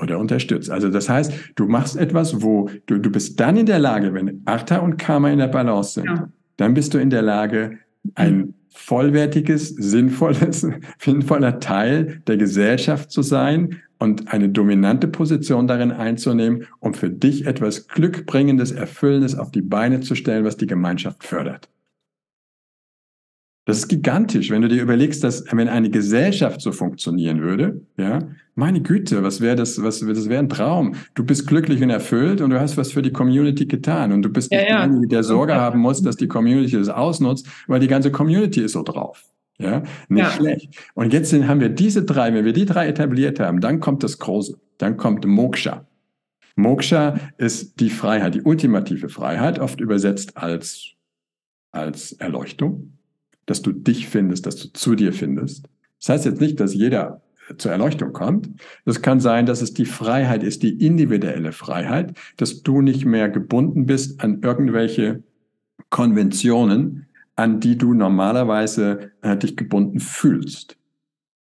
Oder 0.00 0.18
unterstützt. 0.18 0.70
Also 0.70 0.90
das 0.90 1.08
heißt, 1.08 1.32
du 1.56 1.66
machst 1.66 1.96
etwas, 1.96 2.42
wo 2.42 2.70
du, 2.86 2.98
du 2.98 3.10
bist 3.10 3.40
dann 3.40 3.56
in 3.56 3.66
der 3.66 3.78
Lage, 3.78 4.14
wenn 4.14 4.42
Artha 4.44 4.78
und 4.78 4.98
Karma 4.98 5.30
in 5.30 5.38
der 5.38 5.48
Balance 5.48 5.94
sind, 5.94 6.06
ja. 6.06 6.28
dann 6.56 6.74
bist 6.74 6.94
du 6.94 6.98
in 6.98 7.10
der 7.10 7.22
Lage, 7.22 7.78
ein 8.14 8.54
vollwertiges, 8.78 9.68
sinnvolles, 9.70 10.66
sinnvoller 10.98 11.60
Teil 11.60 12.22
der 12.26 12.36
Gesellschaft 12.36 13.10
zu 13.10 13.22
sein 13.22 13.82
und 13.98 14.32
eine 14.32 14.48
dominante 14.48 15.08
Position 15.08 15.66
darin 15.66 15.90
einzunehmen, 15.90 16.66
um 16.78 16.94
für 16.94 17.10
dich 17.10 17.46
etwas 17.46 17.88
Glückbringendes, 17.88 18.70
Erfüllendes 18.70 19.34
auf 19.36 19.50
die 19.50 19.62
Beine 19.62 20.00
zu 20.00 20.14
stellen, 20.14 20.44
was 20.44 20.56
die 20.56 20.68
Gemeinschaft 20.68 21.24
fördert. 21.24 21.68
Das 23.68 23.76
ist 23.76 23.88
gigantisch, 23.88 24.48
wenn 24.48 24.62
du 24.62 24.68
dir 24.68 24.80
überlegst, 24.80 25.22
dass 25.22 25.44
wenn 25.52 25.68
eine 25.68 25.90
Gesellschaft 25.90 26.62
so 26.62 26.72
funktionieren 26.72 27.42
würde, 27.42 27.82
ja, 27.98 28.20
meine 28.54 28.80
Güte, 28.80 29.22
was 29.22 29.42
wäre 29.42 29.56
das, 29.56 29.82
was, 29.82 30.00
das 30.00 30.26
wäre 30.30 30.38
ein 30.38 30.48
Traum. 30.48 30.94
Du 31.14 31.22
bist 31.22 31.46
glücklich 31.46 31.82
und 31.82 31.90
erfüllt 31.90 32.40
und 32.40 32.48
du 32.48 32.58
hast 32.58 32.78
was 32.78 32.92
für 32.92 33.02
die 33.02 33.12
Community 33.12 33.66
getan 33.66 34.12
und 34.12 34.22
du 34.22 34.30
bist 34.30 34.50
nicht 34.50 34.62
ja, 34.62 34.86
derjenige, 34.86 35.08
der 35.08 35.22
Sorge 35.22 35.54
haben 35.54 35.80
muss, 35.80 36.00
dass 36.00 36.16
die 36.16 36.28
Community 36.28 36.78
das 36.78 36.88
ausnutzt, 36.88 37.46
weil 37.66 37.78
die 37.78 37.88
ganze 37.88 38.10
Community 38.10 38.62
ist 38.62 38.72
so 38.72 38.82
drauf. 38.82 39.22
Ja, 39.58 39.82
nicht 40.08 40.22
ja. 40.22 40.30
schlecht. 40.30 40.74
Und 40.94 41.12
jetzt 41.12 41.34
haben 41.34 41.60
wir 41.60 41.68
diese 41.68 42.04
drei, 42.04 42.32
wenn 42.32 42.46
wir 42.46 42.54
die 42.54 42.64
drei 42.64 42.88
etabliert 42.88 43.38
haben, 43.38 43.60
dann 43.60 43.80
kommt 43.80 44.02
das 44.02 44.18
Große. 44.18 44.58
Dann 44.78 44.96
kommt 44.96 45.26
Moksha. 45.26 45.86
Moksha 46.56 47.18
ist 47.36 47.78
die 47.80 47.90
Freiheit, 47.90 48.34
die 48.34 48.40
ultimative 48.40 49.10
Freiheit, 49.10 49.58
oft 49.58 49.78
übersetzt 49.78 50.38
als, 50.38 50.94
als 51.70 52.12
Erleuchtung 52.12 52.94
dass 53.48 53.62
du 53.62 53.72
dich 53.72 54.08
findest, 54.08 54.46
dass 54.46 54.56
du 54.56 54.68
zu 54.72 54.94
dir 54.94 55.12
findest. 55.12 55.68
Das 56.00 56.10
heißt 56.10 56.24
jetzt 56.26 56.40
nicht, 56.40 56.60
dass 56.60 56.74
jeder 56.74 57.22
zur 57.56 57.72
Erleuchtung 57.72 58.12
kommt. 58.12 58.50
Es 58.84 59.00
kann 59.00 59.20
sein, 59.20 59.46
dass 59.46 59.62
es 59.62 59.72
die 59.72 59.86
Freiheit 59.86 60.42
ist, 60.42 60.62
die 60.62 60.84
individuelle 60.84 61.52
Freiheit, 61.52 62.12
dass 62.36 62.62
du 62.62 62.82
nicht 62.82 63.06
mehr 63.06 63.30
gebunden 63.30 63.86
bist 63.86 64.20
an 64.20 64.42
irgendwelche 64.42 65.22
Konventionen, 65.88 67.06
an 67.36 67.58
die 67.58 67.78
du 67.78 67.94
normalerweise 67.94 69.12
äh, 69.22 69.36
dich 69.36 69.56
gebunden 69.56 70.00
fühlst. 70.00 70.76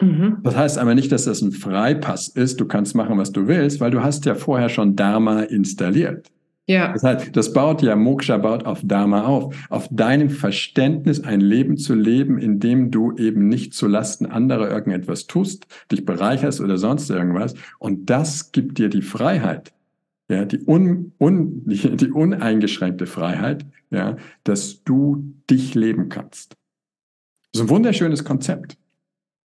Mhm. 0.02 0.40
Das 0.44 0.58
heißt 0.58 0.78
aber 0.78 0.96
nicht, 0.96 1.14
dass 1.14 1.24
das 1.24 1.42
ein 1.42 1.54
Freipass 1.54 2.28
ist, 2.28 2.60
du 2.60 2.66
kannst 2.66 2.96
machen, 2.96 3.18
was 3.18 3.32
du 3.32 3.48
willst, 3.48 3.80
weil 3.80 3.92
du 3.92 4.04
hast 4.04 4.26
ja 4.26 4.36
vorher 4.36 4.68
schon 4.68 4.98
Dharma 4.98 5.44
installiert. 5.44 6.30
Ja. 6.68 6.92
Das 6.94 7.04
heißt, 7.04 7.36
das 7.36 7.54
baut 7.54 7.84
ja, 7.84 7.96
Moksha 7.96 8.38
baut 8.38 8.66
auf 8.66 8.82
Dharma 8.84 9.26
auf, 9.26 9.56
auf 9.70 9.88
deinem 9.92 10.32
Verständnis, 10.32 11.24
ein 11.24 11.40
Leben 11.40 11.78
zu 11.78 11.94
leben, 11.94 12.40
in 12.40 12.60
dem 12.60 12.90
du 12.90 13.16
eben 13.18 13.48
nicht 13.48 13.76
zulasten 13.76 14.26
anderer 14.26 14.70
irgendetwas 14.70 15.28
tust, 15.28 15.68
dich 15.92 16.06
bereicherst 16.06 16.62
oder 16.62 16.78
sonst 16.78 17.10
irgendwas. 17.12 17.54
Und 17.78 18.10
das 18.10 18.52
gibt 18.52 18.80
dir 18.80 18.90
die 18.90 19.04
Freiheit, 19.04 19.74
ja, 20.28 20.46
die, 20.46 20.66
un, 20.66 21.14
un, 21.20 21.64
die, 21.66 21.96
die 21.98 22.12
uneingeschränkte 22.12 23.06
Freiheit, 23.06 23.66
ja, 23.92 24.18
dass 24.44 24.84
du 24.84 25.36
dich 25.50 25.76
leben 25.76 26.10
kannst. 26.10 26.56
Das 27.52 27.62
ist 27.62 27.68
ein 27.68 27.70
wunderschönes 27.70 28.26
Konzept. 28.26 28.76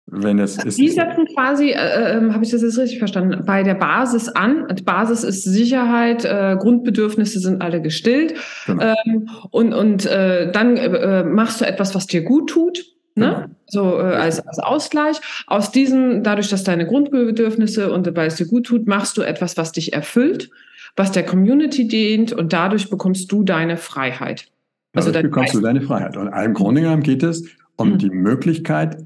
Wenn 0.08 0.40
es 0.40 0.62
ist. 0.62 0.78
Die 0.78 0.90
setzen 0.90 1.26
quasi, 1.34 1.70
äh, 1.70 2.18
äh, 2.18 2.32
habe 2.32 2.44
ich 2.44 2.52
das 2.52 2.62
jetzt 2.62 2.78
richtig 2.78 3.00
verstanden, 3.00 3.44
bei 3.46 3.64
der 3.64 3.76
Basis 3.76 4.28
an. 4.28 4.68
Die 4.74 4.84
Basis 4.84 5.24
ist 5.24 5.44
Sicherheit, 5.44 6.26
äh, 6.26 6.58
Grundbedürfnisse 6.60 7.40
sind 7.40 7.62
alle 7.62 7.82
gestillt. 7.82 8.34
Genau. 8.66 8.94
Ähm, 9.06 9.30
und 9.52 9.74
und 9.74 10.06
äh, 10.06 10.52
dann 10.52 10.76
äh, 10.76 11.24
machst 11.24 11.62
du 11.62 11.66
etwas, 11.66 11.96
was 11.96 12.08
dir 12.08 12.24
gut 12.24 12.50
tut. 12.50 12.84
Ne? 13.16 13.26
Genau. 13.26 13.56
So 13.68 14.00
äh, 14.00 14.16
als, 14.16 14.46
als 14.46 14.60
Ausgleich. 14.60 15.18
Aus 15.48 15.72
diesem, 15.72 16.24
dadurch, 16.24 16.50
dass 16.50 16.64
deine 16.64 16.86
Grundbedürfnisse 16.86 17.92
und 17.92 18.14
weil 18.16 18.28
es 18.28 18.36
dir 18.36 18.48
gut 18.48 18.66
tut, 18.66 18.88
machst 18.88 19.18
du 19.18 19.22
etwas, 19.22 19.58
was 19.58 19.72
dich 19.72 19.94
erfüllt, 19.94 20.50
was 20.96 21.12
der 21.12 21.24
Community 21.26 21.88
dient 21.88 22.34
und 22.34 22.54
dadurch 22.54 22.90
bekommst 22.90 23.32
du 23.32 23.44
deine 23.44 23.78
Freiheit. 23.78 24.48
Also 24.94 25.12
dadurch 25.12 25.32
bekommst 25.32 25.54
du 25.54 25.62
deine 25.62 25.82
Freiheit. 25.82 26.18
Und 26.18 26.28
im 26.28 26.54
Grunde 26.54 26.82
genommen 26.82 27.04
geht 27.04 27.24
es 27.24 27.46
um 27.78 27.92
mhm. 27.92 27.98
die 27.98 28.10
Möglichkeit, 28.10 28.98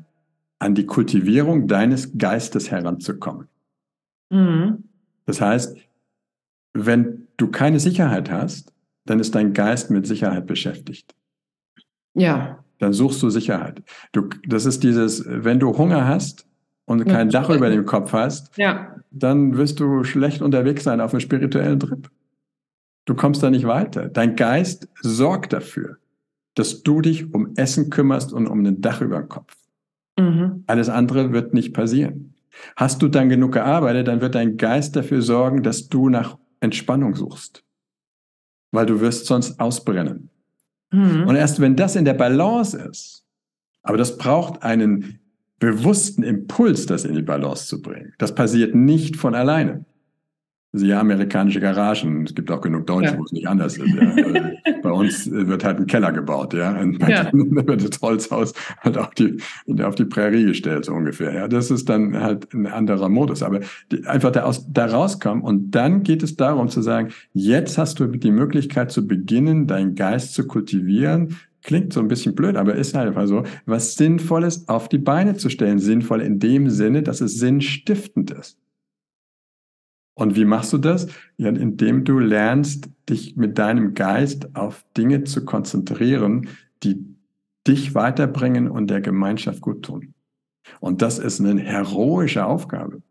an 0.59 0.75
die 0.75 0.85
Kultivierung 0.85 1.67
deines 1.67 2.17
Geistes 2.17 2.71
heranzukommen. 2.71 3.47
Mhm. 4.29 4.83
Das 5.25 5.41
heißt, 5.41 5.77
wenn 6.73 7.27
du 7.37 7.47
keine 7.47 7.79
Sicherheit 7.79 8.29
hast, 8.31 8.73
dann 9.05 9.19
ist 9.19 9.35
dein 9.35 9.53
Geist 9.53 9.91
mit 9.91 10.07
Sicherheit 10.07 10.47
beschäftigt. 10.47 11.15
Ja. 12.13 12.63
Dann 12.79 12.93
suchst 12.93 13.21
du 13.23 13.29
Sicherheit. 13.29 13.83
Du, 14.11 14.29
das 14.47 14.65
ist 14.65 14.83
dieses, 14.83 15.23
wenn 15.27 15.59
du 15.59 15.77
Hunger 15.77 16.07
hast 16.07 16.47
und 16.85 17.05
kein 17.05 17.29
ja. 17.29 17.41
Dach 17.41 17.49
über 17.49 17.69
dem 17.69 17.85
Kopf 17.85 18.13
hast, 18.13 18.57
ja. 18.57 18.95
dann 19.11 19.57
wirst 19.57 19.79
du 19.79 20.03
schlecht 20.03 20.41
unterwegs 20.41 20.83
sein 20.83 21.01
auf 21.01 21.13
einem 21.13 21.21
spirituellen 21.21 21.79
Trip. 21.79 22.09
Du 23.05 23.15
kommst 23.15 23.43
da 23.43 23.49
nicht 23.49 23.67
weiter. 23.67 24.09
Dein 24.09 24.35
Geist 24.35 24.89
sorgt 25.01 25.53
dafür, 25.53 25.97
dass 26.55 26.83
du 26.83 27.01
dich 27.01 27.33
um 27.33 27.53
Essen 27.55 27.89
kümmerst 27.89 28.33
und 28.33 28.47
um 28.47 28.65
ein 28.65 28.81
Dach 28.81 29.01
über 29.01 29.19
dem 29.19 29.29
Kopf. 29.29 29.55
Mhm. 30.17 30.63
Alles 30.67 30.89
andere 30.89 31.32
wird 31.34 31.54
nicht 31.54 31.73
passieren. 31.73 32.34
Hast 32.75 33.01
du 33.01 33.08
dann 33.08 33.30
genug 33.30 33.54
gearbeitet, 33.54 34.08
dann 34.08 34.21
wird 34.21 34.36
dein 34.36 34.58
Geist 34.58 34.95
dafür 34.95 35.21
sorgen, 35.21 35.63
dass 35.63 35.89
du 35.89 36.10
nach 36.10 36.38
Entspannung 36.60 37.15
suchst. 37.15 37.63
Weil 38.71 38.86
du 38.86 39.01
wirst 39.01 39.25
sonst 39.25 39.60
ausbrennen. 39.60 40.30
Mhm. 40.91 41.28
Und 41.28 41.36
erst 41.36 41.60
wenn 41.60 41.75
das 41.75 41.95
in 41.95 42.06
der 42.06 42.13
Balance 42.13 42.78
ist, 42.78 43.25
aber 43.84 43.97
das 43.97 44.17
braucht 44.17 44.63
einen 44.63 45.19
bewussten 45.60 46.23
Impuls, 46.23 46.86
das 46.86 47.06
in 47.06 47.13
die 47.13 47.21
Balance 47.21 47.67
zu 47.67 47.82
bringen. 47.82 48.13
Das 48.17 48.36
passiert 48.36 48.75
nicht 48.75 49.15
von 49.15 49.36
alleine. 49.36 49.86
Siehe 50.77 50.97
amerikanische 50.97 51.59
Garagen. 51.59 52.23
Es 52.25 52.35
gibt 52.35 52.51
auch 52.51 52.61
genug 52.61 52.85
Deutsche, 52.88 53.13
ja. 53.13 53.17
wo 53.17 53.23
es 53.23 53.31
nicht 53.31 53.47
anders 53.47 53.77
ist. 53.77 53.93
Ja. 53.93 54.01
Also 54.01 54.39
bei 54.83 54.91
uns 54.91 55.31
wird 55.31 55.63
halt 55.63 55.79
ein 55.79 55.88
Keller 55.88 56.11
gebaut, 56.11 56.53
ja. 56.53 56.79
Und 56.79 56.99
bei 56.99 57.09
ja. 57.09 57.29
wird 57.33 57.89
das 57.89 58.01
Holzhaus 58.01 58.53
halt 58.81 58.97
auf 58.97 59.11
die, 59.11 59.38
auf 59.81 59.95
die 59.95 60.05
Prärie 60.05 60.45
gestellt, 60.45 60.85
so 60.85 60.93
ungefähr. 60.93 61.33
Ja. 61.33 61.47
Das 61.47 61.71
ist 61.71 61.88
dann 61.89 62.19
halt 62.19 62.53
ein 62.53 62.67
anderer 62.67 63.09
Modus. 63.09 63.41
Aber 63.41 63.61
die, 63.91 64.05
einfach 64.05 64.31
da, 64.31 64.43
aus, 64.43 64.65
da 64.71 64.85
rauskommen 64.85 65.43
und 65.43 65.71
dann 65.71 66.03
geht 66.03 66.23
es 66.23 66.35
darum 66.35 66.69
zu 66.69 66.81
sagen, 66.81 67.09
jetzt 67.33 67.77
hast 67.77 67.99
du 67.99 68.07
die 68.07 68.31
Möglichkeit 68.31 68.91
zu 68.91 69.07
beginnen, 69.07 69.67
deinen 69.67 69.95
Geist 69.95 70.33
zu 70.33 70.45
kultivieren, 70.45 71.38
klingt 71.65 71.93
so 71.93 71.99
ein 71.99 72.07
bisschen 72.07 72.35
blöd, 72.35 72.55
aber 72.55 72.75
ist 72.75 72.95
halt 72.95 73.07
einfach 73.07 73.27
so, 73.27 73.43
was 73.65 73.95
Sinnvolles 73.95 74.69
auf 74.69 74.88
die 74.88 74.99
Beine 74.99 75.35
zu 75.35 75.49
stellen. 75.49 75.79
Sinnvoll 75.79 76.21
in 76.21 76.39
dem 76.39 76.69
Sinne, 76.69 77.03
dass 77.03 77.21
es 77.21 77.38
sinnstiftend 77.39 78.31
ist. 78.31 78.59
Und 80.15 80.36
wie 80.36 80.45
machst 80.45 80.73
du 80.73 80.78
das? 80.78 81.08
Ja, 81.38 81.49
indem 81.49 82.06
du 82.06 82.19
lernst, 82.19 82.89
dich 83.10 83.36
mit 83.36 83.58
deinem 83.58 83.93
Geist 83.93 84.56
auf 84.56 84.86
Dinge 84.97 85.25
zu 85.25 85.45
konzentrieren, 85.45 86.49
die 86.84 87.06
dich 87.67 87.95
weiterbringen 87.95 88.69
und 88.69 88.89
der 88.89 89.01
Gemeinschaft 89.01 89.62
gut 89.62 89.84
tun. 89.84 90.13
Und 90.80 91.01
das 91.01 91.19
ist 91.19 91.41
eine 91.41 91.62
heroische 91.62 92.45
Aufgabe. 92.45 93.01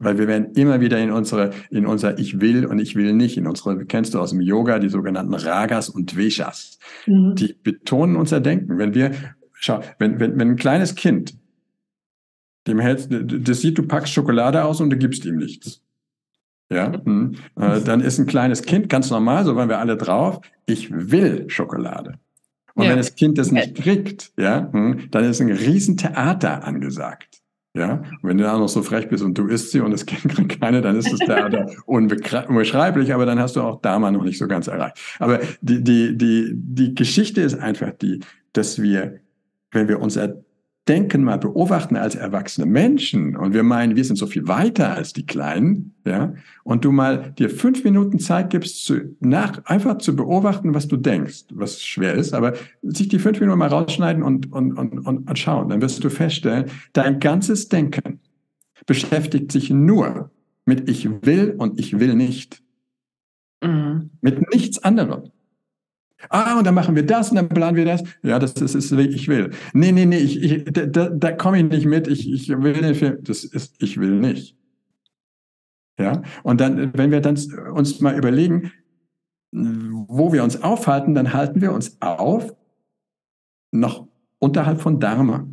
Weil 0.00 0.18
wir 0.18 0.28
werden 0.28 0.52
immer 0.54 0.80
wieder 0.80 0.98
in 0.98 1.10
unsere, 1.10 1.50
in 1.70 1.86
unser 1.86 2.18
Ich 2.18 2.40
will 2.40 2.66
und 2.66 2.78
ich 2.78 2.94
will 2.94 3.14
nicht, 3.14 3.36
in 3.36 3.48
unsere, 3.48 3.84
kennst 3.86 4.14
du 4.14 4.20
aus 4.20 4.30
dem 4.30 4.40
Yoga, 4.40 4.78
die 4.78 4.90
sogenannten 4.90 5.34
Ragas 5.34 5.88
und 5.88 6.14
Dveshas. 6.14 6.78
Mhm. 7.06 7.34
Die 7.34 7.54
betonen 7.54 8.14
unser 8.16 8.40
Denken. 8.40 8.78
Wenn 8.78 8.94
wir, 8.94 9.12
schau, 9.54 9.80
wenn, 9.98 10.20
wenn, 10.20 10.38
wenn 10.38 10.50
ein 10.50 10.56
kleines 10.56 10.94
Kind 10.94 11.37
dem 12.68 12.78
hältst, 12.78 13.08
das 13.10 13.60
sieht, 13.60 13.78
du 13.78 13.82
packst 13.82 14.12
Schokolade 14.12 14.64
aus 14.64 14.80
und 14.80 14.90
du 14.90 14.96
gibst 14.96 15.24
ihm 15.24 15.36
nichts. 15.36 15.82
Ja, 16.70 16.92
hm. 16.92 17.36
äh, 17.56 17.80
dann 17.80 18.00
ist 18.00 18.18
ein 18.18 18.26
kleines 18.26 18.62
Kind 18.62 18.88
ganz 18.88 19.10
normal, 19.10 19.44
so 19.44 19.56
waren 19.56 19.68
wir 19.68 19.78
alle 19.78 19.96
drauf. 19.96 20.40
Ich 20.66 20.90
will 20.90 21.48
Schokolade. 21.48 22.18
Und 22.74 22.84
ja. 22.84 22.90
wenn 22.90 22.98
das 22.98 23.16
Kind 23.16 23.38
das 23.38 23.50
nicht 23.50 23.74
kriegt, 23.74 24.32
ja, 24.38 24.68
hm, 24.70 25.10
dann 25.10 25.24
ist 25.24 25.40
ein 25.40 25.50
Riesentheater 25.50 26.64
angesagt. 26.64 27.42
Ja, 27.74 28.02
und 28.22 28.22
wenn 28.22 28.38
du 28.38 28.44
dann 28.44 28.60
noch 28.60 28.68
so 28.68 28.82
frech 28.82 29.08
bist 29.08 29.22
und 29.22 29.36
du 29.36 29.46
isst 29.46 29.72
sie 29.72 29.80
und 29.80 29.90
das 29.90 30.06
Kind 30.06 30.28
kriegt 30.28 30.60
keine, 30.60 30.80
dann 30.80 30.96
ist 30.96 31.12
das 31.12 31.18
Theater 31.18 31.70
unbeschreiblich, 31.86 33.12
aber 33.12 33.26
dann 33.26 33.38
hast 33.38 33.56
du 33.56 33.62
auch 33.62 33.80
Dama 33.80 34.10
noch 34.10 34.24
nicht 34.24 34.38
so 34.38 34.46
ganz 34.46 34.68
erreicht. 34.68 34.96
Aber 35.18 35.40
die, 35.60 35.82
die, 35.82 36.16
die, 36.16 36.52
die 36.54 36.94
Geschichte 36.94 37.40
ist 37.40 37.58
einfach 37.58 37.92
die, 37.92 38.20
dass 38.52 38.80
wir, 38.80 39.20
wenn 39.70 39.88
wir 39.88 40.00
uns 40.00 40.16
denken, 40.88 41.22
mal 41.22 41.38
beobachten 41.38 41.96
als 41.96 42.14
erwachsene 42.14 42.66
Menschen 42.66 43.36
und 43.36 43.52
wir 43.52 43.62
meinen, 43.62 43.96
wir 43.96 44.04
sind 44.04 44.16
so 44.16 44.26
viel 44.26 44.48
weiter 44.48 44.94
als 44.94 45.12
die 45.12 45.26
Kleinen, 45.26 45.94
ja, 46.06 46.34
und 46.64 46.84
du 46.84 46.92
mal 46.92 47.34
dir 47.38 47.50
fünf 47.50 47.84
Minuten 47.84 48.18
Zeit 48.18 48.50
gibst, 48.50 48.84
zu, 48.84 49.16
nach, 49.20 49.64
einfach 49.66 49.98
zu 49.98 50.16
beobachten, 50.16 50.74
was 50.74 50.88
du 50.88 50.96
denkst, 50.96 51.44
was 51.52 51.82
schwer 51.82 52.14
ist, 52.14 52.32
aber 52.32 52.54
sich 52.82 53.08
die 53.08 53.18
fünf 53.18 53.40
Minuten 53.40 53.58
mal 53.58 53.68
rausschneiden 53.68 54.22
und, 54.22 54.50
und, 54.52 54.72
und, 54.72 55.06
und, 55.06 55.28
und 55.28 55.38
schauen, 55.38 55.68
dann 55.68 55.82
wirst 55.82 56.02
du 56.02 56.10
feststellen, 56.10 56.66
dein 56.92 57.20
ganzes 57.20 57.68
Denken 57.68 58.20
beschäftigt 58.86 59.52
sich 59.52 59.70
nur 59.70 60.30
mit 60.64 60.88
ich 60.88 61.08
will 61.22 61.54
und 61.56 61.78
ich 61.78 61.98
will 61.98 62.14
nicht. 62.14 62.62
Mhm. 63.62 64.10
Mit 64.20 64.52
nichts 64.52 64.82
anderem. 64.82 65.30
Ah, 66.30 66.58
und 66.58 66.66
dann 66.66 66.74
machen 66.74 66.96
wir 66.96 67.06
das 67.06 67.30
und 67.30 67.36
dann 67.36 67.48
planen 67.48 67.76
wir 67.76 67.84
das. 67.84 68.02
Ja, 68.22 68.38
das, 68.38 68.54
das 68.54 68.74
ist, 68.74 68.90
ich 68.92 69.28
will. 69.28 69.50
Nee, 69.72 69.92
nee, 69.92 70.04
nee, 70.04 70.18
ich, 70.18 70.42
ich, 70.42 70.64
da, 70.64 71.08
da 71.08 71.32
komme 71.32 71.58
ich 71.58 71.64
nicht 71.64 71.86
mit. 71.86 72.08
Ich, 72.08 72.30
ich 72.30 72.48
will 72.48 72.72
den 72.72 72.94
Film. 72.94 73.18
Das 73.22 73.44
ist, 73.44 73.80
ich 73.82 73.98
will 73.98 74.18
nicht. 74.18 74.56
Ja, 75.98 76.22
und 76.42 76.60
dann, 76.60 76.92
wenn 76.96 77.10
wir 77.10 77.20
dann 77.20 77.36
uns 77.72 78.00
mal 78.00 78.16
überlegen, 78.16 78.72
wo 79.52 80.32
wir 80.32 80.44
uns 80.44 80.62
aufhalten, 80.62 81.14
dann 81.14 81.32
halten 81.32 81.60
wir 81.60 81.72
uns 81.72 81.96
auf 82.00 82.54
noch 83.72 84.06
unterhalb 84.38 84.80
von 84.80 85.00
Dharma. 85.00 85.46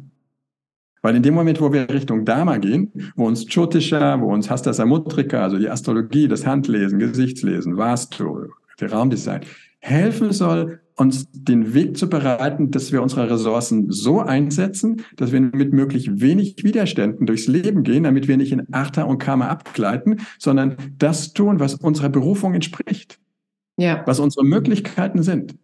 Weil 1.01 1.16
in 1.16 1.24
dem 1.24 1.36
Moment, 1.36 1.61
wo 1.61 1.72
wir 1.72 1.89
Richtung 1.89 2.26
Dharma 2.26 2.57
gehen, 2.57 2.91
wo 3.16 3.28
uns 3.28 3.45
Chotisha, 3.47 4.20
wo 4.20 4.34
uns 4.34 4.49
Hasta 4.49 4.74
Samutrika, 4.74 5.43
also 5.43 5.57
die 5.57 5.70
Astrologie, 5.70 6.28
das 6.28 6.45
Handlesen, 6.45 6.97
Gesichtslesen, 6.97 7.78
Vastu, 7.78 8.47
der 8.80 8.91
Raumdesign, 8.91 9.41
helfen 9.86 10.31
soll, 10.31 10.79
uns 10.95 11.29
den 11.31 11.73
Weg 11.73 11.95
zu 11.95 12.09
bereiten, 12.09 12.71
dass 12.71 12.91
wir 12.91 13.03
unsere 13.03 13.29
Ressourcen 13.29 13.91
so 13.91 14.19
einsetzen, 14.21 15.03
dass 15.15 15.31
wir 15.31 15.41
mit 15.41 15.73
möglichst 15.73 16.21
wenig 16.21 16.63
Widerständen 16.63 17.27
durchs 17.27 17.47
Leben 17.47 17.83
gehen, 17.83 18.03
damit 18.03 18.27
wir 18.27 18.38
nicht 18.38 18.51
in 18.51 18.73
Artha 18.73 19.03
und 19.03 19.19
Karma 19.19 19.47
abgleiten, 19.47 20.21
sondern 20.39 20.77
das 20.97 21.33
tun, 21.33 21.59
was 21.59 21.75
unserer 21.75 22.09
Berufung 22.09 22.55
entspricht. 22.55 23.19
Ja. 23.77 24.03
Was 24.07 24.19
unsere 24.19 24.45
Möglichkeiten 24.45 25.21
sind. 25.21 25.55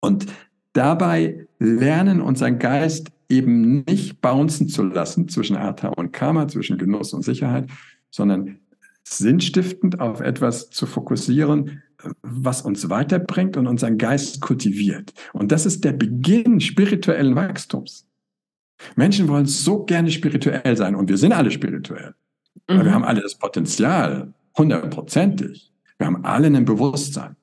Und 0.00 0.26
dabei 0.72 1.46
lernen, 1.58 2.20
unseren 2.20 2.58
Geist 2.58 3.08
eben 3.28 3.82
nicht 3.84 4.20
bouncen 4.20 4.68
zu 4.68 4.84
lassen 4.84 5.28
zwischen 5.28 5.56
Artha 5.56 5.88
und 5.88 6.12
Karma, 6.12 6.46
zwischen 6.46 6.78
Genuss 6.78 7.14
und 7.14 7.22
Sicherheit, 7.22 7.68
sondern 8.10 8.58
sinnstiftend 9.02 10.00
auf 10.00 10.20
etwas 10.20 10.70
zu 10.70 10.86
fokussieren, 10.86 11.82
was 12.22 12.62
uns 12.62 12.88
weiterbringt 12.88 13.56
und 13.56 13.66
unseren 13.66 13.98
Geist 13.98 14.40
kultiviert. 14.40 15.12
Und 15.32 15.52
das 15.52 15.66
ist 15.66 15.84
der 15.84 15.92
Beginn 15.92 16.60
spirituellen 16.60 17.34
Wachstums. 17.34 18.06
Menschen 18.96 19.28
wollen 19.28 19.46
so 19.46 19.84
gerne 19.84 20.10
spirituell 20.10 20.76
sein 20.76 20.94
und 20.94 21.08
wir 21.08 21.18
sind 21.18 21.32
alle 21.32 21.50
spirituell. 21.50 22.14
Mhm. 22.68 22.84
Wir 22.84 22.92
haben 22.92 23.04
alle 23.04 23.20
das 23.20 23.36
Potenzial, 23.36 24.32
hundertprozentig. 24.56 25.72
Wir 25.98 26.06
haben 26.06 26.24
alle 26.24 26.46
ein 26.46 26.64
Bewusstsein. 26.64 27.36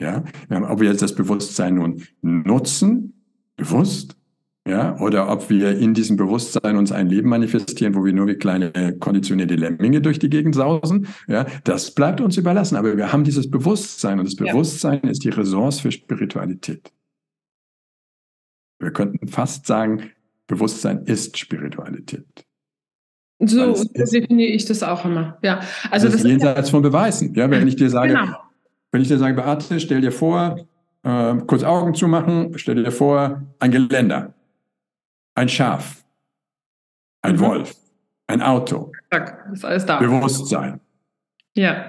Ja, 0.00 0.24
wir 0.48 0.56
haben, 0.56 0.64
ob 0.64 0.80
wir 0.80 0.90
jetzt 0.90 1.02
das 1.02 1.14
Bewusstsein 1.14 1.76
nun 1.76 2.02
nutzen, 2.22 3.24
bewusst, 3.56 4.16
ja, 4.66 4.96
oder 5.00 5.28
ob 5.28 5.50
wir 5.50 5.76
in 5.76 5.92
diesem 5.92 6.16
Bewusstsein 6.16 6.76
uns 6.76 6.92
ein 6.92 7.08
Leben 7.08 7.28
manifestieren, 7.28 7.96
wo 7.96 8.04
wir 8.04 8.12
nur 8.12 8.28
wie 8.28 8.36
kleine 8.36 8.96
konditionierte 9.00 9.56
Lemminge 9.56 10.00
durch 10.00 10.20
die 10.20 10.30
Gegend 10.30 10.54
sausen, 10.54 11.08
ja, 11.26 11.46
das 11.64 11.90
bleibt 11.90 12.20
uns 12.20 12.36
überlassen. 12.36 12.76
Aber 12.76 12.96
wir 12.96 13.12
haben 13.12 13.24
dieses 13.24 13.50
Bewusstsein 13.50 14.20
und 14.20 14.26
das 14.26 14.36
Bewusstsein 14.36 15.00
ja. 15.02 15.10
ist 15.10 15.24
die 15.24 15.30
Ressource 15.30 15.80
für 15.80 15.90
Spiritualität. 15.90 16.92
Wir 18.78 18.92
könnten 18.92 19.26
fast 19.26 19.66
sagen, 19.66 20.10
Bewusstsein 20.46 21.06
ist 21.06 21.38
Spiritualität. 21.38 22.46
So 23.40 23.84
definiere 23.96 24.52
ich 24.52 24.64
das 24.66 24.84
auch 24.84 25.04
immer. 25.04 25.38
Ja, 25.42 25.58
also 25.90 26.06
das, 26.06 26.14
das 26.14 26.24
ist 26.24 26.24
jenseits 26.24 26.70
von 26.70 26.82
Beweisen. 26.82 27.34
Ja, 27.34 27.50
wenn 27.50 27.66
ich 27.66 27.74
dir 27.74 27.90
sage, 27.90 28.14
genau. 28.14 28.36
wenn 28.92 29.02
ich 29.02 29.08
dir 29.08 29.18
sage, 29.18 29.34
Beate, 29.34 29.80
stell 29.80 30.00
dir 30.00 30.12
vor, 30.12 30.68
äh, 31.02 31.34
kurz 31.48 31.64
Augen 31.64 31.94
zumachen, 31.94 32.52
stell 32.56 32.76
dir 32.76 32.92
vor, 32.92 33.42
ein 33.58 33.72
Geländer 33.72 34.34
ein 35.34 35.48
Schaf, 35.48 36.04
ein 37.22 37.36
mhm. 37.36 37.40
Wolf, 37.40 37.76
ein 38.26 38.42
Auto. 38.42 38.92
Zack, 39.10 39.46
ist 39.52 39.64
alles 39.64 39.86
da. 39.86 39.98
Bewusstsein. 39.98 40.80
Ja. 41.54 41.86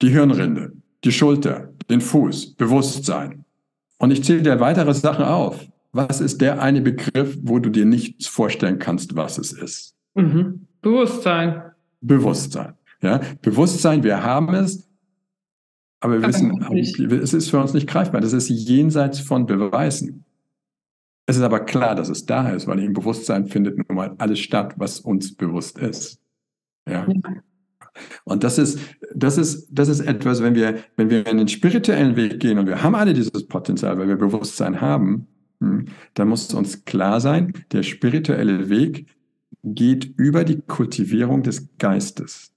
Die 0.00 0.08
Hirnrinde, 0.08 0.72
die 1.04 1.12
Schulter, 1.12 1.72
den 1.90 2.00
Fuß, 2.00 2.54
Bewusstsein. 2.54 3.44
Und 3.98 4.10
ich 4.10 4.24
zähle 4.24 4.42
dir 4.42 4.60
weitere 4.60 4.92
Sachen 4.94 5.24
auf. 5.24 5.64
Was 5.92 6.20
ist 6.20 6.40
der 6.40 6.62
eine 6.62 6.80
Begriff, 6.80 7.38
wo 7.42 7.58
du 7.58 7.68
dir 7.68 7.84
nichts 7.84 8.26
vorstellen 8.26 8.78
kannst, 8.78 9.14
was 9.14 9.38
es 9.38 9.52
ist? 9.52 9.94
Mhm. 10.14 10.66
Bewusstsein. 10.80 11.62
Bewusstsein. 12.00 12.74
Ja, 13.02 13.20
Bewusstsein, 13.42 14.02
wir 14.02 14.22
haben 14.22 14.54
es, 14.54 14.88
aber 16.02 16.20
wir 16.20 16.28
wissen, 16.28 16.60
es 17.22 17.32
ist 17.32 17.50
für 17.50 17.60
uns 17.60 17.74
nicht 17.74 17.86
greifbar. 17.86 18.20
Das 18.20 18.32
ist 18.32 18.48
jenseits 18.48 19.20
von 19.20 19.46
Beweisen. 19.46 20.24
Es 21.26 21.36
ist 21.36 21.42
aber 21.42 21.60
klar, 21.60 21.94
dass 21.94 22.08
es 22.08 22.26
da 22.26 22.50
ist, 22.50 22.66
weil 22.66 22.80
im 22.80 22.92
Bewusstsein 22.92 23.46
findet 23.46 23.78
nun 23.78 23.96
mal 23.96 24.14
alles 24.18 24.40
statt, 24.40 24.74
was 24.76 25.00
uns 25.00 25.34
bewusst 25.34 25.78
ist. 25.78 26.20
Ja. 26.88 27.06
Und 28.24 28.42
das 28.42 28.58
ist, 28.58 28.80
das 29.14 29.38
ist, 29.38 29.68
das 29.70 29.88
ist 29.88 30.00
etwas, 30.00 30.42
wenn 30.42 30.54
wir, 30.54 30.78
wenn 30.96 31.10
wir 31.10 31.26
in 31.26 31.38
den 31.38 31.48
spirituellen 31.48 32.16
Weg 32.16 32.40
gehen 32.40 32.58
und 32.58 32.66
wir 32.66 32.82
haben 32.82 32.94
alle 32.94 33.12
dieses 33.12 33.46
Potenzial, 33.46 33.98
weil 33.98 34.08
wir 34.08 34.16
Bewusstsein 34.16 34.80
haben, 34.80 35.28
hm, 35.60 35.86
dann 36.14 36.28
muss 36.28 36.52
uns 36.54 36.84
klar 36.84 37.20
sein, 37.20 37.52
der 37.70 37.82
spirituelle 37.82 38.68
Weg 38.68 39.06
geht 39.62 40.04
über 40.16 40.44
die 40.44 40.60
Kultivierung 40.60 41.42
des 41.42 41.68
Geistes. 41.78 42.52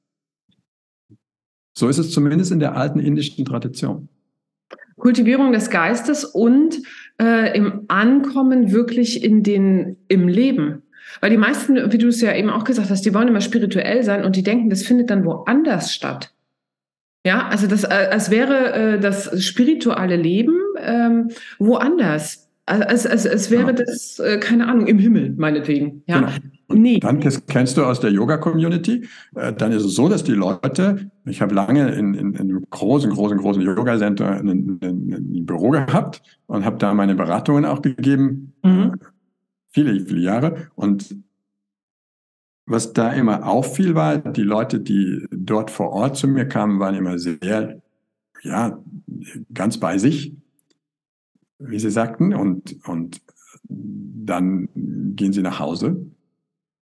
So 1.78 1.90
ist 1.90 1.98
es 1.98 2.12
zumindest 2.12 2.52
in 2.52 2.60
der 2.60 2.76
alten 2.76 3.00
indischen 3.00 3.46
Tradition. 3.46 4.08
Kultivierung 4.98 5.52
des 5.52 5.70
Geistes 5.70 6.24
und 6.24 6.82
äh, 7.22 7.56
im 7.56 7.86
Ankommen 7.88 8.72
wirklich 8.72 9.24
in 9.24 9.44
den, 9.44 9.98
im 10.08 10.28
Leben. 10.28 10.84
Weil 11.22 11.30
die 11.30 11.38
meisten, 11.38 11.92
wie 11.92 11.98
du 11.98 12.08
es 12.08 12.22
ja 12.22 12.36
eben 12.36 12.50
auch 12.50 12.64
gesagt 12.64 12.90
hast, 12.90 13.06
die 13.06 13.14
wollen 13.14 13.28
immer 13.28 13.42
spirituell 13.42 14.04
sein 14.04 14.26
und 14.26 14.36
die 14.36 14.44
denken, 14.44 14.70
das 14.70 14.84
findet 14.84 15.10
dann 15.10 15.26
woanders 15.26 15.94
statt. 15.94 16.34
Ja, 17.26 17.48
also 17.48 17.68
das, 17.68 17.84
äh, 17.84 18.10
als 18.12 18.30
wäre 18.30 18.74
äh, 18.74 19.00
das 19.00 19.44
spirituelle 19.44 20.16
Leben 20.16 20.58
ähm, 20.80 21.32
woanders. 21.58 22.50
Also, 22.68 23.10
es, 23.10 23.26
es 23.26 23.52
wäre 23.52 23.74
genau. 23.74 23.84
das, 23.86 24.20
äh, 24.20 24.38
keine 24.40 24.68
Ahnung, 24.68 24.88
im 24.88 25.00
Himmel, 25.00 25.34
meinetwegen. 25.36 26.04
Ja. 26.08 26.20
Genau. 26.20 26.32
Nee. 26.68 27.00
Dann 27.00 27.20
kennst 27.20 27.78
du 27.78 27.84
aus 27.84 28.00
der 28.00 28.12
Yoga-Community. 28.12 29.08
Äh, 29.36 29.54
dann 29.54 29.72
ist 29.72 29.84
es 29.84 29.94
so, 29.96 30.10
dass 30.10 30.24
die 30.24 30.34
Leute, 30.34 31.12
ich 31.26 31.42
habe 31.42 31.54
lange 31.54 31.90
in, 31.92 32.14
in, 32.14 32.34
in 32.34 32.40
einem 32.40 32.66
großen, 32.70 33.12
großen, 33.12 33.38
großen 33.38 33.62
Yoga-Center 33.62 34.32
ein, 34.32 34.48
ein, 34.48 34.80
ein, 34.82 35.46
Büro 35.46 35.70
gehabt 35.70 36.24
und 36.48 36.66
habe 36.66 36.78
da 36.78 36.94
meine 36.94 37.16
Beratungen 37.16 37.66
auch 37.66 37.82
gegeben. 37.82 38.54
Mhm. 38.64 38.94
Viele, 39.70 40.00
viele 40.06 40.22
Jahre. 40.22 40.70
Und 40.76 41.16
was 42.66 42.94
da 42.94 43.12
immer 43.12 43.48
auffiel, 43.48 43.94
war, 43.94 44.18
die 44.18 44.42
Leute, 44.42 44.80
die 44.80 45.28
dort 45.32 45.70
vor 45.70 45.92
Ort 45.92 46.18
zu 46.18 46.28
mir 46.28 46.48
kamen, 46.48 46.80
waren 46.80 46.96
immer 46.96 47.20
sehr, 47.20 47.80
ja, 48.42 48.80
ganz 49.54 49.80
bei 49.80 50.00
sich 50.00 50.36
wie 51.60 51.80
Sie 51.80 51.92
sagten, 51.92 52.34
und, 52.34 52.78
und 52.88 53.22
dann 53.68 54.70
gehen 55.16 55.34
Sie 55.34 55.42
nach 55.42 55.60
Hause 55.60 56.06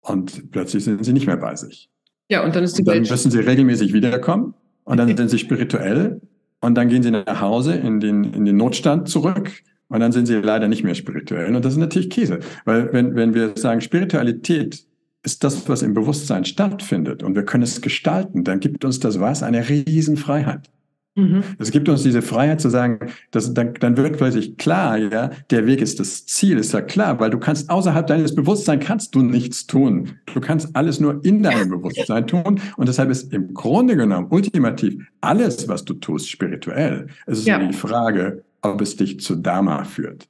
und 0.04 0.50
plötzlich 0.50 0.84
sind 0.84 1.04
Sie 1.04 1.12
nicht 1.12 1.26
mehr 1.26 1.36
bei 1.36 1.56
sich. 1.56 1.90
Ja, 2.30 2.44
und 2.44 2.54
dann 2.54 2.64
ist 2.64 2.78
die 2.78 2.82
und 2.82 2.88
Dann 2.88 2.96
Welt 2.96 3.10
müssen 3.10 3.30
Sie 3.30 3.40
regelmäßig 3.40 3.92
wiederkommen 3.92 4.54
und 4.84 4.98
dann 4.98 5.14
sind 5.16 5.28
Sie 5.28 5.38
spirituell 5.38 6.20
und 6.60 6.74
dann 6.76 6.88
gehen 6.88 7.02
Sie 7.02 7.10
nach 7.10 7.40
Hause 7.40 7.74
in 7.74 8.00
den, 8.00 8.24
in 8.24 8.44
den 8.44 8.56
Notstand 8.56 9.08
zurück 9.08 9.50
und 9.88 10.00
dann 10.00 10.12
sind 10.12 10.26
Sie 10.26 10.34
leider 10.34 10.68
nicht 10.68 10.84
mehr 10.84 10.94
spirituell. 10.94 11.54
Und 11.54 11.64
das 11.64 11.74
ist 11.74 11.78
natürlich 11.78 12.10
Käse, 12.10 12.40
weil 12.64 12.92
wenn, 12.92 13.14
wenn 13.14 13.34
wir 13.34 13.52
sagen, 13.56 13.80
Spiritualität 13.80 14.84
ist 15.22 15.42
das, 15.42 15.68
was 15.68 15.82
im 15.82 15.94
Bewusstsein 15.94 16.44
stattfindet 16.44 17.22
und 17.22 17.34
wir 17.34 17.44
können 17.44 17.62
es 17.62 17.80
gestalten, 17.80 18.44
dann 18.44 18.60
gibt 18.60 18.84
uns 18.84 19.00
das 19.00 19.20
was? 19.20 19.42
Eine 19.42 19.68
Riesenfreiheit. 19.68 20.70
Mhm. 21.16 21.44
Es 21.58 21.70
gibt 21.70 21.88
uns 21.88 22.02
diese 22.02 22.22
Freiheit 22.22 22.60
zu 22.60 22.68
sagen, 22.68 22.98
dass 23.30 23.54
dann, 23.54 23.74
dann 23.74 23.96
wird 23.96 24.16
plötzlich 24.16 24.56
klar, 24.56 24.98
ja, 24.98 25.30
der 25.50 25.66
Weg 25.66 25.80
ist 25.80 26.00
das 26.00 26.26
Ziel, 26.26 26.58
ist 26.58 26.72
ja 26.72 26.80
klar, 26.80 27.20
weil 27.20 27.30
du 27.30 27.38
kannst 27.38 27.70
außerhalb 27.70 28.06
deines 28.06 28.34
Bewusstseins 28.34 28.84
kannst 28.84 29.14
du 29.14 29.22
nichts 29.22 29.66
tun. 29.66 30.18
Du 30.32 30.40
kannst 30.40 30.74
alles 30.74 30.98
nur 30.98 31.24
in 31.24 31.42
deinem 31.42 31.70
Bewusstsein 31.70 32.26
tun 32.26 32.60
und 32.76 32.88
deshalb 32.88 33.10
ist 33.10 33.32
im 33.32 33.54
Grunde 33.54 33.96
genommen 33.96 34.26
ultimativ 34.30 35.06
alles, 35.20 35.68
was 35.68 35.84
du 35.84 35.94
tust, 35.94 36.28
spirituell. 36.28 37.06
Es 37.26 37.38
ist 37.38 37.46
ja. 37.46 37.58
nur 37.58 37.68
die 37.68 37.76
Frage, 37.76 38.42
ob 38.62 38.80
es 38.80 38.96
dich 38.96 39.20
zu 39.20 39.36
Dharma 39.36 39.84
führt. 39.84 40.26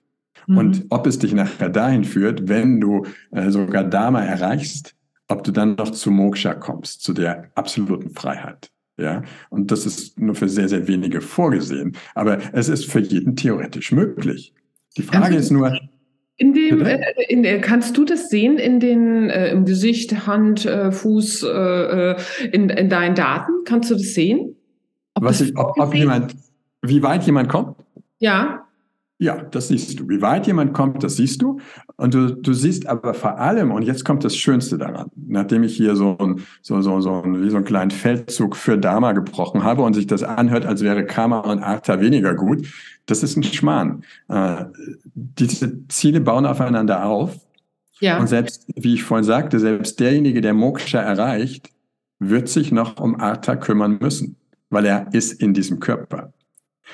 Mhm. 0.46 0.58
Und 0.58 0.84
ob 0.90 1.06
es 1.06 1.18
dich 1.18 1.32
nachher 1.32 1.70
dahin 1.70 2.04
führt, 2.04 2.48
wenn 2.48 2.80
du 2.80 3.06
äh, 3.30 3.50
sogar 3.50 3.84
Dharma 3.84 4.22
erreichst, 4.22 4.94
ob 5.28 5.44
du 5.44 5.50
dann 5.50 5.76
noch 5.76 5.90
zu 5.90 6.10
Moksha 6.10 6.52
kommst, 6.52 7.02
zu 7.02 7.14
der 7.14 7.50
absoluten 7.54 8.10
Freiheit. 8.10 8.70
Ja, 8.96 9.22
und 9.50 9.70
das 9.70 9.86
ist 9.86 10.20
nur 10.20 10.34
für 10.34 10.48
sehr, 10.48 10.68
sehr 10.68 10.86
wenige 10.86 11.20
vorgesehen. 11.20 11.96
Aber 12.14 12.38
es 12.52 12.68
ist 12.68 12.86
für 12.86 13.00
jeden 13.00 13.34
theoretisch 13.34 13.90
möglich. 13.90 14.52
Die 14.96 15.02
Frage 15.02 15.34
ist 15.34 15.50
nur, 15.50 15.76
in 16.36 16.52
dem, 16.52 16.84
äh, 16.84 17.00
in, 17.28 17.44
äh, 17.44 17.60
kannst 17.60 17.96
du 17.96 18.04
das 18.04 18.28
sehen 18.28 18.58
in 18.58 18.80
den, 18.80 19.30
äh, 19.30 19.50
im 19.50 19.64
Gesicht, 19.64 20.26
Hand, 20.26 20.66
äh, 20.66 20.90
Fuß, 20.90 21.44
äh, 21.44 22.16
in, 22.50 22.70
in 22.70 22.88
deinen 22.88 23.14
Daten? 23.14 23.52
Kannst 23.64 23.90
du 23.90 23.94
das 23.94 24.14
sehen? 24.14 24.56
Ob 25.14 25.24
Was 25.24 25.38
das 25.38 25.48
ich, 25.48 25.56
ob, 25.56 25.78
ob 25.78 25.94
jemand, 25.94 26.34
wie 26.82 27.02
weit 27.02 27.24
jemand 27.24 27.48
kommt? 27.48 27.76
Ja. 28.18 28.66
Ja, 29.18 29.42
das 29.42 29.68
siehst 29.68 30.00
du. 30.00 30.08
Wie 30.08 30.20
weit 30.20 30.48
jemand 30.48 30.74
kommt, 30.74 31.04
das 31.04 31.16
siehst 31.16 31.40
du. 31.40 31.60
Und 31.96 32.12
du, 32.12 32.34
du 32.34 32.52
siehst 32.52 32.86
aber 32.88 33.14
vor 33.14 33.38
allem, 33.38 33.70
und 33.70 33.82
jetzt 33.82 34.04
kommt 34.04 34.24
das 34.24 34.36
Schönste 34.36 34.78
daran, 34.78 35.10
nachdem 35.14 35.62
ich 35.62 35.76
hier 35.76 35.94
so, 35.94 36.16
ein, 36.18 36.42
so, 36.60 36.80
so, 36.80 37.00
so, 37.00 37.22
ein, 37.22 37.40
wie 37.42 37.50
so 37.50 37.56
einen 37.56 37.64
kleinen 37.64 37.92
Feldzug 37.92 38.56
für 38.56 38.76
Dharma 38.76 39.12
gebrochen 39.12 39.62
habe 39.62 39.82
und 39.82 39.94
sich 39.94 40.08
das 40.08 40.24
anhört, 40.24 40.66
als 40.66 40.82
wäre 40.82 41.06
Karma 41.06 41.38
und 41.38 41.62
Artha 41.62 42.00
weniger 42.00 42.34
gut, 42.34 42.66
das 43.06 43.22
ist 43.22 43.36
ein 43.36 43.44
Schmarrn. 43.44 44.02
Äh, 44.28 44.64
diese 45.14 45.86
Ziele 45.88 46.20
bauen 46.20 46.46
aufeinander 46.46 47.04
auf. 47.04 47.38
Ja. 48.00 48.18
Und 48.18 48.26
selbst, 48.26 48.66
wie 48.74 48.94
ich 48.94 49.04
vorhin 49.04 49.24
sagte, 49.24 49.60
selbst 49.60 50.00
derjenige, 50.00 50.40
der 50.40 50.54
Moksha 50.54 50.98
erreicht, 50.98 51.70
wird 52.18 52.48
sich 52.48 52.72
noch 52.72 52.98
um 52.98 53.20
Artha 53.20 53.54
kümmern 53.54 53.98
müssen, 54.00 54.36
weil 54.68 54.86
er 54.86 55.12
ist 55.12 55.40
in 55.40 55.54
diesem 55.54 55.78
Körper. 55.78 56.32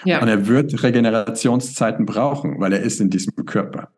Ja. 0.05 0.21
Und 0.21 0.29
er 0.29 0.47
wird 0.47 0.83
Regenerationszeiten 0.83 2.05
brauchen, 2.05 2.61
weil 2.61 2.75
er 2.75 2.81
ist 2.81 3.01
in 3.01 3.09
diesem 3.09 3.47
Körper. 3.47 3.89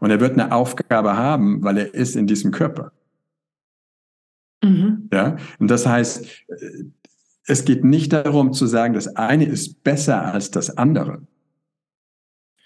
Und 0.00 0.10
er 0.10 0.20
wird 0.20 0.32
eine 0.32 0.52
Aufgabe 0.52 1.16
haben, 1.16 1.62
weil 1.62 1.78
er 1.78 1.94
ist 1.94 2.16
in 2.16 2.26
diesem 2.26 2.50
Körper. 2.50 2.92
Mhm. 4.62 5.08
Ja, 5.12 5.36
und 5.58 5.70
das 5.70 5.86
heißt, 5.86 6.26
es 7.46 7.64
geht 7.64 7.84
nicht 7.84 8.12
darum 8.12 8.52
zu 8.52 8.66
sagen, 8.66 8.94
das 8.94 9.16
eine 9.16 9.44
ist 9.44 9.84
besser 9.84 10.32
als 10.32 10.50
das 10.50 10.76
andere, 10.76 11.22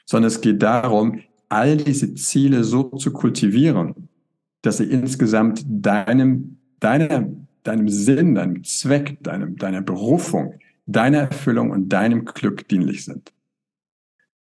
sondern 0.07 0.29
es 0.29 0.41
geht 0.41 0.62
darum, 0.62 1.21
all 1.49 1.77
diese 1.77 2.14
Ziele 2.14 2.62
so 2.64 2.85
zu 2.91 3.12
kultivieren, 3.12 4.09
dass 4.62 4.79
sie 4.79 4.85
insgesamt 4.85 5.64
deinem, 5.66 6.59
deiner, 6.81 7.29
deinem 7.64 7.89
Sinn, 7.89 8.35
deinem 8.35 8.64
Zweck, 8.64 9.19
deinem, 9.23 9.57
deiner 9.57 9.83
Berufung, 9.83 10.55
deiner 10.87 11.19
Erfüllung 11.19 11.71
und 11.71 11.89
deinem 11.89 12.25
Glück 12.25 12.69
dienlich 12.69 13.05
sind. 13.05 13.33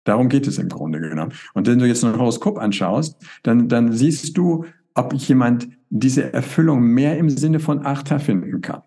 Darum 0.07 0.29
geht 0.29 0.47
es 0.47 0.57
im 0.57 0.69
Grunde 0.69 1.01
genommen. 1.01 1.33
Und 1.53 1.67
wenn 1.67 1.79
du 1.79 1.85
jetzt 1.85 2.03
ein 2.05 2.17
Horoskop 2.17 2.57
anschaust, 2.57 3.17
dann, 3.43 3.67
dann 3.67 3.91
siehst 3.91 4.37
du, 4.37 4.65
ob 4.93 5.13
jemand 5.13 5.67
diese 5.89 6.33
Erfüllung 6.33 6.81
mehr 6.81 7.17
im 7.17 7.29
Sinne 7.29 7.59
von 7.59 7.85
Artha 7.85 8.17
finden 8.17 8.61
kann. 8.61 8.83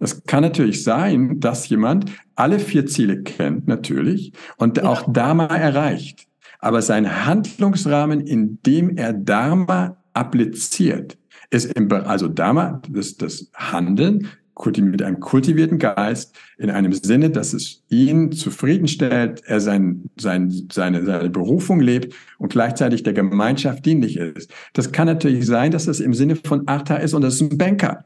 Es 0.00 0.24
kann 0.24 0.42
natürlich 0.42 0.82
sein, 0.82 1.38
dass 1.40 1.68
jemand 1.68 2.10
alle 2.34 2.58
vier 2.58 2.86
Ziele 2.86 3.22
kennt, 3.22 3.68
natürlich, 3.68 4.32
und 4.56 4.78
ja. 4.78 4.84
auch 4.84 5.12
Dharma 5.12 5.46
erreicht. 5.46 6.26
Aber 6.58 6.82
sein 6.82 7.26
Handlungsrahmen, 7.26 8.20
in 8.20 8.60
dem 8.64 8.96
er 8.96 9.12
Dharma 9.12 9.96
appliziert, 10.12 11.18
ist 11.50 11.72
im, 11.74 11.90
also 11.92 12.28
Dharma, 12.28 12.82
das, 12.88 13.16
das 13.16 13.50
Handeln, 13.54 14.28
mit 14.66 15.02
einem 15.02 15.20
kultivierten 15.20 15.78
Geist 15.78 16.36
in 16.58 16.70
einem 16.70 16.92
Sinne, 16.92 17.30
dass 17.30 17.52
es 17.52 17.82
ihn 17.88 18.32
zufriedenstellt, 18.32 19.42
er 19.46 19.60
sein, 19.60 20.10
sein, 20.18 20.68
seine, 20.70 21.04
seine 21.04 21.30
Berufung 21.30 21.80
lebt 21.80 22.14
und 22.38 22.52
gleichzeitig 22.52 23.02
der 23.02 23.12
Gemeinschaft 23.12 23.86
dienlich 23.86 24.16
ist. 24.16 24.50
Das 24.72 24.92
kann 24.92 25.06
natürlich 25.06 25.46
sein, 25.46 25.70
dass 25.70 25.86
das 25.86 26.00
im 26.00 26.14
Sinne 26.14 26.36
von 26.36 26.66
Artha 26.66 26.96
ist 26.96 27.14
und 27.14 27.22
das 27.22 27.34
ist 27.34 27.40
ein 27.40 27.58
Banker. 27.58 28.04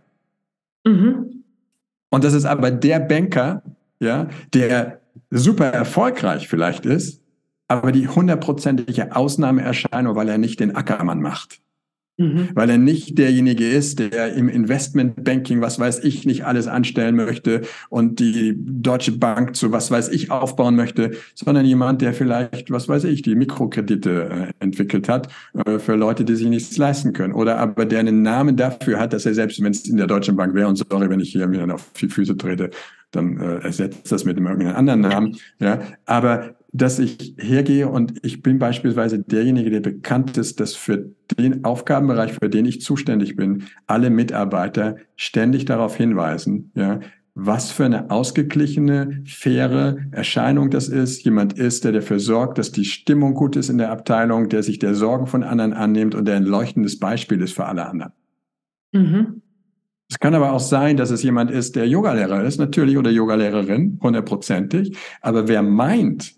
Mhm. 0.84 1.44
Und 2.10 2.24
das 2.24 2.34
ist 2.34 2.44
aber 2.44 2.70
der 2.70 3.00
Banker, 3.00 3.62
ja, 3.98 4.28
der 4.52 5.00
super 5.30 5.66
erfolgreich 5.66 6.48
vielleicht 6.48 6.84
ist, 6.84 7.22
aber 7.68 7.92
die 7.92 8.08
hundertprozentige 8.08 9.16
Ausnahmeerscheinung, 9.16 10.14
weil 10.14 10.28
er 10.28 10.38
nicht 10.38 10.60
den 10.60 10.76
Ackermann 10.76 11.22
macht. 11.22 11.62
Mhm. 12.18 12.50
Weil 12.54 12.68
er 12.68 12.78
nicht 12.78 13.16
derjenige 13.16 13.66
ist, 13.66 13.98
der 13.98 14.34
im 14.34 14.48
Investmentbanking, 14.48 15.62
was 15.62 15.78
weiß 15.78 16.04
ich, 16.04 16.26
nicht 16.26 16.44
alles 16.44 16.66
anstellen 16.66 17.16
möchte 17.16 17.62
und 17.88 18.20
die 18.20 18.54
Deutsche 18.58 19.12
Bank 19.12 19.56
zu 19.56 19.72
was 19.72 19.90
weiß 19.90 20.10
ich 20.10 20.30
aufbauen 20.30 20.76
möchte, 20.76 21.12
sondern 21.34 21.64
jemand, 21.64 22.02
der 22.02 22.12
vielleicht, 22.12 22.70
was 22.70 22.88
weiß 22.88 23.04
ich, 23.04 23.22
die 23.22 23.34
Mikrokredite 23.34 24.28
äh, 24.30 24.62
entwickelt 24.62 25.08
hat 25.08 25.28
äh, 25.64 25.78
für 25.78 25.94
Leute, 25.94 26.24
die 26.24 26.34
sich 26.34 26.48
nichts 26.48 26.76
leisten 26.76 27.14
können. 27.14 27.32
Oder 27.32 27.58
aber 27.58 27.86
der 27.86 28.00
einen 28.00 28.20
Namen 28.20 28.56
dafür 28.56 29.00
hat, 29.00 29.14
dass 29.14 29.24
er 29.24 29.34
selbst, 29.34 29.62
wenn 29.62 29.72
es 29.72 29.88
in 29.88 29.96
der 29.96 30.06
Deutschen 30.06 30.36
Bank 30.36 30.54
wäre, 30.54 30.68
und 30.68 30.76
sorry, 30.76 31.08
wenn 31.08 31.20
ich 31.20 31.32
hier 31.32 31.46
mir 31.48 31.72
auf 31.72 31.92
die 31.98 32.08
Füße 32.08 32.36
trete, 32.36 32.70
dann 33.10 33.38
äh, 33.40 33.58
ersetzt 33.60 34.12
das 34.12 34.24
mit 34.24 34.36
einem 34.36 34.46
irgendeinen 34.46 34.76
anderen 34.76 35.00
Namen. 35.00 35.36
Ja, 35.60 35.80
aber 36.04 36.56
dass 36.72 36.98
ich 36.98 37.34
hergehe 37.38 37.86
und 37.88 38.24
ich 38.24 38.42
bin 38.42 38.58
beispielsweise 38.58 39.18
derjenige, 39.18 39.70
der 39.70 39.80
bekannt 39.80 40.38
ist, 40.38 40.58
dass 40.58 40.74
für 40.74 41.10
den 41.38 41.64
Aufgabenbereich, 41.64 42.32
für 42.32 42.48
den 42.48 42.64
ich 42.64 42.80
zuständig 42.80 43.36
bin, 43.36 43.64
alle 43.86 44.08
Mitarbeiter 44.08 44.96
ständig 45.14 45.66
darauf 45.66 45.96
hinweisen, 45.96 46.72
ja, 46.74 47.00
was 47.34 47.70
für 47.70 47.84
eine 47.84 48.10
ausgeglichene, 48.10 49.22
faire 49.24 49.96
Erscheinung 50.10 50.70
das 50.70 50.88
ist. 50.88 51.24
Jemand 51.24 51.54
ist, 51.54 51.84
der 51.84 51.92
dafür 51.92 52.20
sorgt, 52.20 52.58
dass 52.58 52.72
die 52.72 52.84
Stimmung 52.84 53.34
gut 53.34 53.56
ist 53.56 53.70
in 53.70 53.78
der 53.78 53.90
Abteilung, 53.90 54.48
der 54.48 54.62
sich 54.62 54.78
der 54.78 54.94
Sorgen 54.94 55.26
von 55.26 55.42
anderen 55.42 55.72
annimmt 55.72 56.14
und 56.14 56.26
der 56.26 56.36
ein 56.36 56.44
leuchtendes 56.44 56.98
Beispiel 56.98 57.40
ist 57.40 57.54
für 57.54 57.64
alle 57.64 57.86
anderen. 57.86 58.12
Mhm. 58.92 59.42
Es 60.10 60.18
kann 60.18 60.34
aber 60.34 60.52
auch 60.52 60.60
sein, 60.60 60.98
dass 60.98 61.10
es 61.10 61.22
jemand 61.22 61.50
ist, 61.50 61.74
der 61.74 61.88
Yogalehrer 61.88 62.44
ist, 62.44 62.58
natürlich, 62.58 62.98
oder 62.98 63.10
Yogalehrerin, 63.10 63.98
hundertprozentig. 64.02 64.94
Aber 65.22 65.48
wer 65.48 65.62
meint, 65.62 66.34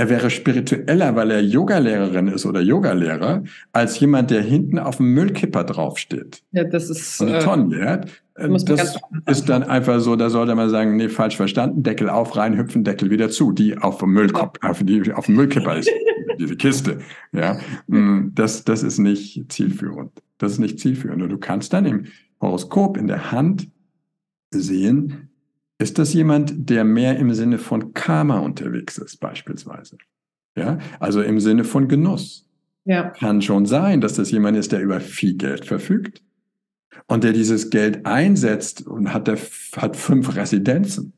er 0.00 0.08
wäre 0.08 0.30
spiritueller, 0.30 1.14
weil 1.14 1.30
er 1.30 1.42
Yogalehrerin 1.42 2.28
ist 2.28 2.46
oder 2.46 2.62
Yogalehrer, 2.62 3.44
als 3.72 4.00
jemand, 4.00 4.30
der 4.30 4.40
hinten 4.40 4.78
auf 4.78 4.96
dem 4.96 5.12
Müllkipper 5.12 5.62
draufsteht. 5.62 6.42
Ja, 6.52 6.64
das 6.64 6.88
ist. 6.88 7.20
Und 7.20 7.28
eine 7.28 7.40
Tonne. 7.40 8.00
Äh, 8.34 8.48
das 8.64 8.98
ist 9.26 9.50
dann 9.50 9.62
einfach 9.62 10.00
so, 10.00 10.16
da 10.16 10.30
sollte 10.30 10.54
man 10.54 10.70
sagen, 10.70 10.96
nee, 10.96 11.10
falsch 11.10 11.36
verstanden, 11.36 11.82
Deckel 11.82 12.08
auf, 12.08 12.34
rein, 12.34 12.56
hüpfen, 12.56 12.82
Deckel 12.82 13.10
wieder 13.10 13.28
zu, 13.28 13.52
die 13.52 13.76
auf 13.76 13.98
dem 13.98 14.12
Müllkopf, 14.12 14.56
die 14.80 15.12
auf 15.12 15.26
dem 15.26 15.34
Müllkipper 15.34 15.76
ist, 15.76 15.90
diese 16.38 16.56
Kiste. 16.56 17.00
Ja, 17.32 17.58
mm, 17.86 18.30
das, 18.34 18.64
das 18.64 18.82
ist 18.82 18.96
nicht 18.96 19.52
zielführend. 19.52 20.12
Das 20.38 20.52
ist 20.52 20.60
nicht 20.60 20.80
zielführend. 20.80 21.20
Und 21.20 21.28
du 21.28 21.36
kannst 21.36 21.74
dann 21.74 21.84
im 21.84 22.06
Horoskop 22.40 22.96
in 22.96 23.06
der 23.06 23.32
Hand 23.32 23.68
sehen, 24.50 25.29
ist 25.80 25.98
das 25.98 26.12
jemand, 26.12 26.68
der 26.68 26.84
mehr 26.84 27.18
im 27.18 27.32
Sinne 27.32 27.58
von 27.58 27.94
Karma 27.94 28.38
unterwegs 28.38 28.98
ist, 28.98 29.16
beispielsweise? 29.18 29.96
Ja, 30.54 30.78
also 30.98 31.22
im 31.22 31.40
Sinne 31.40 31.64
von 31.64 31.88
Genuss. 31.88 32.46
Ja. 32.84 33.10
Kann 33.10 33.40
schon 33.40 33.64
sein, 33.66 34.00
dass 34.00 34.14
das 34.14 34.30
jemand 34.30 34.58
ist, 34.58 34.72
der 34.72 34.80
über 34.80 35.00
viel 35.00 35.36
Geld 35.36 35.64
verfügt 35.64 36.22
und 37.06 37.24
der 37.24 37.32
dieses 37.32 37.70
Geld 37.70 38.04
einsetzt 38.04 38.86
und 38.86 39.14
hat, 39.14 39.26
der, 39.26 39.38
hat 39.76 39.96
fünf 39.96 40.36
Residenzen. 40.36 41.14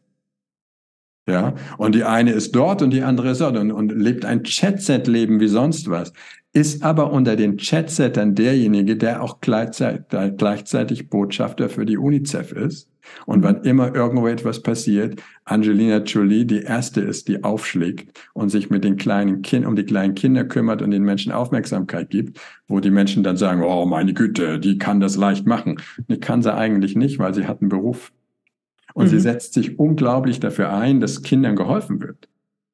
Ja, 1.29 1.55
und 1.79 1.95
die 1.95 2.03
eine 2.03 2.33
ist 2.33 2.53
dort 2.53 2.83
und 2.83 2.91
die 2.91 3.03
andere 3.03 3.31
ist 3.31 3.41
dort 3.41 3.57
und, 3.57 3.71
und 3.71 3.93
lebt 3.93 4.25
ein 4.25 4.43
Chatset-Leben 4.43 5.39
wie 5.39 5.49
sonst 5.49 5.89
was. 5.89 6.13
Ist 6.53 6.83
aber 6.83 7.13
unter 7.13 7.37
den 7.37 7.57
Chatsettern 7.57 8.35
derjenige, 8.35 8.97
der 8.97 9.23
auch 9.23 9.41
gleichzeitig, 9.41 10.37
gleichzeitig 10.37 11.09
Botschafter 11.09 11.69
für 11.69 11.87
die 11.87 11.97
UNICEF 11.97 12.53
ist 12.53 12.89
und 13.27 13.43
wann 13.43 13.63
immer 13.63 13.95
irgendwo 13.95 14.27
etwas 14.27 14.63
passiert, 14.63 15.23
Angelina 15.45 15.99
Jolie 15.99 16.45
die 16.45 16.63
erste 16.63 17.01
ist, 17.01 17.29
die 17.29 17.43
aufschlägt 17.45 18.19
und 18.33 18.51
sich 18.51 18.71
mit 18.71 18.85
den 18.85 18.97
kleinen 18.97 19.43
Kindern, 19.43 19.71
um 19.71 19.77
die 19.77 19.85
kleinen 19.85 20.15
Kinder 20.15 20.45
kümmert 20.45 20.83
und 20.83 20.91
den 20.91 21.03
Menschen 21.03 21.33
Aufmerksamkeit 21.33 22.11
gibt, 22.11 22.41
wo 22.69 22.81
die 22.81 22.91
Menschen 22.91 23.23
dann 23.23 23.37
sagen, 23.37 23.63
oh 23.63 23.87
meine 23.87 24.15
Güte, 24.15 24.59
die 24.59 24.79
kann 24.79 25.01
das 25.01 25.17
leicht 25.17 25.47
machen. 25.47 25.81
Die 26.09 26.21
kann 26.21 26.43
sie 26.43 26.55
eigentlich 26.55 26.97
nicht, 26.97 27.19
weil 27.19 27.35
sie 27.35 27.47
hat 27.47 27.61
einen 27.61 27.71
Beruf. 27.71 28.13
Und 28.95 29.07
mhm. 29.07 29.11
sie 29.11 29.21
setzt 29.21 29.55
sich 29.55 29.79
unglaublich 29.79 30.41
dafür 30.41 30.73
ein, 30.73 31.01
dass 31.01 31.23
Kindern 31.23 31.57
geholfen 31.57 32.01
wird. 32.01 32.29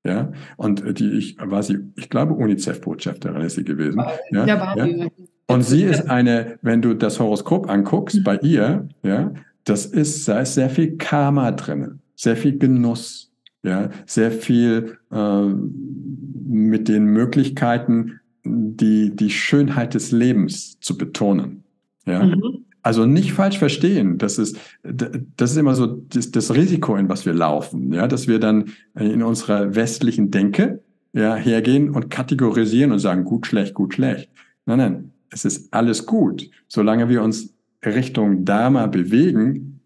Ja, 0.05 0.33
und 0.57 0.99
die, 1.01 1.11
ich 1.13 1.37
war 1.39 1.63
sie, 1.63 1.79
ich 1.97 2.09
glaube, 2.09 2.35
UNICEF-Botschafterin 2.35 3.43
ist 3.43 3.57
sie 3.57 3.65
gewesen. 3.65 4.03
Ja, 4.31 4.47
ja, 4.47 4.61
war 4.61 4.77
ja. 4.77 5.09
Und 5.49 5.63
sie 5.63 5.83
ist 5.83 6.09
eine, 6.09 6.59
wenn 6.63 6.83
du 6.83 6.95
das 6.95 7.19
Horoskop 7.19 7.69
anguckst, 7.69 8.23
bei 8.23 8.37
ihr, 8.39 8.89
ja, 9.03 9.33
das 9.65 9.87
ist, 9.87 10.29
da 10.29 10.41
ist 10.41 10.55
sehr 10.55 10.71
viel 10.71 10.97
Karma 10.97 11.51
drin, 11.53 12.01
sehr 12.15 12.37
viel 12.37 12.59
Genuss, 12.59 13.33
ja, 13.63 13.91
sehr 14.07 14.31
viel 14.31 14.99
äh, 15.11 15.43
mit 15.43 16.89
den 16.89 17.05
Möglichkeiten, 17.05 18.21
die, 18.45 19.15
die 19.15 19.31
Schönheit 19.31 19.95
des 19.95 20.13
Lebens 20.13 20.79
zu 20.81 20.97
betonen. 20.97 21.65
Ja. 22.07 22.25
Mhm. 22.25 22.65
Also 22.89 23.05
nicht 23.05 23.35
falsch 23.35 23.59
verstehen, 23.59 24.17
das 24.17 24.39
ist, 24.39 24.57
das 24.83 25.51
ist 25.51 25.59
immer 25.59 25.75
so 25.75 25.85
das, 25.85 26.31
das, 26.31 26.55
Risiko, 26.55 26.97
in 26.97 27.11
was 27.11 27.27
wir 27.27 27.35
laufen, 27.35 27.93
ja, 27.93 28.09
dass 28.09 28.29
wir 28.29 28.39
dann 28.39 28.71
in 28.99 29.23
unserer 29.23 29.75
westlichen 29.75 30.31
Denke 30.31 30.83
ja, 31.13 31.35
hergehen 31.37 31.91
und 31.91 32.09
kategorisieren 32.09 32.91
und 32.91 32.99
sagen, 32.99 33.25
gut, 33.25 33.47
schlecht, 33.47 33.75
gut, 33.75 33.93
schlecht. 33.93 34.31
Nein, 34.65 34.79
nein, 34.79 35.13
es 35.29 35.45
ist 35.45 35.75
alles 35.75 36.07
gut, 36.07 36.49
solange 36.67 37.11
wir 37.11 37.23
uns 37.23 37.53
Richtung 37.85 38.47
Dharma 38.47 38.87
bewegen, 38.87 39.81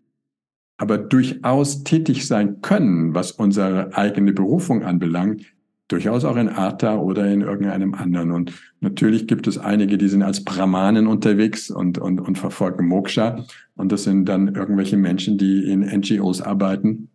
aber 0.76 0.96
durchaus 0.96 1.82
tätig 1.82 2.28
sein 2.28 2.60
können, 2.60 3.16
was 3.16 3.32
unsere 3.32 3.96
eigene 3.96 4.32
Berufung 4.32 4.84
anbelangt, 4.84 5.42
durchaus 5.92 6.24
auch 6.24 6.36
in 6.36 6.48
Artha 6.48 6.96
oder 6.96 7.30
in 7.30 7.42
irgendeinem 7.42 7.94
anderen. 7.94 8.32
Und 8.32 8.52
natürlich 8.80 9.26
gibt 9.26 9.46
es 9.46 9.58
einige, 9.58 9.98
die 9.98 10.08
sind 10.08 10.22
als 10.22 10.44
Brahmanen 10.44 11.06
unterwegs 11.06 11.70
und, 11.70 11.98
und, 11.98 12.20
und 12.20 12.38
verfolgen 12.38 12.88
Moksha. 12.88 13.44
Und 13.76 13.92
das 13.92 14.04
sind 14.04 14.24
dann 14.24 14.54
irgendwelche 14.54 14.96
Menschen, 14.96 15.38
die 15.38 15.70
in 15.70 15.80
NGOs 15.80 16.40
arbeiten 16.40 17.10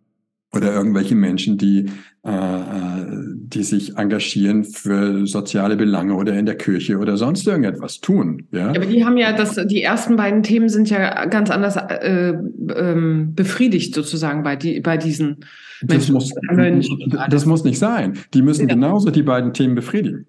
oder 0.52 0.72
irgendwelche 0.72 1.14
Menschen, 1.14 1.58
die, 1.58 1.90
äh, 2.24 2.30
äh, 2.30 3.06
die 3.34 3.62
sich 3.62 3.96
engagieren 3.96 4.64
für 4.64 5.26
soziale 5.26 5.76
Belange 5.76 6.14
oder 6.14 6.34
in 6.38 6.46
der 6.46 6.56
Kirche 6.56 6.98
oder 6.98 7.16
sonst 7.18 7.46
irgendetwas 7.46 8.00
tun. 8.00 8.46
Ja? 8.50 8.68
Aber 8.68 8.86
die 8.86 9.04
haben 9.04 9.18
ja 9.18 9.32
das, 9.32 9.56
die 9.66 9.82
ersten 9.82 10.16
beiden 10.16 10.42
Themen 10.42 10.70
sind 10.70 10.88
ja 10.88 11.26
ganz 11.26 11.50
anders 11.50 11.76
äh, 11.76 12.32
ähm, 12.74 13.34
befriedigt 13.34 13.94
sozusagen 13.94 14.42
bei, 14.42 14.56
die, 14.56 14.80
bei 14.80 14.96
diesen 14.96 15.44
das 15.82 16.10
Menschen. 16.10 16.14
Muss, 16.14 17.28
das 17.30 17.46
muss 17.46 17.64
nicht 17.64 17.78
sein. 17.78 18.18
Die 18.32 18.42
müssen 18.42 18.68
ja. 18.68 18.74
genauso 18.74 19.10
die 19.10 19.22
beiden 19.22 19.52
Themen 19.52 19.74
befriedigen. 19.74 20.26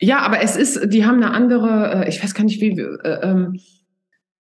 Ja, 0.00 0.18
aber 0.20 0.42
es 0.42 0.56
ist, 0.56 0.92
die 0.92 1.04
haben 1.04 1.16
eine 1.16 1.32
andere, 1.32 2.04
äh, 2.04 2.08
ich 2.08 2.22
weiß 2.22 2.34
gar 2.34 2.44
nicht, 2.44 2.60
wie, 2.60 2.78
äh, 2.78 3.18
ähm, 3.22 3.58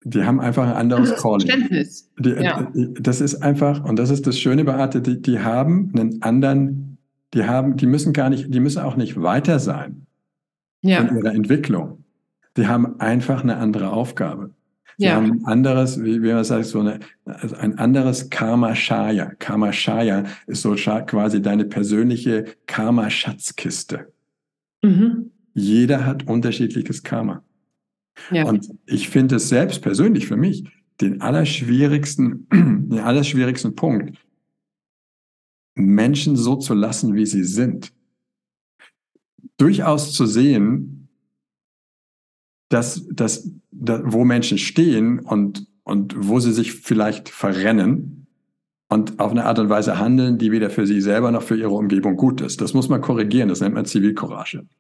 die 0.09 0.25
haben 0.25 0.41
einfach 0.41 0.69
ein 0.69 0.75
anderes 0.75 1.17
Calling. 1.21 1.49
Verständnis. 1.49 2.11
Die, 2.19 2.31
ja. 2.31 2.71
Das 3.01 3.21
ist 3.21 3.43
einfach, 3.43 3.85
und 3.85 3.99
das 3.99 4.11
ist 4.11 4.27
das 4.27 4.39
Schöne 4.39 4.65
bei 4.65 4.75
Arte, 4.75 5.03
die, 5.03 5.21
die 5.21 5.41
haben 5.41 5.91
einen 5.95 6.23
anderen, 6.23 6.99
die 7.35 7.45
haben, 7.45 7.77
die 7.77 7.87
müssen 7.87 8.13
gar 8.13 8.31
nicht, 8.31 8.55
die 8.55 8.61
müssen 8.61 8.81
auch 8.83 8.97
nicht 8.97 9.21
weiter 9.21 9.59
sein 9.59 10.07
ja. 10.83 11.01
in 11.01 11.17
ihrer 11.17 11.35
Entwicklung. 11.35 12.05
Die 12.57 12.69
haben 12.69 13.01
einfach 13.01 13.43
eine 13.43 13.57
andere 13.57 13.91
Aufgabe. 13.91 14.51
Sie 14.97 15.07
ja. 15.07 15.17
haben 15.17 15.33
ein 15.33 15.45
anderes, 15.45 16.03
wie, 16.03 16.23
wie 16.23 16.33
man 16.33 16.45
sagt, 16.45 16.67
so 16.67 16.81
eine, 16.81 17.01
also 17.25 17.57
ein 17.57 17.77
anderes 17.79 18.31
Karma 18.31 18.75
Shaya. 18.75 19.33
Karma 19.39 19.73
Shaya 19.73 20.25
ist 20.47 20.63
so 20.63 20.75
quasi 20.75 21.43
deine 21.43 21.65
persönliche 21.65 22.45
Karma-Schatzkiste. 22.67 24.13
Mhm. 24.83 25.33
Jeder 25.53 26.07
hat 26.07 26.29
unterschiedliches 26.29 27.03
Karma. 27.03 27.43
Ja. 28.31 28.45
Und 28.45 28.69
ich 28.87 29.09
finde 29.09 29.37
es 29.37 29.49
selbst 29.49 29.83
persönlich 29.83 30.27
für 30.27 30.37
mich 30.37 30.65
den 31.01 31.21
allerschwierigsten, 31.21 32.49
den 32.53 32.99
allerschwierigsten 32.99 33.75
Punkt, 33.75 34.19
Menschen 35.75 36.37
so 36.37 36.57
zu 36.57 36.75
lassen, 36.75 37.15
wie 37.15 37.27
sie 37.27 37.45
sind. 37.45 37.93
Durchaus 39.59 40.15
zu 40.15 40.27
sehen, 40.27 41.09
dass, 42.71 43.07
dass, 43.11 43.51
dass 43.71 44.03
wo 44.05 44.25
Menschen 44.25 44.59
stehen 44.59 45.21
und, 45.21 45.67
und 45.85 46.15
wo 46.17 46.41
sie 46.41 46.53
sich 46.53 46.73
vielleicht 46.73 47.29
verrennen 47.29 48.16
und 48.89 49.19
auf 49.19 49.33
eine 49.33 49.45
Art 49.45 49.59
und 49.59 49.69
Weise 49.69 49.99
handeln, 49.99 50.39
die 50.39 50.53
weder 50.53 50.71
für 50.71 50.87
sie 50.87 51.01
selber 51.01 51.33
noch 51.33 51.43
für 51.43 51.57
ihre 51.57 51.71
Umgebung 51.71 52.17
gut 52.17 52.41
ist. 52.41 52.61
Das 52.61 52.73
muss 52.73 52.89
man 52.89 53.01
korrigieren, 53.01 53.49
das 53.49 53.61
nennt 53.61 53.75
man 53.75 53.85
Zivilcourage. 53.85 54.65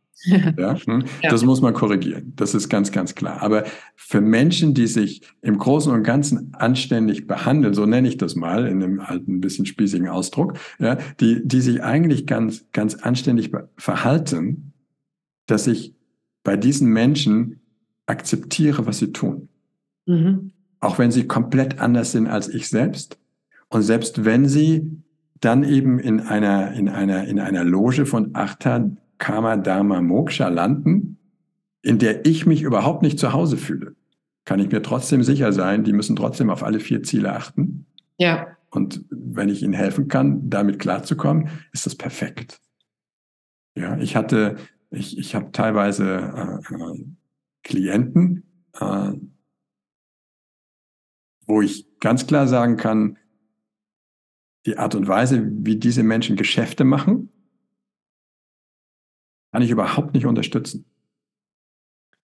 Ja? 0.56 0.74
Hm? 0.86 1.04
ja? 1.22 1.30
Das 1.30 1.44
muss 1.44 1.60
man 1.60 1.74
korrigieren. 1.74 2.32
Das 2.36 2.54
ist 2.54 2.70
ganz, 2.70 2.90
ganz 2.90 3.14
klar. 3.14 3.42
Aber 3.42 3.64
für 3.94 4.22
Menschen, 4.22 4.72
die 4.72 4.86
sich 4.86 5.20
im 5.42 5.58
Großen 5.58 5.92
und 5.92 6.04
Ganzen 6.04 6.54
anständig 6.54 7.26
behandeln, 7.26 7.74
so 7.74 7.84
nenne 7.84 8.08
ich 8.08 8.16
das 8.16 8.34
mal 8.34 8.66
in 8.66 8.82
einem 8.82 9.00
alten, 9.00 9.40
bisschen 9.40 9.66
spießigen 9.66 10.08
Ausdruck, 10.08 10.54
ja, 10.78 10.96
die, 11.20 11.46
die 11.46 11.60
sich 11.60 11.82
eigentlich 11.82 12.26
ganz, 12.26 12.64
ganz 12.72 12.94
anständig 12.94 13.52
verhalten, 13.76 14.72
dass 15.46 15.66
ich 15.66 15.94
bei 16.42 16.56
diesen 16.56 16.88
Menschen 16.88 17.60
akzeptiere, 18.06 18.86
was 18.86 18.98
sie 18.98 19.12
tun. 19.12 19.48
Mhm. 20.06 20.52
Auch 20.80 20.98
wenn 20.98 21.10
sie 21.10 21.26
komplett 21.26 21.78
anders 21.78 22.12
sind 22.12 22.26
als 22.26 22.48
ich 22.48 22.68
selbst. 22.68 23.18
Und 23.68 23.82
selbst 23.82 24.24
wenn 24.24 24.48
sie 24.48 25.02
dann 25.40 25.64
eben 25.64 25.98
in 25.98 26.20
einer, 26.20 26.72
in 26.72 26.88
einer, 26.88 27.26
in 27.26 27.40
einer 27.40 27.64
Loge 27.64 28.06
von 28.06 28.30
Achter 28.34 28.90
Karma, 29.18 29.56
Dharma, 29.56 30.00
Moksha 30.00 30.48
landen, 30.48 31.18
in 31.82 31.98
der 31.98 32.26
ich 32.26 32.46
mich 32.46 32.62
überhaupt 32.62 33.02
nicht 33.02 33.18
zu 33.18 33.32
Hause 33.32 33.56
fühle, 33.56 33.94
kann 34.44 34.60
ich 34.60 34.70
mir 34.70 34.82
trotzdem 34.82 35.22
sicher 35.22 35.52
sein, 35.52 35.84
die 35.84 35.92
müssen 35.92 36.16
trotzdem 36.16 36.50
auf 36.50 36.62
alle 36.62 36.80
vier 36.80 37.02
Ziele 37.02 37.32
achten. 37.32 37.86
Ja. 38.18 38.46
Und 38.70 39.04
wenn 39.10 39.48
ich 39.48 39.62
ihnen 39.62 39.72
helfen 39.72 40.08
kann, 40.08 40.48
damit 40.48 40.78
klarzukommen, 40.78 41.48
ist 41.72 41.86
das 41.86 41.94
perfekt. 41.94 42.60
Ja, 43.76 43.96
ich 43.98 44.16
hatte, 44.16 44.56
ich, 44.90 45.18
ich 45.18 45.34
habe 45.34 45.52
teilweise 45.52 46.60
äh, 46.70 46.74
äh, 46.74 47.04
Klienten, 47.62 48.44
äh, 48.78 49.12
wo 51.46 51.62
ich 51.62 51.86
ganz 52.00 52.26
klar 52.26 52.46
sagen 52.48 52.76
kann, 52.76 53.18
die 54.66 54.78
Art 54.78 54.94
und 54.94 55.06
Weise, 55.06 55.48
wie 55.64 55.76
diese 55.76 56.02
Menschen 56.02 56.36
Geschäfte 56.36 56.84
machen, 56.84 57.30
kann 59.52 59.62
ich 59.62 59.70
überhaupt 59.70 60.12
nicht 60.12 60.26
unterstützen. 60.26 60.84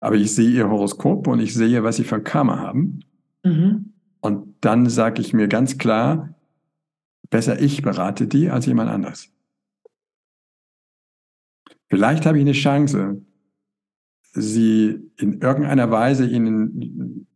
Aber 0.01 0.17
ich 0.17 0.35
sehe 0.35 0.51
ihr 0.51 0.69
Horoskop 0.69 1.27
und 1.29 1.41
ich 1.41 1.55
sehe, 1.55 1.83
was 1.83 1.97
sie 1.97 2.05
für 2.05 2.17
ein 2.17 2.25
Karma 2.25 2.59
haben. 2.59 3.01
Mhm. 3.45 3.95
Und 4.21 4.57
dann 4.61 4.91
sage 4.91 5.23
ich 5.23 5.33
mir 5.33 5.49
ganz 5.49 5.79
klar, 5.79 6.35
besser 7.31 7.61
ich 7.61 7.83
berate 7.83 8.27
die 8.27 8.51
als 8.51 8.67
jemand 8.67 8.91
anders. 8.91 9.31
Vielleicht 11.89 12.27
habe 12.27 12.39
ich 12.39 12.43
eine 12.43 12.53
Chance, 12.53 13.25
sie 14.33 15.11
in 15.17 15.41
irgendeiner 15.41 15.91
Weise 15.91 16.27
ihnen 16.27 17.27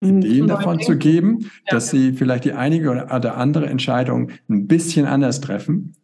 Ideen 0.00 0.46
davon 0.46 0.80
zu 0.80 0.96
geben, 0.96 1.50
dass 1.66 1.90
sie 1.90 2.12
vielleicht 2.12 2.44
die 2.44 2.52
einige 2.52 2.90
oder 2.90 3.36
andere 3.36 3.66
Entscheidung 3.66 4.30
ein 4.48 4.66
bisschen 4.66 5.06
anders 5.06 5.40
treffen, 5.40 5.94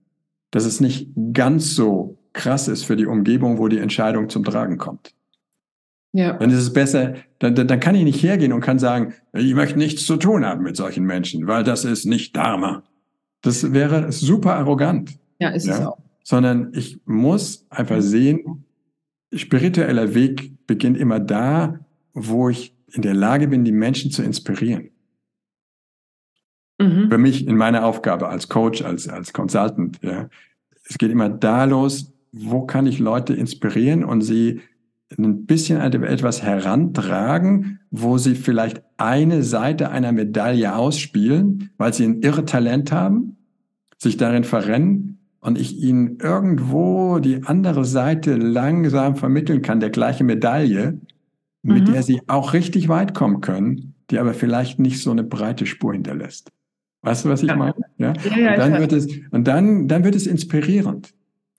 dass 0.51 0.65
es 0.67 0.81
nicht 0.81 1.11
ganz 1.33 1.75
so 1.75 2.19
krass 2.33 2.69
ist 2.69 2.85
für 2.85 2.97
die 2.97 3.07
Umgebung, 3.07 3.59
wo 3.59 3.69
die 3.69 3.79
Entscheidung 3.79 4.29
zum 4.29 4.45
Tragen 4.45 4.77
kommt. 4.77 5.15
Ja. 6.13 6.35
Dann 6.35 6.51
ist 6.51 6.59
es 6.59 6.73
besser, 6.73 7.15
dann, 7.39 7.55
dann 7.55 7.81
kann 7.81 7.95
ich 7.95 8.05
nicht 8.05 8.23
hergehen 8.23 8.53
und 8.53 8.61
kann 8.61 8.79
sagen, 8.79 9.15
ich 9.33 9.55
möchte 9.55 9.79
nichts 9.79 10.07
zu 10.07 10.17
tun 10.17 10.45
haben 10.45 10.63
mit 10.63 10.77
solchen 10.77 11.05
Menschen, 11.05 11.47
weil 11.47 11.65
das 11.65 11.85
ist 11.85 12.07
nicht 12.07 12.37
Dharma. 12.37 12.83
Das 13.43 13.73
wäre 13.73 14.11
super 14.13 14.57
arrogant. 14.57 15.19
Ja, 15.39 15.51
ist 15.51 15.67
ja? 15.67 15.75
es 15.75 15.81
auch. 15.81 15.99
Sondern 16.25 16.73
ich 16.73 17.01
muss 17.05 17.67
einfach 17.71 18.01
sehen, 18.01 18.65
spiritueller 19.33 20.15
Weg 20.15 20.67
beginnt 20.67 20.97
immer 20.97 21.21
da, 21.21 21.81
wo 22.15 22.49
ich 22.49 22.76
in 22.93 23.03
der 23.03 23.15
Lage 23.15 23.49
bin, 23.49 23.65
die 23.65 23.73
Menschen 23.73 24.11
zu 24.11 24.23
inspirieren. 24.23 24.91
Mhm. 26.79 27.11
Für 27.11 27.19
mich 27.19 27.47
in 27.47 27.57
meiner 27.57 27.85
Aufgabe 27.85 28.29
als 28.29 28.49
Coach, 28.49 28.83
als, 28.83 29.09
als 29.09 29.33
Consultant, 29.33 29.99
ja. 30.03 30.29
Es 30.89 30.99
geht 30.99 31.11
immer 31.11 31.29
da 31.29 31.65
los, 31.65 32.13
wo 32.33 32.65
kann 32.65 32.87
ich 32.87 33.01
Leute 33.01 33.35
inspirieren 33.35 34.05
und 34.05 34.21
sie 34.21 34.61
ein 35.19 35.47
bisschen 35.47 35.81
etwas 35.81 36.43
herantragen, 36.43 37.81
wo 37.91 38.19
sie 38.19 38.35
vielleicht 38.35 38.83
eine 38.97 39.43
Seite 39.43 39.91
einer 39.91 40.13
Medaille 40.13 40.75
ausspielen, 40.75 41.71
weil 41.77 41.93
sie 41.93 42.05
ein 42.05 42.23
irre 42.23 42.45
Talent 42.45 42.93
haben, 42.93 43.37
sich 43.99 44.17
darin 44.17 44.45
verrennen 44.45 45.19
und 45.41 45.59
ich 45.59 45.79
ihnen 45.79 46.19
irgendwo 46.21 47.19
die 47.21 47.45
andere 47.45 47.85
Seite 47.85 48.37
langsam 48.37 49.17
vermitteln 49.17 49.63
kann, 49.63 49.81
der 49.81 49.91
gleiche 49.91 50.25
Medaille, 50.25 51.01
mit 51.67 51.89
mhm. 51.89 51.93
der 51.93 52.03
sie 52.03 52.23
auch 52.27 52.53
richtig 52.53 52.89
weit 52.89 53.15
kommen 53.15 53.41
können, 53.41 53.95
die 54.11 54.19
aber 54.19 54.35
vielleicht 54.35 54.79
nicht 54.79 55.01
so 55.01 55.11
eine 55.11 55.25
breite 55.25 55.67
Spur 55.67 55.93
hinterlässt. 55.93 56.53
Weißt 57.03 57.25
du, 57.25 57.29
was 57.29 57.43
ich 57.43 57.49
ja. 57.49 57.57
meine? 57.57 57.75
Ja? 57.99 58.13
ja, 58.13 58.39
ja 58.39 58.53
und 58.53 58.59
dann 58.59 58.81
wird 58.81 58.93
es, 58.93 59.09
und 59.31 59.47
dann, 59.47 59.89
dann 59.89 60.05
wird 60.05 60.15
es 60.15 60.27
inspirierend 60.27 61.13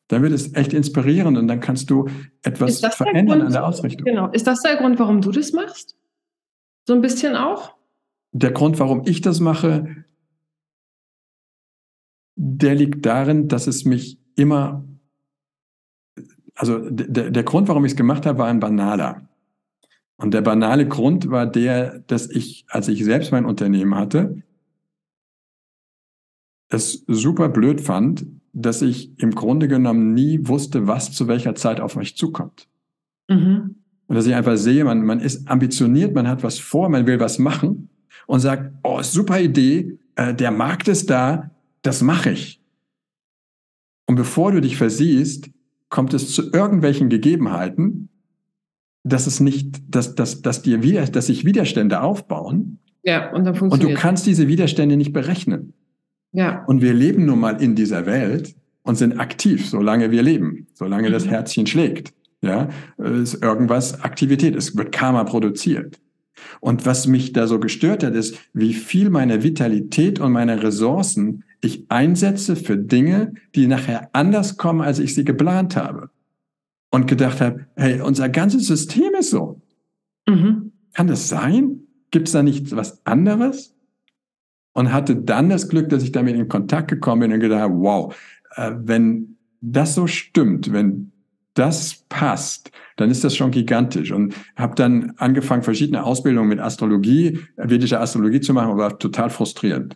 dann 0.08 0.22
wird 0.22 0.34
es 0.34 0.54
echt 0.56 0.74
inspirierend 0.74 1.38
und 1.38 1.48
dann 1.48 1.60
kannst 1.60 1.90
du 1.90 2.08
etwas 2.42 2.80
verändern 2.80 3.40
Grund, 3.40 3.42
an 3.44 3.52
der 3.52 3.66
Ausrichtung. 3.66 4.06
Genau. 4.06 4.30
Ist 4.32 4.48
das 4.48 4.62
der 4.62 4.78
Grund, 4.78 5.00
warum 5.00 5.22
du 5.22 5.32
das 5.32 5.52
machst? 5.52 5.96
So 6.86 6.94
ein 6.94 7.02
bisschen 7.02 7.36
auch? 7.36 7.76
Der 8.32 8.52
Grund, 8.52 8.80
warum 8.80 9.04
ich 9.06 9.22
das 9.22 9.40
mache, 9.40 10.06
der 12.36 12.76
liegt 12.76 13.06
darin, 13.06 13.48
dass 13.48 13.68
es 13.68 13.84
mich 13.84 14.20
immer, 14.36 14.86
also 16.56 16.90
der, 16.90 17.32
der 17.32 17.44
Grund, 17.44 17.68
warum 17.68 17.84
ich 17.84 17.94
es 17.94 17.98
gemacht 17.98 18.26
habe, 18.26 18.40
war 18.40 18.48
ein 18.48 18.60
banaler. 18.60 19.28
Und 20.18 20.34
der 20.34 20.42
banale 20.42 20.88
Grund 20.88 21.30
war 21.30 21.46
der, 21.46 22.00
dass 22.08 22.30
ich, 22.30 22.66
als 22.70 22.88
ich 22.88 23.04
selbst 23.04 23.32
mein 23.32 23.46
Unternehmen 23.46 23.96
hatte, 23.96 24.42
es 26.70 27.06
super 27.08 27.50
blöd 27.50 27.82
fand, 27.82 28.26
dass 28.52 28.82
ich 28.82 29.18
im 29.20 29.32
Grunde 29.32 29.68
genommen 29.68 30.14
nie 30.14 30.48
wusste, 30.48 30.88
was 30.88 31.12
zu 31.12 31.28
welcher 31.28 31.56
Zeit 31.56 31.80
auf 31.80 31.96
mich 31.96 32.18
zukommt. 32.18 32.68
Mhm. 33.28 33.76
Und 34.08 34.16
dass 34.16 34.26
ich 34.26 34.34
einfach 34.34 34.58
sehe, 34.58 34.84
man, 34.84 35.06
man 35.06 35.20
ist 35.20 35.48
ambitioniert, 35.48 36.16
man 36.16 36.28
hat 36.28 36.44
was 36.44 36.60
vor, 36.60 36.90
man 36.90 37.06
will 37.06 37.20
was 37.20 37.40
machen 37.40 37.90
und 38.26 38.40
sagt, 38.40 38.74
oh, 38.84 39.02
super 39.04 39.40
Idee, 39.40 40.00
äh, 40.16 40.34
der 40.34 40.52
Markt 40.52 40.88
ist 40.88 41.10
da, 41.10 41.52
das 41.84 42.02
mache 42.02 42.32
ich. 42.32 42.62
Und 44.08 44.16
bevor 44.16 44.52
du 44.52 44.62
dich 44.62 44.78
versiehst, 44.78 45.50
kommt 45.90 46.14
es 46.14 46.34
zu 46.34 46.52
irgendwelchen 46.52 47.10
Gegebenheiten, 47.10 48.10
dass 49.08 49.28
es 49.28 49.40
nicht, 49.40 49.78
dass, 49.90 50.16
dass, 50.16 50.42
dass 50.42 50.62
dir 50.62 50.84
wieder, 50.84 51.06
dass 51.06 51.28
sich 51.28 51.46
Widerstände 51.46 52.02
aufbauen. 52.02 52.80
Ja, 53.04 53.32
und 53.32 53.46
dann 53.46 53.56
funktioniert. 53.56 53.90
Und 53.90 53.96
du 53.96 54.02
kannst 54.02 54.26
diese 54.28 54.48
Widerstände 54.48 54.98
nicht 54.98 55.14
berechnen. 55.14 55.74
Ja. 56.32 56.64
Und 56.66 56.82
wir 56.82 56.94
leben 56.94 57.26
nun 57.26 57.40
mal 57.40 57.62
in 57.62 57.76
dieser 57.76 58.06
Welt 58.06 58.56
und 58.84 58.96
sind 58.96 59.20
aktiv, 59.20 59.68
solange 59.70 60.12
wir 60.12 60.24
leben, 60.24 60.68
solange 60.74 61.10
mhm. 61.10 61.14
das 61.14 61.28
Herzchen 61.28 61.68
schlägt. 61.68 62.14
Ja, 62.42 62.70
ist 62.98 63.42
irgendwas 63.44 64.04
Aktivität, 64.04 64.56
es 64.56 64.78
wird 64.78 64.92
Karma 64.92 65.24
produziert. 65.24 66.00
Und 66.60 66.86
was 66.86 67.08
mich 67.08 67.34
da 67.34 67.48
so 67.48 67.60
gestört 67.60 68.04
hat, 68.04 68.14
ist, 68.14 68.38
wie 68.54 68.74
viel 68.74 69.10
meiner 69.10 69.42
Vitalität 69.42 70.20
und 70.20 70.32
meiner 70.32 70.62
Ressourcen 70.62 71.44
ich 71.62 71.86
einsetze 71.90 72.56
für 72.56 72.78
Dinge, 72.78 73.34
die 73.56 73.66
nachher 73.66 74.10
anders 74.14 74.58
kommen, 74.58 74.82
als 74.82 75.00
ich 75.00 75.16
sie 75.16 75.26
geplant 75.26 75.76
habe. 75.76 76.12
Und 76.98 77.06
gedacht 77.06 77.42
habe, 77.42 77.68
hey, 77.76 78.02
unser 78.02 78.28
ganzes 78.28 78.66
System 78.66 79.14
ist 79.20 79.30
so. 79.30 79.62
Mhm. 80.28 80.72
Kann 80.94 81.06
das 81.06 81.30
sein? 81.30 81.82
Gibt 82.10 82.28
es 82.28 82.32
da 82.32 82.42
nicht 82.42 82.76
was 82.76 83.06
anderes? 83.06 83.76
Und 84.74 84.92
hatte 84.92 85.16
dann 85.16 85.48
das 85.50 85.70
Glück, 85.70 85.90
dass 85.90 86.02
ich 86.02 86.12
damit 86.12 86.36
in 86.36 86.48
Kontakt 86.48 86.88
gekommen 86.88 87.22
bin 87.22 87.34
und 87.34 87.40
gedacht 87.40 87.62
habe, 87.62 87.76
wow, 87.76 88.16
äh, 88.56 88.72
wenn 88.80 89.38
das 89.62 89.94
so 89.94 90.08
stimmt, 90.08 90.74
wenn 90.74 91.12
das 91.54 92.04
passt, 92.10 92.72
dann 92.96 93.12
ist 93.12 93.24
das 93.24 93.36
schon 93.36 93.52
gigantisch. 93.52 94.12
Und 94.12 94.34
habe 94.56 94.74
dann 94.74 95.14
angefangen, 95.18 95.62
verschiedene 95.62 96.04
Ausbildungen 96.04 96.50
mit 96.50 96.60
Astrologie, 96.60 97.42
vedischer 97.58 98.02
Astrologie 98.02 98.42
zu 98.42 98.56
machen, 98.56 98.72
aber 98.72 98.78
war 98.80 98.98
total 98.98 99.30
frustrierend. 99.30 99.96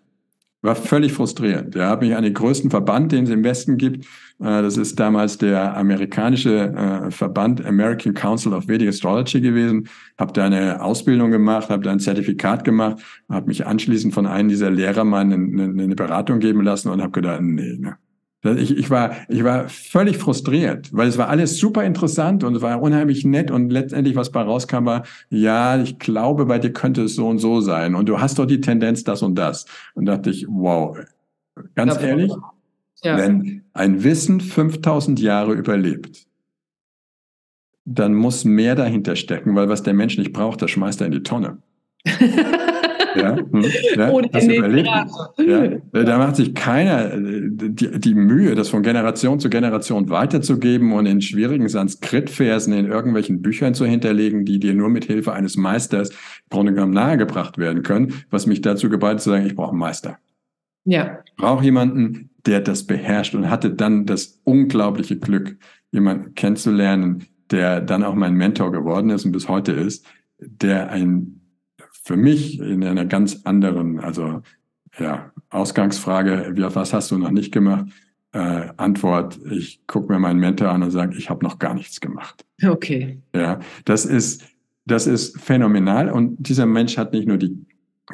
War 0.63 0.75
völlig 0.75 1.11
frustrierend. 1.13 1.73
Ja, 1.73 1.87
habe 1.87 2.05
mich 2.05 2.15
an 2.15 2.23
den 2.23 2.35
größten 2.35 2.69
Verband, 2.69 3.11
den 3.11 3.23
es 3.23 3.31
im 3.31 3.43
Westen 3.43 3.77
gibt. 3.77 4.05
Äh, 4.39 4.61
das 4.61 4.77
ist 4.77 4.99
damals 4.99 5.39
der 5.39 5.75
amerikanische 5.75 6.73
äh, 6.73 7.11
Verband 7.11 7.65
American 7.65 8.13
Council 8.13 8.53
of 8.53 8.67
Vedic 8.67 8.89
Astrology 8.89 9.41
gewesen. 9.41 9.89
Habe 10.19 10.33
da 10.33 10.45
eine 10.45 10.83
Ausbildung 10.83 11.31
gemacht, 11.31 11.69
habe 11.69 11.83
da 11.83 11.91
ein 11.91 11.99
Zertifikat 11.99 12.63
gemacht, 12.63 13.01
habe 13.27 13.47
mich 13.47 13.65
anschließend 13.65 14.13
von 14.13 14.27
einem 14.27 14.49
dieser 14.49 14.69
Lehrer 14.69 15.03
mal 15.03 15.21
eine, 15.21 15.33
eine 15.35 15.95
Beratung 15.95 16.39
geben 16.39 16.61
lassen 16.61 16.89
und 16.89 17.01
habe 17.01 17.11
gedacht, 17.11 17.41
nee, 17.41 17.77
ne, 17.79 17.97
ich, 18.43 18.75
ich, 18.75 18.89
war, 18.89 19.15
ich 19.29 19.43
war 19.43 19.69
völlig 19.69 20.17
frustriert, 20.17 20.89
weil 20.91 21.07
es 21.07 21.17
war 21.17 21.29
alles 21.29 21.57
super 21.57 21.83
interessant 21.83 22.43
und 22.43 22.55
es 22.55 22.61
war 22.61 22.81
unheimlich 22.81 23.23
nett 23.23 23.51
und 23.51 23.69
letztendlich, 23.69 24.15
was 24.15 24.31
bei 24.31 24.41
rauskam, 24.41 24.85
war, 24.85 25.03
ja, 25.29 25.79
ich 25.79 25.99
glaube, 25.99 26.45
bei 26.47 26.57
dir 26.57 26.73
könnte 26.73 27.03
es 27.03 27.15
so 27.15 27.27
und 27.27 27.37
so 27.37 27.61
sein 27.61 27.93
und 27.93 28.09
du 28.09 28.19
hast 28.19 28.39
doch 28.39 28.45
die 28.45 28.61
Tendenz 28.61 29.03
das 29.03 29.21
und 29.21 29.35
das. 29.35 29.65
Und 29.93 30.05
dachte 30.05 30.31
ich, 30.31 30.47
wow, 30.49 30.97
ganz 31.75 31.95
ja, 31.95 32.01
ehrlich, 32.01 32.31
ja. 33.03 33.17
wenn 33.17 33.63
ein 33.73 34.03
Wissen 34.03 34.41
5000 34.41 35.19
Jahre 35.19 35.53
überlebt, 35.53 36.25
dann 37.85 38.13
muss 38.15 38.43
mehr 38.43 38.75
dahinter 38.75 39.15
stecken, 39.15 39.55
weil 39.55 39.69
was 39.69 39.83
der 39.83 39.93
Mensch 39.93 40.17
nicht 40.17 40.33
braucht, 40.33 40.61
das 40.61 40.71
schmeißt 40.71 41.01
er 41.01 41.07
in 41.07 41.13
die 41.13 41.23
Tonne. 41.23 41.57
Ja, 43.15 43.35
hm, 43.35 43.65
ja, 43.95 44.09
Oder 44.09 44.29
hast 44.33 44.47
überlegt. 44.47 44.89
Ja, 45.37 46.03
da 46.03 46.17
macht 46.17 46.35
sich 46.35 46.53
keiner 46.53 47.13
äh, 47.13 47.49
die, 47.51 47.99
die 47.99 48.13
Mühe, 48.13 48.55
das 48.55 48.69
von 48.69 48.83
Generation 48.83 49.39
zu 49.39 49.49
Generation 49.49 50.09
weiterzugeben 50.09 50.93
und 50.93 51.05
in 51.05 51.21
schwierigen 51.21 51.67
Sanskrit-Versen 51.67 52.73
in 52.73 52.85
irgendwelchen 52.85 53.41
Büchern 53.41 53.73
zu 53.73 53.85
hinterlegen, 53.85 54.45
die 54.45 54.59
dir 54.59 54.73
nur 54.73 54.89
mit 54.89 55.05
Hilfe 55.05 55.33
eines 55.33 55.57
Meisters 55.57 56.09
im 56.09 56.17
Grunde 56.49 56.73
genommen 56.73 56.93
nahegebracht 56.93 57.57
werden 57.57 57.83
können, 57.83 58.13
was 58.29 58.45
mich 58.45 58.61
dazu 58.61 58.89
gebracht 58.89 59.13
hat 59.13 59.21
zu 59.21 59.29
sagen, 59.31 59.45
ich 59.45 59.55
brauche 59.55 59.71
einen 59.71 59.79
Meister. 59.79 60.17
Ja. 60.85 61.19
Ich 61.25 61.35
brauche 61.35 61.63
jemanden, 61.63 62.29
der 62.45 62.61
das 62.61 62.85
beherrscht 62.85 63.35
und 63.35 63.49
hatte 63.49 63.71
dann 63.71 64.05
das 64.05 64.39
unglaubliche 64.43 65.17
Glück, 65.17 65.57
jemanden 65.91 66.33
kennenzulernen, 66.35 67.25
der 67.51 67.81
dann 67.81 68.03
auch 68.03 68.15
mein 68.15 68.33
Mentor 68.33 68.71
geworden 68.71 69.09
ist 69.09 69.25
und 69.25 69.31
bis 69.31 69.49
heute 69.49 69.73
ist, 69.73 70.05
der 70.39 70.89
ein 70.89 71.40
für 72.03 72.17
mich 72.17 72.59
in 72.59 72.83
einer 72.83 73.05
ganz 73.05 73.41
anderen, 73.43 73.99
also 73.99 74.41
ja, 74.99 75.31
Ausgangsfrage, 75.49 76.53
was 76.73 76.93
hast 76.93 77.11
du 77.11 77.17
noch 77.17 77.31
nicht 77.31 77.51
gemacht? 77.51 77.85
Äh, 78.33 78.69
Antwort, 78.77 79.39
ich 79.49 79.85
gucke 79.87 80.11
mir 80.11 80.19
meinen 80.19 80.39
Mentor 80.39 80.69
an 80.69 80.83
und 80.83 80.91
sage, 80.91 81.17
ich 81.17 81.29
habe 81.29 81.43
noch 81.43 81.59
gar 81.59 81.73
nichts 81.73 81.99
gemacht. 81.99 82.45
Okay. 82.63 83.19
Ja, 83.35 83.59
das 83.85 84.05
ist, 84.05 84.43
das 84.85 85.07
ist 85.07 85.39
phänomenal 85.39 86.09
und 86.09 86.37
dieser 86.39 86.65
Mensch 86.65 86.97
hat 86.97 87.13
nicht 87.13 87.27
nur 87.27 87.37
die, 87.37 87.65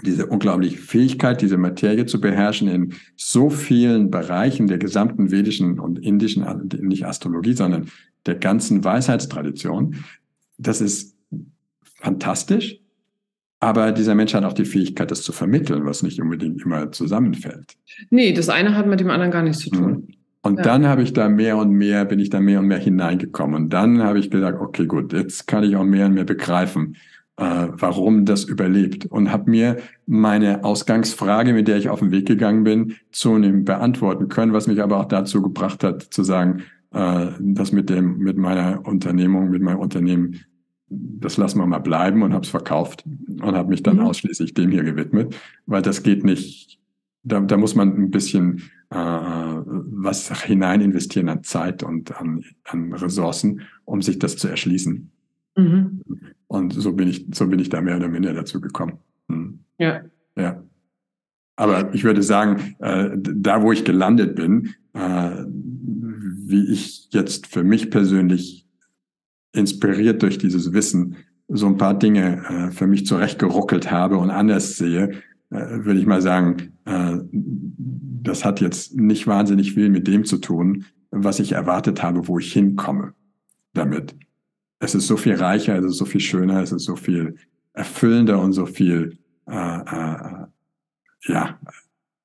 diese 0.04 0.28
unglaubliche 0.28 0.78
Fähigkeit, 0.78 1.42
diese 1.42 1.58
Materie 1.58 2.06
zu 2.06 2.20
beherrschen 2.20 2.68
in 2.68 2.94
so 3.16 3.50
vielen 3.50 4.12
Bereichen 4.12 4.68
der 4.68 4.78
gesamten 4.78 5.32
vedischen 5.32 5.80
und 5.80 6.00
indischen, 6.00 6.46
nicht 6.82 7.06
Astrologie, 7.06 7.54
sondern 7.54 7.90
der 8.26 8.36
ganzen 8.36 8.84
Weisheitstradition. 8.84 10.04
Das 10.58 10.82
ist 10.82 11.16
fantastisch. 11.96 12.80
Aber 13.60 13.92
dieser 13.92 14.14
Mensch 14.14 14.34
hat 14.34 14.44
auch 14.44 14.54
die 14.54 14.66
Fähigkeit, 14.66 15.10
das 15.10 15.24
zu 15.24 15.32
vermitteln, 15.32 15.86
was 15.86 16.04
nicht 16.04 16.22
unbedingt 16.22 16.62
immer 16.62 16.92
zusammenfällt. 16.92 17.76
Nee, 18.10 18.34
das 18.34 18.50
eine 18.50 18.76
hat 18.76 18.88
mit 18.88 19.00
dem 19.00 19.10
anderen 19.10 19.32
gar 19.32 19.42
nichts 19.42 19.64
zu 19.64 19.72
tun. 19.72 19.92
Mhm. 19.92 20.08
Und 20.44 20.58
ja. 20.58 20.64
dann 20.64 20.86
habe 20.86 21.02
ich 21.02 21.14
da 21.14 21.28
mehr 21.28 21.58
und 21.58 21.72
mehr, 21.72 22.06
bin 22.06 22.20
ich 22.20 22.30
da 22.30 22.40
mehr 22.40 22.60
und 22.60 22.68
mehr 22.68 22.78
hineingekommen. 22.78 23.64
Und 23.64 23.74
dann 23.74 24.04
habe 24.04 24.20
ich 24.20 24.30
gesagt, 24.30 24.62
okay, 24.62 24.86
gut, 24.86 25.12
jetzt 25.12 25.48
kann 25.48 25.64
ich 25.64 25.76
auch 25.76 25.84
mehr 25.84 26.06
und 26.06 26.14
mehr 26.14 26.24
begreifen, 26.24 26.96
äh, 27.38 27.68
warum 27.72 28.26
das 28.26 28.44
überlebt. 28.44 29.08
Und 29.08 29.32
habe 29.32 29.50
mir 29.50 29.78
meine 30.06 30.64
Ausgangsfrage, 30.64 31.54
mit 31.54 31.68
der 31.68 31.78
ich 31.78 31.90
auf 31.90 32.00
den 32.00 32.12
Weg 32.12 32.28
gegangen 32.28 32.64
bin, 32.64 32.96
zunehmend 33.12 33.66
beantworten 33.66 34.30
können, 34.30 34.54
was 34.54 34.68
mich 34.68 34.82
aber 34.82 35.00
auch 35.00 35.06
dazu 35.06 35.42
gebracht 35.42 35.84
hat, 35.84 36.04
zu 36.04 36.24
sagen, 36.24 36.62
äh, 36.94 37.28
das 37.40 37.72
mit 37.72 37.90
dem, 37.90 38.20
mit 38.20 38.38
meiner 38.38 38.86
Unternehmung, 38.86 39.50
mit 39.50 39.62
meinem 39.62 39.80
Unternehmen 39.80 40.42
das 40.90 41.38
lassen 41.38 41.60
wir 41.60 41.68
mal 41.68 41.80
bleiben 41.80 42.24
und 42.24 42.34
habe 42.34 42.44
es 42.44 42.50
verkauft 42.50 43.04
und 43.06 43.56
habe 43.56 43.70
mich 43.70 43.84
dann 43.84 43.98
mhm. 43.98 44.04
ausschließlich 44.04 44.54
dem 44.54 44.72
hier 44.72 44.84
gewidmet, 44.84 45.36
weil 45.66 45.82
das 45.82 46.04
geht 46.04 46.24
nicht. 46.24 46.80
Da, 47.24 47.42
da 47.42 47.58
muss 47.58 47.76
man 47.76 47.96
ein 47.98 48.12
bisschen 48.12 48.62
äh, 48.90 48.96
was 48.96 50.44
hinein 50.44 50.82
investieren 50.82 51.28
an 51.30 51.44
Zeit 51.44 51.84
und 51.84 52.18
an, 52.20 52.44
an 52.64 52.94
Ressourcen, 52.94 53.62
um 53.84 54.02
sich 54.02 54.18
das 54.18 54.38
zu 54.38 54.48
erschließen. 54.48 55.12
Mhm. 55.58 56.02
Und 56.48 56.74
so 56.74 56.94
bin 56.94 57.10
ich, 57.10 57.28
so 57.34 57.48
bin 57.48 57.60
ich 57.60 57.70
da 57.70 57.82
mehr 57.82 57.98
oder 57.98 58.08
minder 58.08 58.34
dazu 58.34 58.62
gekommen. 58.62 59.00
Mhm. 59.28 59.60
Ja. 59.78 60.02
Ja. 60.38 60.64
Aber 61.58 61.94
ich 61.94 62.04
würde 62.04 62.22
sagen, 62.22 62.76
äh, 62.80 63.10
da 63.18 63.62
wo 63.64 63.72
ich 63.72 63.84
gelandet 63.84 64.36
bin, 64.36 64.76
äh, 64.94 65.32
wie 65.48 66.72
ich 66.72 67.10
jetzt 67.12 67.48
für 67.48 67.64
mich 67.64 67.90
persönlich 67.90 68.67
inspiriert 69.58 70.22
durch 70.22 70.38
dieses 70.38 70.74
Wissen 70.74 71.18
so 71.48 71.68
ein 71.68 71.78
paar 71.78 71.98
Dinge 71.98 72.44
äh, 72.50 72.72
für 72.72 72.88
mich 72.88 73.06
zurechtgeruckelt 73.06 73.92
habe 73.92 74.18
und 74.18 74.30
anders 74.30 74.78
sehe, 74.78 75.12
äh, 75.50 75.86
würde 75.86 76.00
ich 76.00 76.06
mal 76.06 76.22
sagen, 76.22 76.74
äh, 76.86 77.18
das 77.32 78.44
hat 78.44 78.62
jetzt 78.62 78.96
nicht 78.96 79.28
wahnsinnig 79.28 79.74
viel 79.74 79.90
mit 79.90 80.08
dem 80.08 80.26
zu 80.26 80.38
tun, 80.38 80.86
was 81.12 81.40
ich 81.40 81.54
erwartet 81.54 82.04
habe, 82.04 82.28
wo 82.28 82.38
ich 82.38 82.52
hinkomme 82.52 83.14
damit. 83.74 84.16
Es 84.80 84.94
ist 84.94 85.08
so 85.08 85.18
viel 85.18 85.36
reicher, 85.36 85.78
es 85.78 85.86
ist 85.86 85.98
so 85.98 86.06
viel 86.06 86.22
schöner, 86.22 86.62
es 86.62 86.72
ist 86.72 86.84
so 86.84 86.96
viel 86.96 87.36
erfüllender 87.74 88.42
und 88.42 88.54
so 88.54 88.66
viel 88.66 89.18
äh, 89.48 89.54
äh, 89.54 90.46
ja 91.28 91.60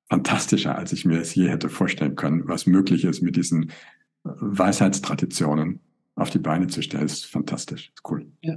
fantastischer, 0.09 0.77
als 0.77 0.93
ich 0.93 1.05
mir 1.05 1.19
es 1.19 1.33
je 1.33 1.49
hätte 1.49 1.69
vorstellen 1.69 2.15
können, 2.15 2.47
was 2.47 2.67
möglich 2.67 3.05
ist 3.05 3.21
mit 3.21 3.35
diesen 3.35 3.71
Weisheitstraditionen 4.23 5.79
auf 6.15 6.29
die 6.29 6.39
Beine 6.39 6.67
zu 6.67 6.81
stellen, 6.81 7.05
ist 7.05 7.25
fantastisch, 7.25 7.91
ist 7.95 8.09
cool. 8.09 8.27
Ja. 8.41 8.55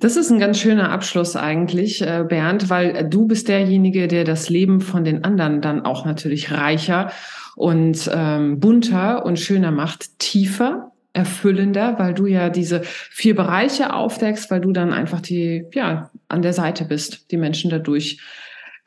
Das 0.00 0.16
ist 0.16 0.30
ein 0.30 0.38
ganz 0.38 0.58
schöner 0.58 0.90
Abschluss 0.90 1.36
eigentlich, 1.36 2.00
äh, 2.00 2.24
Bernd, 2.26 2.70
weil 2.70 3.08
du 3.08 3.26
bist 3.26 3.48
derjenige, 3.48 4.08
der 4.08 4.24
das 4.24 4.48
Leben 4.48 4.80
von 4.80 5.04
den 5.04 5.24
anderen 5.24 5.60
dann 5.60 5.84
auch 5.84 6.06
natürlich 6.06 6.50
reicher 6.52 7.12
und 7.54 8.10
ähm, 8.12 8.60
bunter 8.60 9.26
und 9.26 9.38
schöner 9.38 9.70
macht, 9.70 10.18
tiefer, 10.18 10.92
erfüllender, 11.12 11.98
weil 11.98 12.14
du 12.14 12.26
ja 12.26 12.48
diese 12.48 12.82
vier 12.82 13.34
Bereiche 13.34 13.92
aufdeckst, 13.92 14.50
weil 14.50 14.60
du 14.60 14.72
dann 14.72 14.92
einfach 14.92 15.20
die, 15.20 15.66
ja, 15.72 16.10
an 16.28 16.42
der 16.42 16.52
Seite 16.52 16.84
bist, 16.84 17.30
die 17.30 17.36
Menschen 17.36 17.70
dadurch 17.70 18.20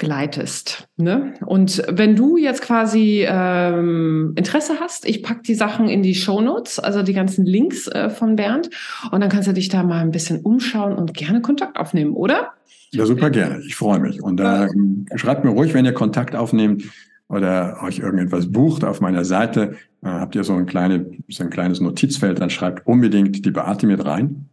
gleitest. 0.02 0.88
Ne? 0.98 1.36
Und 1.46 1.84
wenn 1.88 2.16
du 2.16 2.36
jetzt 2.36 2.64
quasi 2.64 3.24
ähm, 3.28 4.34
Interesse 4.36 4.80
hast, 4.80 5.08
ich 5.08 5.22
pack 5.22 5.44
die 5.44 5.54
Sachen 5.54 5.88
in 5.88 6.02
die 6.02 6.16
Show 6.16 6.42
Notes, 6.42 6.80
also 6.80 7.04
die 7.04 7.14
ganzen 7.14 7.46
Links 7.46 7.88
äh, 7.88 8.10
von 8.10 8.36
Bernd, 8.36 8.72
und 9.12 9.22
dann 9.22 9.30
kannst 9.30 9.48
du 9.48 9.54
dich 9.54 9.70
da 9.70 9.84
mal 9.84 10.02
ein 10.02 10.10
bisschen 10.10 10.42
umschauen 10.42 10.96
und 10.96 11.14
gerne 11.14 11.42
Kontakt 11.42 11.78
aufnehmen, 11.78 12.14
oder? 12.14 12.54
Ja, 12.90 13.06
super 13.06 13.30
gerne. 13.30 13.60
Ich 13.60 13.76
freue 13.76 14.00
mich. 14.00 14.24
Und 14.24 14.40
äh, 14.42 14.68
schreibt 15.16 15.46
mir 15.46 15.52
ruhig, 15.52 15.76
wenn 15.76 15.86
ihr 15.86 15.94
Kontakt 15.94 16.36
aufnehmt 16.36 16.84
oder 17.30 17.78
euch 17.84 18.00
irgendetwas 18.00 18.52
bucht 18.52 18.84
auf 18.84 19.02
meiner 19.02 19.24
Seite, 19.24 19.76
äh, 20.02 20.08
habt 20.08 20.34
ihr 20.34 20.44
so 20.44 20.54
ein, 20.54 20.66
kleine, 20.66 21.12
so 21.30 21.44
ein 21.44 21.52
kleines 21.52 21.80
Notizfeld, 21.80 22.42
dann 22.42 22.50
schreibt 22.50 22.88
unbedingt 22.88 23.46
die 23.46 23.52
Beate 23.52 23.86
mit 23.86 24.04
rein. 24.04 24.50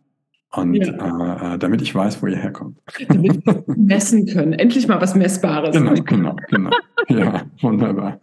Und 0.53 0.75
ja. 0.75 1.55
äh, 1.55 1.59
damit 1.59 1.83
ich 1.83 1.95
weiß, 1.95 2.23
wo 2.23 2.27
ihr 2.27 2.37
herkommt. 2.37 2.79
Damit 3.09 3.45
wir 3.45 3.65
messen 3.77 4.27
können. 4.27 4.55
Endlich 4.55 4.89
mal 4.89 5.01
was 5.01 5.15
Messbares. 5.15 5.77
Genau, 5.77 5.95
genau, 6.03 6.37
genau. 6.49 6.71
Ja, 7.09 7.43
wunderbar. 7.61 8.21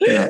Ja. 0.00 0.28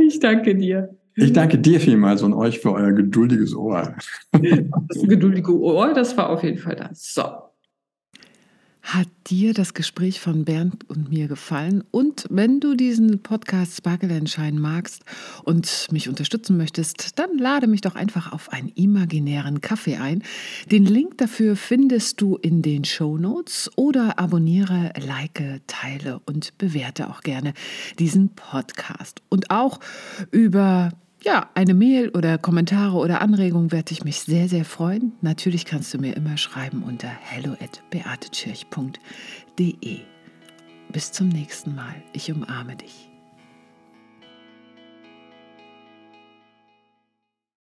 Ich 0.00 0.20
danke 0.20 0.54
dir. 0.54 0.96
Ich 1.14 1.32
danke 1.32 1.58
dir 1.58 1.80
vielmals 1.80 2.22
und 2.22 2.32
euch 2.32 2.60
für 2.60 2.72
euer 2.72 2.92
geduldiges 2.92 3.54
Ohr. 3.54 3.94
Das 4.32 5.02
geduldige 5.02 5.58
Ohr, 5.58 5.92
das 5.92 6.16
war 6.16 6.30
auf 6.30 6.42
jeden 6.42 6.58
Fall 6.58 6.76
das. 6.76 7.12
So. 7.12 7.24
Hat 8.82 9.06
dir 9.28 9.54
das 9.54 9.74
Gespräch 9.74 10.18
von 10.18 10.44
Bernd 10.44 10.90
und 10.90 11.08
mir 11.08 11.28
gefallen? 11.28 11.84
Und 11.92 12.26
wenn 12.30 12.58
du 12.58 12.74
diesen 12.74 13.22
Podcast 13.22 13.76
Sparkle 13.76 14.26
Shine 14.26 14.58
magst 14.58 15.04
und 15.44 15.86
mich 15.92 16.08
unterstützen 16.08 16.56
möchtest, 16.56 17.16
dann 17.18 17.38
lade 17.38 17.68
mich 17.68 17.80
doch 17.80 17.94
einfach 17.94 18.32
auf 18.32 18.52
einen 18.52 18.68
imaginären 18.70 19.60
Kaffee 19.60 19.98
ein. 19.98 20.24
Den 20.70 20.84
Link 20.84 21.16
dafür 21.18 21.54
findest 21.54 22.20
du 22.20 22.36
in 22.36 22.60
den 22.60 22.84
Show 22.84 23.16
Notes 23.18 23.70
oder 23.76 24.18
abonniere, 24.18 24.92
like, 24.98 25.62
teile 25.68 26.20
und 26.26 26.58
bewerte 26.58 27.08
auch 27.08 27.20
gerne 27.20 27.54
diesen 28.00 28.30
Podcast. 28.30 29.22
Und 29.28 29.50
auch 29.50 29.78
über 30.32 30.90
ja, 31.22 31.50
eine 31.54 31.74
Mail 31.74 32.08
oder 32.10 32.38
Kommentare 32.38 32.96
oder 32.96 33.20
Anregungen 33.20 33.72
werde 33.72 33.92
ich 33.92 34.04
mich 34.04 34.20
sehr, 34.20 34.48
sehr 34.48 34.64
freuen. 34.64 35.12
Natürlich 35.20 35.64
kannst 35.64 35.92
du 35.94 35.98
mir 35.98 36.16
immer 36.16 36.36
schreiben 36.36 36.82
unter 36.82 37.08
hello@beatekirch.de. 37.08 39.98
Bis 40.90 41.12
zum 41.12 41.28
nächsten 41.28 41.74
Mal. 41.74 41.94
Ich 42.12 42.30
umarme 42.32 42.76
dich. 42.76 43.11